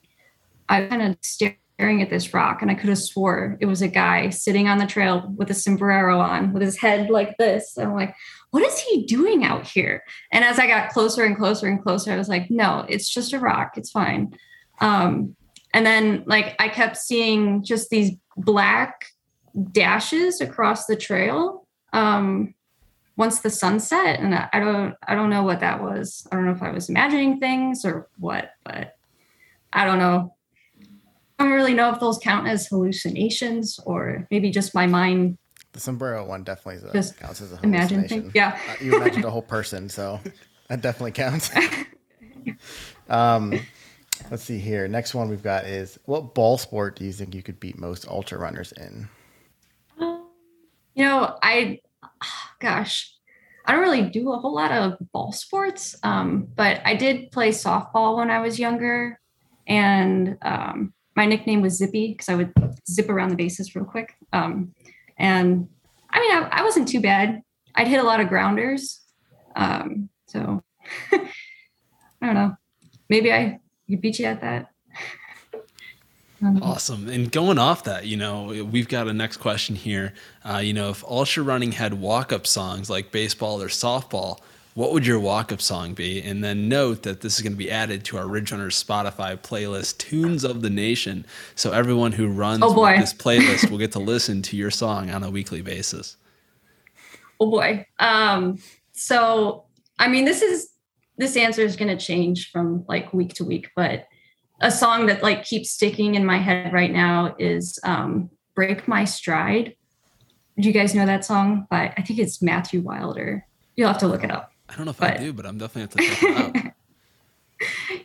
I 0.69 0.85
kind 0.85 1.01
of 1.01 1.17
staring 1.21 2.01
at 2.01 2.09
this 2.09 2.33
rock, 2.33 2.61
and 2.61 2.69
I 2.69 2.75
could 2.75 2.89
have 2.89 2.97
swore 2.97 3.57
it 3.59 3.65
was 3.65 3.81
a 3.81 3.87
guy 3.87 4.29
sitting 4.29 4.67
on 4.67 4.77
the 4.77 4.85
trail 4.85 5.33
with 5.35 5.49
a 5.49 5.53
sombrero 5.53 6.19
on, 6.19 6.53
with 6.53 6.61
his 6.61 6.77
head 6.77 7.09
like 7.09 7.37
this. 7.37 7.77
And 7.77 7.89
I'm 7.89 7.95
like, 7.95 8.15
what 8.51 8.63
is 8.63 8.79
he 8.79 9.05
doing 9.05 9.43
out 9.43 9.65
here? 9.65 10.03
And 10.31 10.43
as 10.45 10.59
I 10.59 10.67
got 10.67 10.91
closer 10.91 11.23
and 11.23 11.37
closer 11.37 11.67
and 11.67 11.81
closer, 11.81 12.11
I 12.11 12.17
was 12.17 12.29
like, 12.29 12.51
no, 12.51 12.85
it's 12.87 13.09
just 13.09 13.33
a 13.33 13.39
rock. 13.39 13.77
It's 13.77 13.91
fine. 13.91 14.33
Um, 14.79 15.35
and 15.73 15.85
then 15.85 16.23
like 16.25 16.55
I 16.59 16.67
kept 16.69 16.97
seeing 16.97 17.63
just 17.63 17.89
these 17.89 18.11
black 18.37 19.05
dashes 19.71 20.41
across 20.41 20.85
the 20.85 20.95
trail. 20.95 21.67
Um, 21.93 22.53
once 23.17 23.39
the 23.39 23.49
sun 23.49 23.79
set, 23.79 24.19
and 24.19 24.33
I 24.33 24.49
I 24.53 24.59
don't, 24.59 24.95
I 25.07 25.15
don't 25.15 25.29
know 25.29 25.43
what 25.43 25.59
that 25.59 25.83
was. 25.83 26.25
I 26.31 26.35
don't 26.35 26.45
know 26.45 26.53
if 26.53 26.63
I 26.63 26.71
was 26.71 26.89
imagining 26.89 27.39
things 27.39 27.85
or 27.85 28.07
what, 28.17 28.51
but 28.63 28.95
I 29.73 29.85
don't 29.85 29.99
know. 29.99 30.35
I 31.39 31.43
don't 31.45 31.53
really 31.53 31.73
know 31.73 31.91
if 31.91 31.99
those 31.99 32.19
count 32.19 32.47
as 32.47 32.67
hallucinations 32.67 33.79
or 33.85 34.27
maybe 34.29 34.51
just 34.51 34.75
my 34.75 34.85
mind 34.85 35.37
The 35.73 35.79
sombrero 35.79 36.23
one 36.25 36.43
definitely 36.43 36.87
a, 36.87 36.93
Just 36.93 37.17
counts 37.17 37.41
as 37.41 37.51
a 37.53 37.59
imagine 37.63 37.99
hallucination. 37.99 38.21
things. 38.23 38.35
Yeah. 38.35 38.59
Uh, 38.69 38.83
you 38.83 38.95
imagined 38.95 39.25
a 39.25 39.31
whole 39.31 39.41
person, 39.41 39.89
so 39.89 40.19
that 40.67 40.81
definitely 40.81 41.13
counts. 41.13 41.49
um, 43.09 43.59
let's 44.29 44.43
see 44.43 44.59
here. 44.59 44.87
Next 44.87 45.15
one 45.15 45.29
we've 45.29 45.41
got 45.43 45.65
is 45.65 45.97
what 46.05 46.35
ball 46.35 46.57
sport 46.57 46.95
do 46.97 47.05
you 47.05 47.11
think 47.13 47.33
you 47.33 47.41
could 47.41 47.59
beat 47.59 47.77
most 47.79 48.07
ultra 48.07 48.37
runners 48.37 48.71
in? 48.73 49.07
Um, 49.99 50.27
You 50.93 51.05
know, 51.05 51.37
I, 51.41 51.79
gosh, 52.59 53.15
I 53.65 53.71
don't 53.71 53.81
really 53.81 54.09
do 54.09 54.31
a 54.31 54.37
whole 54.37 54.53
lot 54.53 54.71
of 54.71 54.97
ball 55.11 55.31
sports, 55.31 55.95
um, 56.03 56.47
but 56.55 56.81
I 56.85 56.95
did 56.95 57.31
play 57.31 57.49
softball 57.49 58.17
when 58.17 58.29
I 58.29 58.39
was 58.41 58.59
younger. 58.59 59.19
And 59.71 60.37
um, 60.41 60.93
my 61.15 61.25
nickname 61.25 61.61
was 61.61 61.77
Zippy 61.77 62.09
because 62.09 62.27
I 62.27 62.35
would 62.35 62.51
zip 62.89 63.09
around 63.09 63.29
the 63.29 63.37
bases 63.37 63.73
real 63.73 63.85
quick. 63.85 64.13
Um, 64.33 64.73
and 65.17 65.69
I 66.09 66.19
mean, 66.19 66.31
I, 66.31 66.59
I 66.59 66.63
wasn't 66.63 66.89
too 66.89 66.99
bad. 66.99 67.41
I'd 67.73 67.87
hit 67.87 68.01
a 68.01 68.03
lot 68.03 68.19
of 68.19 68.27
grounders. 68.27 68.99
Um, 69.55 70.09
so 70.27 70.61
I 71.13 71.21
don't 72.21 72.35
know. 72.35 72.57
Maybe 73.07 73.31
I 73.31 73.61
could 73.89 74.01
beat 74.01 74.19
you 74.19 74.25
at 74.25 74.41
that. 74.41 74.67
Awesome. 76.61 77.07
And 77.07 77.31
going 77.31 77.57
off 77.57 77.85
that, 77.85 78.05
you 78.05 78.17
know, 78.17 78.65
we've 78.69 78.89
got 78.89 79.07
a 79.07 79.13
next 79.13 79.37
question 79.37 79.77
here. 79.77 80.13
Uh, 80.43 80.57
you 80.57 80.73
know, 80.73 80.89
if 80.89 81.01
ultra 81.05 81.43
running 81.43 81.71
had 81.71 81.93
walk 81.93 82.33
up 82.33 82.45
songs 82.45 82.89
like 82.89 83.11
baseball 83.11 83.61
or 83.61 83.67
softball, 83.67 84.39
what 84.73 84.93
would 84.93 85.05
your 85.05 85.19
walk 85.19 85.51
up 85.51 85.61
song 85.61 85.93
be? 85.93 86.21
And 86.21 86.43
then 86.43 86.69
note 86.69 87.03
that 87.03 87.21
this 87.21 87.35
is 87.35 87.41
going 87.41 87.53
to 87.53 87.57
be 87.57 87.69
added 87.69 88.05
to 88.05 88.17
our 88.17 88.27
Ridge 88.27 88.51
Runners 88.51 88.81
Spotify 88.81 89.37
playlist, 89.37 89.97
Tunes 89.97 90.43
of 90.43 90.61
the 90.61 90.69
Nation. 90.69 91.25
So 91.55 91.71
everyone 91.71 92.13
who 92.13 92.27
runs 92.27 92.63
oh 92.63 92.85
this 92.97 93.13
playlist 93.13 93.69
will 93.69 93.77
get 93.77 93.91
to 93.93 93.99
listen 94.13 94.41
to 94.43 94.55
your 94.55 94.71
song 94.71 95.09
on 95.09 95.23
a 95.23 95.29
weekly 95.29 95.61
basis. 95.61 96.15
Oh 97.39 97.49
boy. 97.49 97.85
Um, 97.99 98.59
so, 98.93 99.65
I 99.99 100.07
mean, 100.07 100.25
this 100.25 100.41
is, 100.41 100.69
this 101.17 101.35
answer 101.35 101.61
is 101.61 101.75
going 101.75 101.95
to 101.95 102.03
change 102.03 102.51
from 102.51 102.85
like 102.87 103.13
week 103.13 103.33
to 103.35 103.43
week, 103.43 103.69
but 103.75 104.07
a 104.61 104.71
song 104.71 105.07
that 105.07 105.23
like 105.23 105.43
keeps 105.43 105.71
sticking 105.71 106.15
in 106.15 106.25
my 106.25 106.37
head 106.37 106.71
right 106.71 106.91
now 106.91 107.35
is 107.37 107.79
um, 107.83 108.29
"Break 108.55 108.87
My 108.87 109.05
Stride." 109.05 109.75
Do 110.59 110.67
you 110.67 110.73
guys 110.73 110.93
know 110.93 111.05
that 111.05 111.25
song? 111.25 111.67
By 111.69 111.93
I 111.97 112.01
think 112.03 112.19
it's 112.19 112.41
Matthew 112.41 112.81
Wilder. 112.81 113.45
You'll 113.75 113.87
have 113.87 113.97
to 113.99 114.07
look 114.07 114.23
it 114.23 114.31
up. 114.31 114.50
I 114.71 114.75
don't 114.75 114.85
know 114.85 114.91
if 114.91 114.97
but... 114.97 115.15
I 115.15 115.17
do, 115.17 115.33
but 115.33 115.45
I'm 115.45 115.57
definitely 115.57 115.81
have 115.81 115.89
to 115.91 116.15
check 116.15 116.23
it 116.23 116.65
out. 116.65 116.73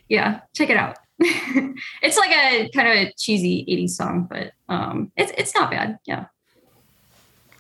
yeah, 0.09 0.41
check 0.53 0.71
it 0.71 0.77
out. 0.77 0.99
it's 1.19 2.19
like 2.19 2.31
a 2.31 2.69
kind 2.75 2.89
of 2.89 2.95
a 2.95 3.13
cheesy 3.17 3.65
80s 3.69 3.91
song, 3.91 4.27
but 4.29 4.53
um, 4.69 5.13
it's 5.17 5.33
it's 5.39 5.55
not 5.55 5.71
bad. 5.71 5.99
Yeah. 6.05 6.27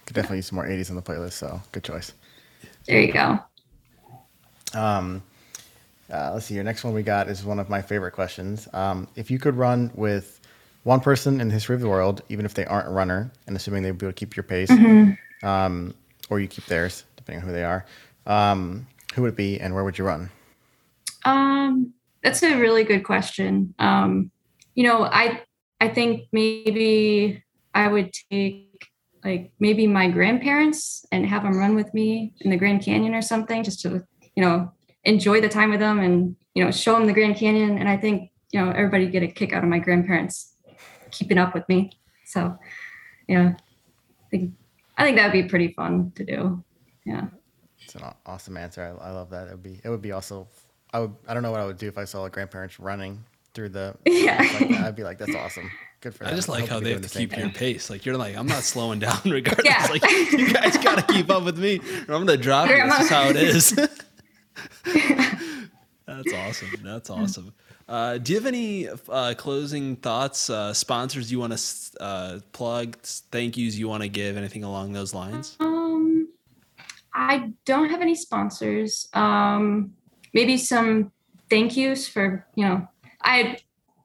Could 0.05 0.15
definitely 0.15 0.39
use 0.39 0.47
some 0.47 0.57
more 0.57 0.67
80s 0.67 0.91
on 0.91 0.97
the 0.97 1.03
playlist, 1.03 1.33
so 1.33 1.61
good 1.73 1.85
choice. 1.85 2.13
There 2.87 3.01
you 3.01 3.13
go. 3.13 3.39
Um, 4.75 5.23
uh, 6.13 6.33
let's 6.35 6.47
see. 6.47 6.55
Your 6.55 6.65
next 6.65 6.85
one 6.85 6.93
we 6.93 7.03
got 7.03 7.29
is 7.29 7.45
one 7.45 7.59
of 7.59 7.69
my 7.69 7.83
favorite 7.83 8.13
questions. 8.13 8.69
Um, 8.73 9.09
if 9.17 9.31
you 9.31 9.39
could 9.39 9.57
run 9.57 9.91
with 9.95 10.41
one 10.85 11.01
person 11.01 11.41
in 11.41 11.49
the 11.49 11.55
history 11.55 11.75
of 11.75 11.81
the 11.81 11.89
world, 11.89 12.23
even 12.29 12.45
if 12.45 12.55
they 12.55 12.65
aren't 12.67 12.89
a 12.89 12.93
runner, 12.93 13.31
and 13.47 13.57
assuming 13.57 13.83
they'd 13.83 13.99
be 13.99 14.07
able 14.07 14.13
to 14.13 14.19
keep 14.19 14.37
your 14.37 14.45
pace, 14.45 14.71
mm-hmm. 14.71 15.47
um, 15.47 15.95
or 16.31 16.39
you 16.39 16.47
keep 16.47 16.67
theirs, 16.67 17.05
depending 17.17 17.43
on 17.43 17.49
who 17.49 17.53
they 17.53 17.65
are, 17.65 17.85
um, 18.27 18.87
who 19.17 19.23
would 19.23 19.33
it 19.33 19.37
be, 19.37 19.59
and 19.59 19.75
where 19.75 19.83
would 19.83 19.97
you 19.97 20.05
run? 20.05 20.31
Um, 21.25 21.95
that's 22.23 22.43
a 22.43 22.61
really 22.61 22.85
good 22.85 23.03
question. 23.03 23.75
Um, 23.79 24.31
you 24.75 24.85
know, 24.85 25.05
I 25.05 25.43
I 25.81 25.89
think 25.89 26.29
maybe 26.33 27.43
I 27.75 27.89
would 27.89 28.13
take 28.31 28.89
like 29.25 29.53
maybe 29.59 29.87
my 29.87 30.09
grandparents 30.09 31.07
and 31.11 31.27
have 31.27 31.43
them 31.45 31.57
run 31.57 31.75
with 31.75 31.93
me 31.95 32.35
in 32.41 32.51
the 32.51 32.59
Grand 32.59 32.83
Canyon 32.83 33.15
or 33.15 33.23
something, 33.23 33.65
just 33.65 33.81
to 33.81 34.05
you 34.35 34.43
know 34.45 34.71
enjoy 35.05 35.41
the 35.41 35.49
time 35.49 35.71
with 35.71 35.81
them 35.81 35.99
and 35.99 36.37
you 36.55 36.63
know 36.63 36.71
show 36.71 36.93
them 36.93 37.07
the 37.07 37.15
Grand 37.15 37.37
Canyon. 37.37 37.79
And 37.79 37.89
I 37.89 37.97
think 37.97 38.31
you 38.53 38.61
know 38.61 38.71
everybody 38.71 39.07
get 39.07 39.23
a 39.23 39.29
kick 39.29 39.55
out 39.55 39.65
of 39.65 39.71
my 39.71 39.79
grandparents 39.79 40.53
keeping 41.11 41.39
up 41.39 41.55
with 41.55 41.67
me. 41.71 41.91
So 42.27 42.59
yeah, 43.29 43.55
I 43.55 44.29
think 44.31 44.53
I 44.99 45.05
think 45.05 45.17
that 45.17 45.25
would 45.25 45.43
be 45.43 45.49
pretty 45.49 45.73
fun 45.73 46.13
to 46.17 46.25
do. 46.25 46.63
Yeah. 47.07 47.29
It's 47.83 47.95
an 47.95 48.03
awesome 48.25 48.57
answer. 48.57 48.83
I, 48.83 49.09
I 49.09 49.11
love 49.11 49.31
that. 49.31 49.49
It 49.49 49.53
would 49.53 49.63
be 49.63 49.81
it 49.83 49.89
would 49.89 50.03
be 50.03 50.13
also 50.13 50.49
I 50.93 51.01
would 51.01 51.15
I 51.27 51.35
don't 51.35 51.43
know 51.43 51.51
what 51.51 51.61
I 51.61 51.67
would 51.67 51.79
do 51.79 51.89
if 51.89 51.99
I 51.99 52.05
saw 52.05 52.25
a 52.25 52.31
grandparents 52.31 52.81
running 52.81 53.25
through 53.55 53.71
the 53.71 53.97
yeah. 54.07 54.39
Like 54.39 54.71
I'd 54.73 54.97
be 54.97 55.05
like 55.05 55.19
that's 55.19 55.35
awesome. 55.35 55.71
Good 56.01 56.15
for 56.15 56.25
that. 56.25 56.27
I 56.27 56.31
them. 56.31 56.39
just 56.39 56.49
like 56.49 56.69
how 56.69 56.81
they 56.81 56.93
have 56.93 57.03
to 57.03 57.09
the 57.09 57.19
keep 57.19 57.37
your 57.37 57.49
pace. 57.51 57.91
Like 57.91 58.05
you're 58.07 58.17
like 58.17 58.37
I'm 58.37 58.47
not 58.47 58.63
slowing 58.63 58.99
down 58.99 59.21
regardless. 59.25 59.67
Yeah. 59.67 59.87
Like 59.91 60.03
you 60.33 60.53
guys 60.53 60.77
got 60.79 61.07
to 61.07 61.13
keep 61.13 61.31
up 61.31 61.45
with 61.45 61.59
me 61.59 61.79
or 62.09 62.15
I'm 62.15 62.27
gonna 62.27 62.37
drop 62.37 62.69
you. 62.69 62.77
This 62.77 63.01
is 63.01 63.09
how 63.09 63.29
it 63.29 63.37
is. 63.37 63.71
That's 66.07 66.33
awesome. 66.33 66.71
That's 66.83 67.11
awesome. 67.11 67.53
Uh, 67.89 68.19
do 68.19 68.33
you 68.33 68.39
have 68.39 68.47
any 68.47 68.89
uh, 69.09 69.35
closing 69.35 69.97
thoughts, 69.97 70.51
uh, 70.51 70.73
sponsors 70.73 71.31
you 71.31 71.39
want 71.39 71.57
to 71.57 72.03
uh, 72.03 72.39
plug, 72.53 72.97
thank 73.03 73.57
yous 73.57 73.77
you 73.77 73.89
want 73.89 74.03
to 74.03 74.09
give, 74.09 74.37
anything 74.37 74.65
along 74.65 74.93
those 74.93 75.15
lines? 75.15 75.57
I 77.17 77.53
don't 77.65 77.89
have 77.89 78.03
any 78.03 78.15
sponsors. 78.15 79.09
Um, 79.15 79.93
maybe 80.35 80.59
some 80.59 81.13
thank 81.49 81.77
yous 81.77 82.07
for 82.07 82.47
you 82.55 82.67
know 82.67 82.87
I 83.23 83.57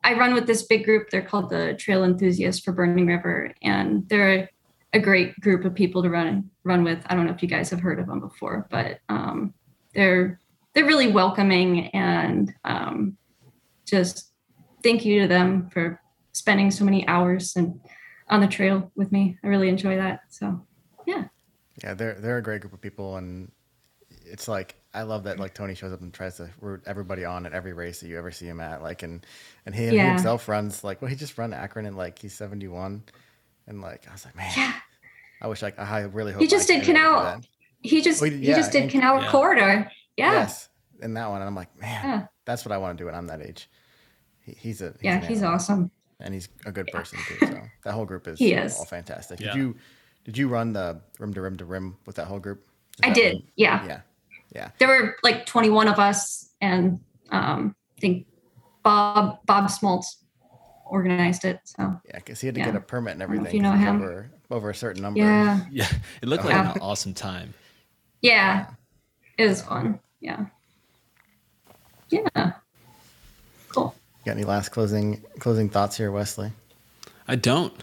I 0.03 0.13
run 0.13 0.33
with 0.33 0.47
this 0.47 0.63
big 0.63 0.85
group. 0.85 1.09
They're 1.09 1.21
called 1.21 1.49
the 1.49 1.75
Trail 1.77 2.05
Enthusiasts 2.05 2.63
for 2.63 2.71
Burning 2.71 3.05
River, 3.05 3.53
and 3.61 4.07
they're 4.07 4.49
a 4.93 4.99
great 4.99 5.39
group 5.41 5.65
of 5.65 5.75
people 5.75 6.01
to 6.03 6.09
run 6.09 6.49
run 6.63 6.85
with. 6.85 7.03
I 7.07 7.15
don't 7.15 7.25
know 7.25 7.33
if 7.33 7.43
you 7.43 7.49
guys 7.49 7.69
have 7.69 7.81
heard 7.81 7.99
of 7.99 8.07
them 8.07 8.21
before, 8.21 8.67
but 8.71 8.99
um, 9.09 9.53
they're 9.93 10.39
they're 10.73 10.85
really 10.85 11.11
welcoming 11.11 11.87
and 11.89 12.53
um, 12.63 13.17
just 13.85 14.31
thank 14.83 15.03
you 15.03 15.21
to 15.21 15.27
them 15.27 15.69
for 15.69 15.99
spending 16.31 16.71
so 16.71 16.85
many 16.85 17.05
hours 17.09 17.57
and 17.57 17.77
on 18.29 18.39
the 18.39 18.47
trail 18.47 18.89
with 18.95 19.11
me. 19.11 19.37
I 19.43 19.47
really 19.47 19.67
enjoy 19.67 19.97
that. 19.97 20.21
So. 20.29 20.65
Yeah, 21.83 21.93
they're 21.93 22.13
they're 22.15 22.37
a 22.37 22.43
great 22.43 22.61
group 22.61 22.73
of 22.73 22.81
people 22.81 23.17
and 23.17 23.51
it's 24.25 24.47
like 24.47 24.75
I 24.93 25.03
love 25.03 25.23
that 25.23 25.39
like 25.39 25.53
Tony 25.53 25.73
shows 25.73 25.93
up 25.93 26.01
and 26.01 26.13
tries 26.13 26.37
to 26.37 26.49
root 26.59 26.83
everybody 26.85 27.25
on 27.25 27.45
at 27.45 27.53
every 27.53 27.73
race 27.73 28.01
that 28.01 28.07
you 28.07 28.17
ever 28.17 28.31
see 28.31 28.45
him 28.45 28.59
at. 28.59 28.81
Like 28.81 29.03
and 29.03 29.25
and 29.65 29.73
he, 29.73 29.85
yeah. 29.85 29.89
he 29.89 29.99
himself 30.09 30.47
runs 30.47 30.83
like 30.83 31.01
well 31.01 31.09
he 31.09 31.15
just 31.15 31.37
run 31.37 31.53
Akron 31.53 31.85
and 31.85 31.97
like 31.97 32.19
he's 32.19 32.33
seventy 32.33 32.67
one 32.67 33.03
and 33.67 33.81
like 33.81 34.07
I 34.07 34.11
was 34.11 34.25
like, 34.25 34.35
man, 34.35 34.51
yeah. 34.55 34.73
I 35.41 35.47
wish 35.47 35.61
like 35.61 35.79
I 35.79 36.01
really 36.01 36.33
hope 36.33 36.41
he 36.41 36.47
just 36.47 36.67
did 36.67 36.83
canal 36.83 37.41
he 37.81 38.01
just 38.01 38.21
well, 38.21 38.29
he, 38.29 38.37
yeah, 38.37 38.55
he, 38.55 38.59
just 38.61 38.71
did 38.71 38.89
canal 38.89 39.27
corridor 39.29 39.89
yeah. 40.17 40.33
Yes, 40.33 40.69
in 41.01 41.13
that 41.15 41.29
one, 41.29 41.41
and 41.41 41.47
I'm 41.47 41.55
like, 41.55 41.75
man, 41.79 42.03
yeah. 42.03 42.25
that's 42.45 42.65
what 42.65 42.71
I 42.71 42.77
want 42.77 42.97
to 42.97 43.01
do 43.01 43.05
when 43.05 43.15
I'm 43.15 43.27
that 43.27 43.41
age. 43.41 43.69
He, 44.41 44.53
he's 44.53 44.81
a 44.81 44.91
he's 44.91 45.03
yeah, 45.03 45.25
he's 45.25 45.41
awesome, 45.41 45.89
and 46.19 46.33
he's 46.33 46.49
a 46.65 46.71
good 46.71 46.87
person 46.87 47.17
too. 47.27 47.37
So 47.39 47.61
that 47.83 47.93
whole 47.93 48.05
group 48.05 48.27
is, 48.27 48.37
he 48.37 48.53
is. 48.53 48.77
all 48.77 48.85
fantastic. 48.85 49.39
Yeah. 49.39 49.53
Did 49.53 49.55
you 49.55 49.75
did 50.23 50.37
you 50.37 50.47
run 50.47 50.73
the 50.73 51.01
rim 51.19 51.33
to 51.33 51.41
rim 51.41 51.57
to 51.57 51.65
rim 51.65 51.97
with 52.05 52.15
that 52.15 52.27
whole 52.27 52.39
group? 52.39 52.65
Is 53.03 53.09
I 53.09 53.13
did. 53.13 53.43
Yeah. 53.55 53.85
Yeah. 53.85 54.01
Yeah. 54.53 54.69
There 54.79 54.87
were 54.87 55.15
like 55.23 55.45
21 55.45 55.87
of 55.87 55.97
us, 55.99 56.49
and 56.59 56.99
um, 57.31 57.75
I 57.97 58.01
think 58.01 58.27
Bob 58.83 59.39
Bob 59.45 59.65
Smoltz 59.65 60.17
organized 60.85 61.45
it. 61.45 61.59
So 61.63 61.99
yeah, 62.05 62.15
because 62.15 62.41
he 62.41 62.47
had 62.47 62.55
to 62.55 62.59
yeah. 62.59 62.67
get 62.67 62.75
a 62.75 62.81
permit 62.81 63.13
and 63.13 63.21
everything. 63.21 63.55
you 63.55 63.61
know 63.61 63.71
him 63.71 64.01
over, 64.01 64.31
over 64.51 64.69
a 64.69 64.75
certain 64.75 65.01
number. 65.01 65.19
Yeah. 65.19 65.61
Yeah. 65.71 65.87
It 66.21 66.27
looked 66.27 66.45
like 66.45 66.55
an 66.55 66.81
awesome 66.81 67.13
time. 67.13 67.53
Yeah. 68.21 68.67
It 69.37 69.47
was 69.47 69.61
fun. 69.63 69.99
Yeah. 70.19 70.45
Yeah. 72.09 72.51
Cool. 73.69 73.95
got 74.25 74.33
any 74.33 74.43
last 74.43 74.69
closing 74.69 75.23
closing 75.39 75.69
thoughts 75.69 75.97
here, 75.97 76.11
Wesley? 76.11 76.51
I 77.27 77.37
don't. 77.37 77.73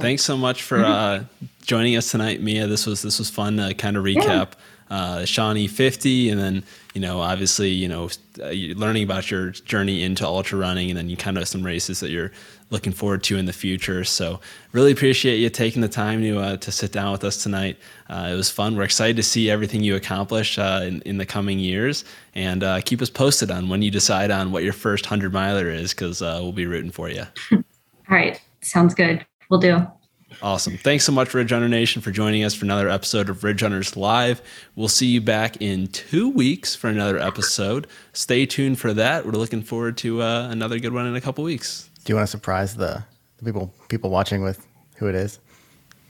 Thanks 0.00 0.22
so 0.22 0.36
much 0.36 0.62
for 0.62 0.84
uh, 0.84 1.24
joining 1.62 1.96
us 1.96 2.10
tonight, 2.10 2.42
Mia. 2.42 2.66
This 2.66 2.86
was 2.86 3.02
this 3.02 3.18
was 3.18 3.30
fun 3.30 3.56
to 3.56 3.74
kind 3.74 3.96
of 3.96 4.04
recap. 4.04 4.24
Yeah 4.24 4.54
uh, 4.90 5.24
Shawnee 5.24 5.68
50, 5.68 6.30
and 6.30 6.40
then 6.40 6.64
you 6.94 7.00
know 7.00 7.20
obviously 7.20 7.70
you 7.70 7.88
know 7.88 8.10
uh, 8.40 8.50
learning 8.76 9.04
about 9.04 9.30
your 9.30 9.50
journey 9.50 10.02
into 10.02 10.26
ultra 10.26 10.58
running, 10.58 10.90
and 10.90 10.98
then 10.98 11.08
you 11.08 11.16
kind 11.16 11.38
of 11.38 11.46
some 11.46 11.62
races 11.62 12.00
that 12.00 12.10
you're 12.10 12.32
looking 12.70 12.92
forward 12.92 13.22
to 13.24 13.36
in 13.36 13.46
the 13.46 13.52
future. 13.52 14.04
So 14.04 14.40
really 14.72 14.92
appreciate 14.92 15.36
you 15.36 15.48
taking 15.48 15.80
the 15.80 15.88
time 15.88 16.20
to 16.22 16.38
uh, 16.40 16.56
to 16.58 16.72
sit 16.72 16.92
down 16.92 17.12
with 17.12 17.24
us 17.24 17.42
tonight. 17.42 17.78
Uh, 18.08 18.30
it 18.32 18.34
was 18.34 18.50
fun. 18.50 18.76
We're 18.76 18.82
excited 18.82 19.16
to 19.16 19.22
see 19.22 19.48
everything 19.48 19.82
you 19.82 19.94
accomplish 19.94 20.58
uh, 20.58 20.80
in, 20.82 21.02
in 21.02 21.18
the 21.18 21.26
coming 21.26 21.60
years, 21.60 22.04
and 22.34 22.64
uh, 22.64 22.80
keep 22.80 23.00
us 23.00 23.10
posted 23.10 23.50
on 23.50 23.68
when 23.68 23.82
you 23.82 23.90
decide 23.90 24.30
on 24.30 24.50
what 24.50 24.64
your 24.64 24.72
first 24.72 25.06
hundred 25.06 25.32
miler 25.32 25.70
is, 25.70 25.94
because 25.94 26.20
we'll 26.20 26.52
be 26.52 26.66
rooting 26.66 26.90
for 26.90 27.08
you. 27.08 27.22
All 27.52 27.62
right, 28.16 28.40
sounds 28.60 28.94
good. 28.94 29.24
We'll 29.50 29.60
do. 29.60 29.86
Awesome. 30.42 30.76
Thanks 30.78 31.04
so 31.04 31.12
much, 31.12 31.34
Ridge 31.34 31.50
Runner 31.50 31.68
Nation, 31.68 32.00
for 32.00 32.12
joining 32.12 32.44
us 32.44 32.54
for 32.54 32.64
another 32.64 32.88
episode 32.88 33.28
of 33.28 33.42
Ridge 33.42 33.62
Runners 33.62 33.96
Live. 33.96 34.40
We'll 34.76 34.88
see 34.88 35.08
you 35.08 35.20
back 35.20 35.60
in 35.60 35.88
two 35.88 36.30
weeks 36.30 36.74
for 36.74 36.88
another 36.88 37.18
episode. 37.18 37.88
Stay 38.12 38.46
tuned 38.46 38.78
for 38.78 38.94
that. 38.94 39.26
We're 39.26 39.32
looking 39.32 39.62
forward 39.62 39.98
to 39.98 40.22
uh, 40.22 40.48
another 40.50 40.78
good 40.78 40.94
one 40.94 41.06
in 41.06 41.16
a 41.16 41.20
couple 41.20 41.42
weeks. 41.42 41.90
Do 42.04 42.12
you 42.12 42.16
want 42.16 42.28
to 42.28 42.30
surprise 42.30 42.76
the, 42.76 43.04
the 43.38 43.44
people 43.44 43.74
people 43.88 44.10
watching 44.10 44.42
with 44.42 44.64
who 44.96 45.08
it 45.08 45.16
is? 45.16 45.40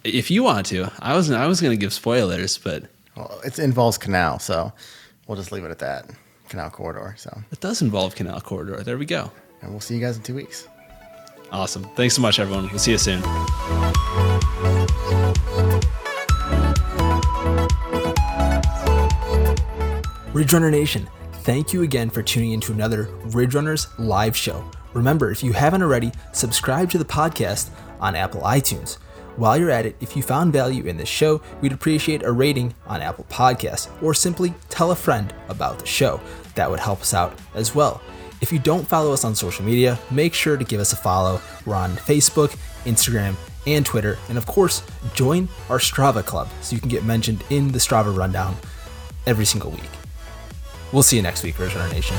If 0.04 0.30
you 0.30 0.42
want 0.42 0.66
to, 0.66 0.90
I 1.00 1.16
was 1.16 1.30
I 1.30 1.46
was 1.46 1.62
going 1.62 1.72
to 1.72 1.80
give 1.80 1.92
spoilers, 1.92 2.58
but 2.58 2.84
well, 3.16 3.40
it 3.42 3.58
involves 3.58 3.96
canal, 3.96 4.38
so 4.38 4.72
we'll 5.26 5.36
just 5.36 5.50
leave 5.50 5.64
it 5.64 5.70
at 5.70 5.78
that. 5.78 6.10
Canal 6.50 6.70
corridor. 6.70 7.14
So 7.16 7.42
it 7.50 7.60
does 7.60 7.80
involve 7.80 8.14
canal 8.14 8.40
corridor. 8.40 8.82
There 8.82 8.98
we 8.98 9.06
go. 9.06 9.30
And 9.62 9.70
we'll 9.70 9.80
see 9.80 9.94
you 9.94 10.00
guys 10.00 10.18
in 10.18 10.22
two 10.22 10.34
weeks. 10.34 10.68
Awesome. 11.52 11.84
Thanks 11.96 12.14
so 12.14 12.22
much, 12.22 12.38
everyone. 12.38 12.68
We'll 12.68 12.78
see 12.78 12.92
you 12.92 12.98
soon. 12.98 13.22
Ridge 20.32 20.52
Runner 20.52 20.70
Nation, 20.70 21.08
thank 21.42 21.72
you 21.72 21.82
again 21.82 22.08
for 22.08 22.22
tuning 22.22 22.52
in 22.52 22.60
to 22.60 22.72
another 22.72 23.08
Ridge 23.24 23.54
Runners 23.54 23.88
live 23.98 24.36
show. 24.36 24.64
Remember, 24.94 25.30
if 25.30 25.42
you 25.42 25.52
haven't 25.52 25.82
already, 25.82 26.12
subscribe 26.32 26.90
to 26.90 26.98
the 26.98 27.04
podcast 27.04 27.70
on 28.00 28.14
Apple 28.14 28.40
iTunes. 28.42 28.98
While 29.36 29.56
you're 29.58 29.70
at 29.70 29.86
it, 29.86 29.96
if 30.00 30.16
you 30.16 30.22
found 30.22 30.52
value 30.52 30.84
in 30.84 30.96
this 30.96 31.08
show, 31.08 31.40
we'd 31.60 31.72
appreciate 31.72 32.22
a 32.22 32.32
rating 32.32 32.74
on 32.86 33.00
Apple 33.00 33.26
Podcasts 33.28 33.90
or 34.02 34.14
simply 34.14 34.54
tell 34.68 34.90
a 34.92 34.96
friend 34.96 35.34
about 35.48 35.78
the 35.78 35.86
show. 35.86 36.20
That 36.54 36.70
would 36.70 36.80
help 36.80 37.00
us 37.00 37.14
out 37.14 37.38
as 37.54 37.74
well. 37.74 38.00
If 38.40 38.50
you 38.52 38.58
don't 38.58 38.86
follow 38.86 39.12
us 39.12 39.24
on 39.24 39.34
social 39.34 39.64
media, 39.64 39.98
make 40.10 40.32
sure 40.32 40.56
to 40.56 40.64
give 40.64 40.80
us 40.80 40.92
a 40.92 40.96
follow. 40.96 41.40
We're 41.66 41.74
on 41.74 41.92
Facebook, 41.92 42.56
Instagram, 42.84 43.34
and 43.66 43.84
Twitter. 43.84 44.18
And 44.28 44.38
of 44.38 44.46
course, 44.46 44.82
join 45.14 45.48
our 45.68 45.78
Strava 45.78 46.24
club 46.24 46.48
so 46.62 46.74
you 46.74 46.80
can 46.80 46.88
get 46.88 47.04
mentioned 47.04 47.44
in 47.50 47.72
the 47.72 47.78
Strava 47.78 48.16
rundown 48.16 48.56
every 49.26 49.44
single 49.44 49.70
week. 49.70 49.90
We'll 50.92 51.02
see 51.02 51.16
you 51.16 51.22
next 51.22 51.44
week, 51.44 51.58
Ridge 51.58 51.74
Runner 51.74 51.92
Nation. 51.92 52.16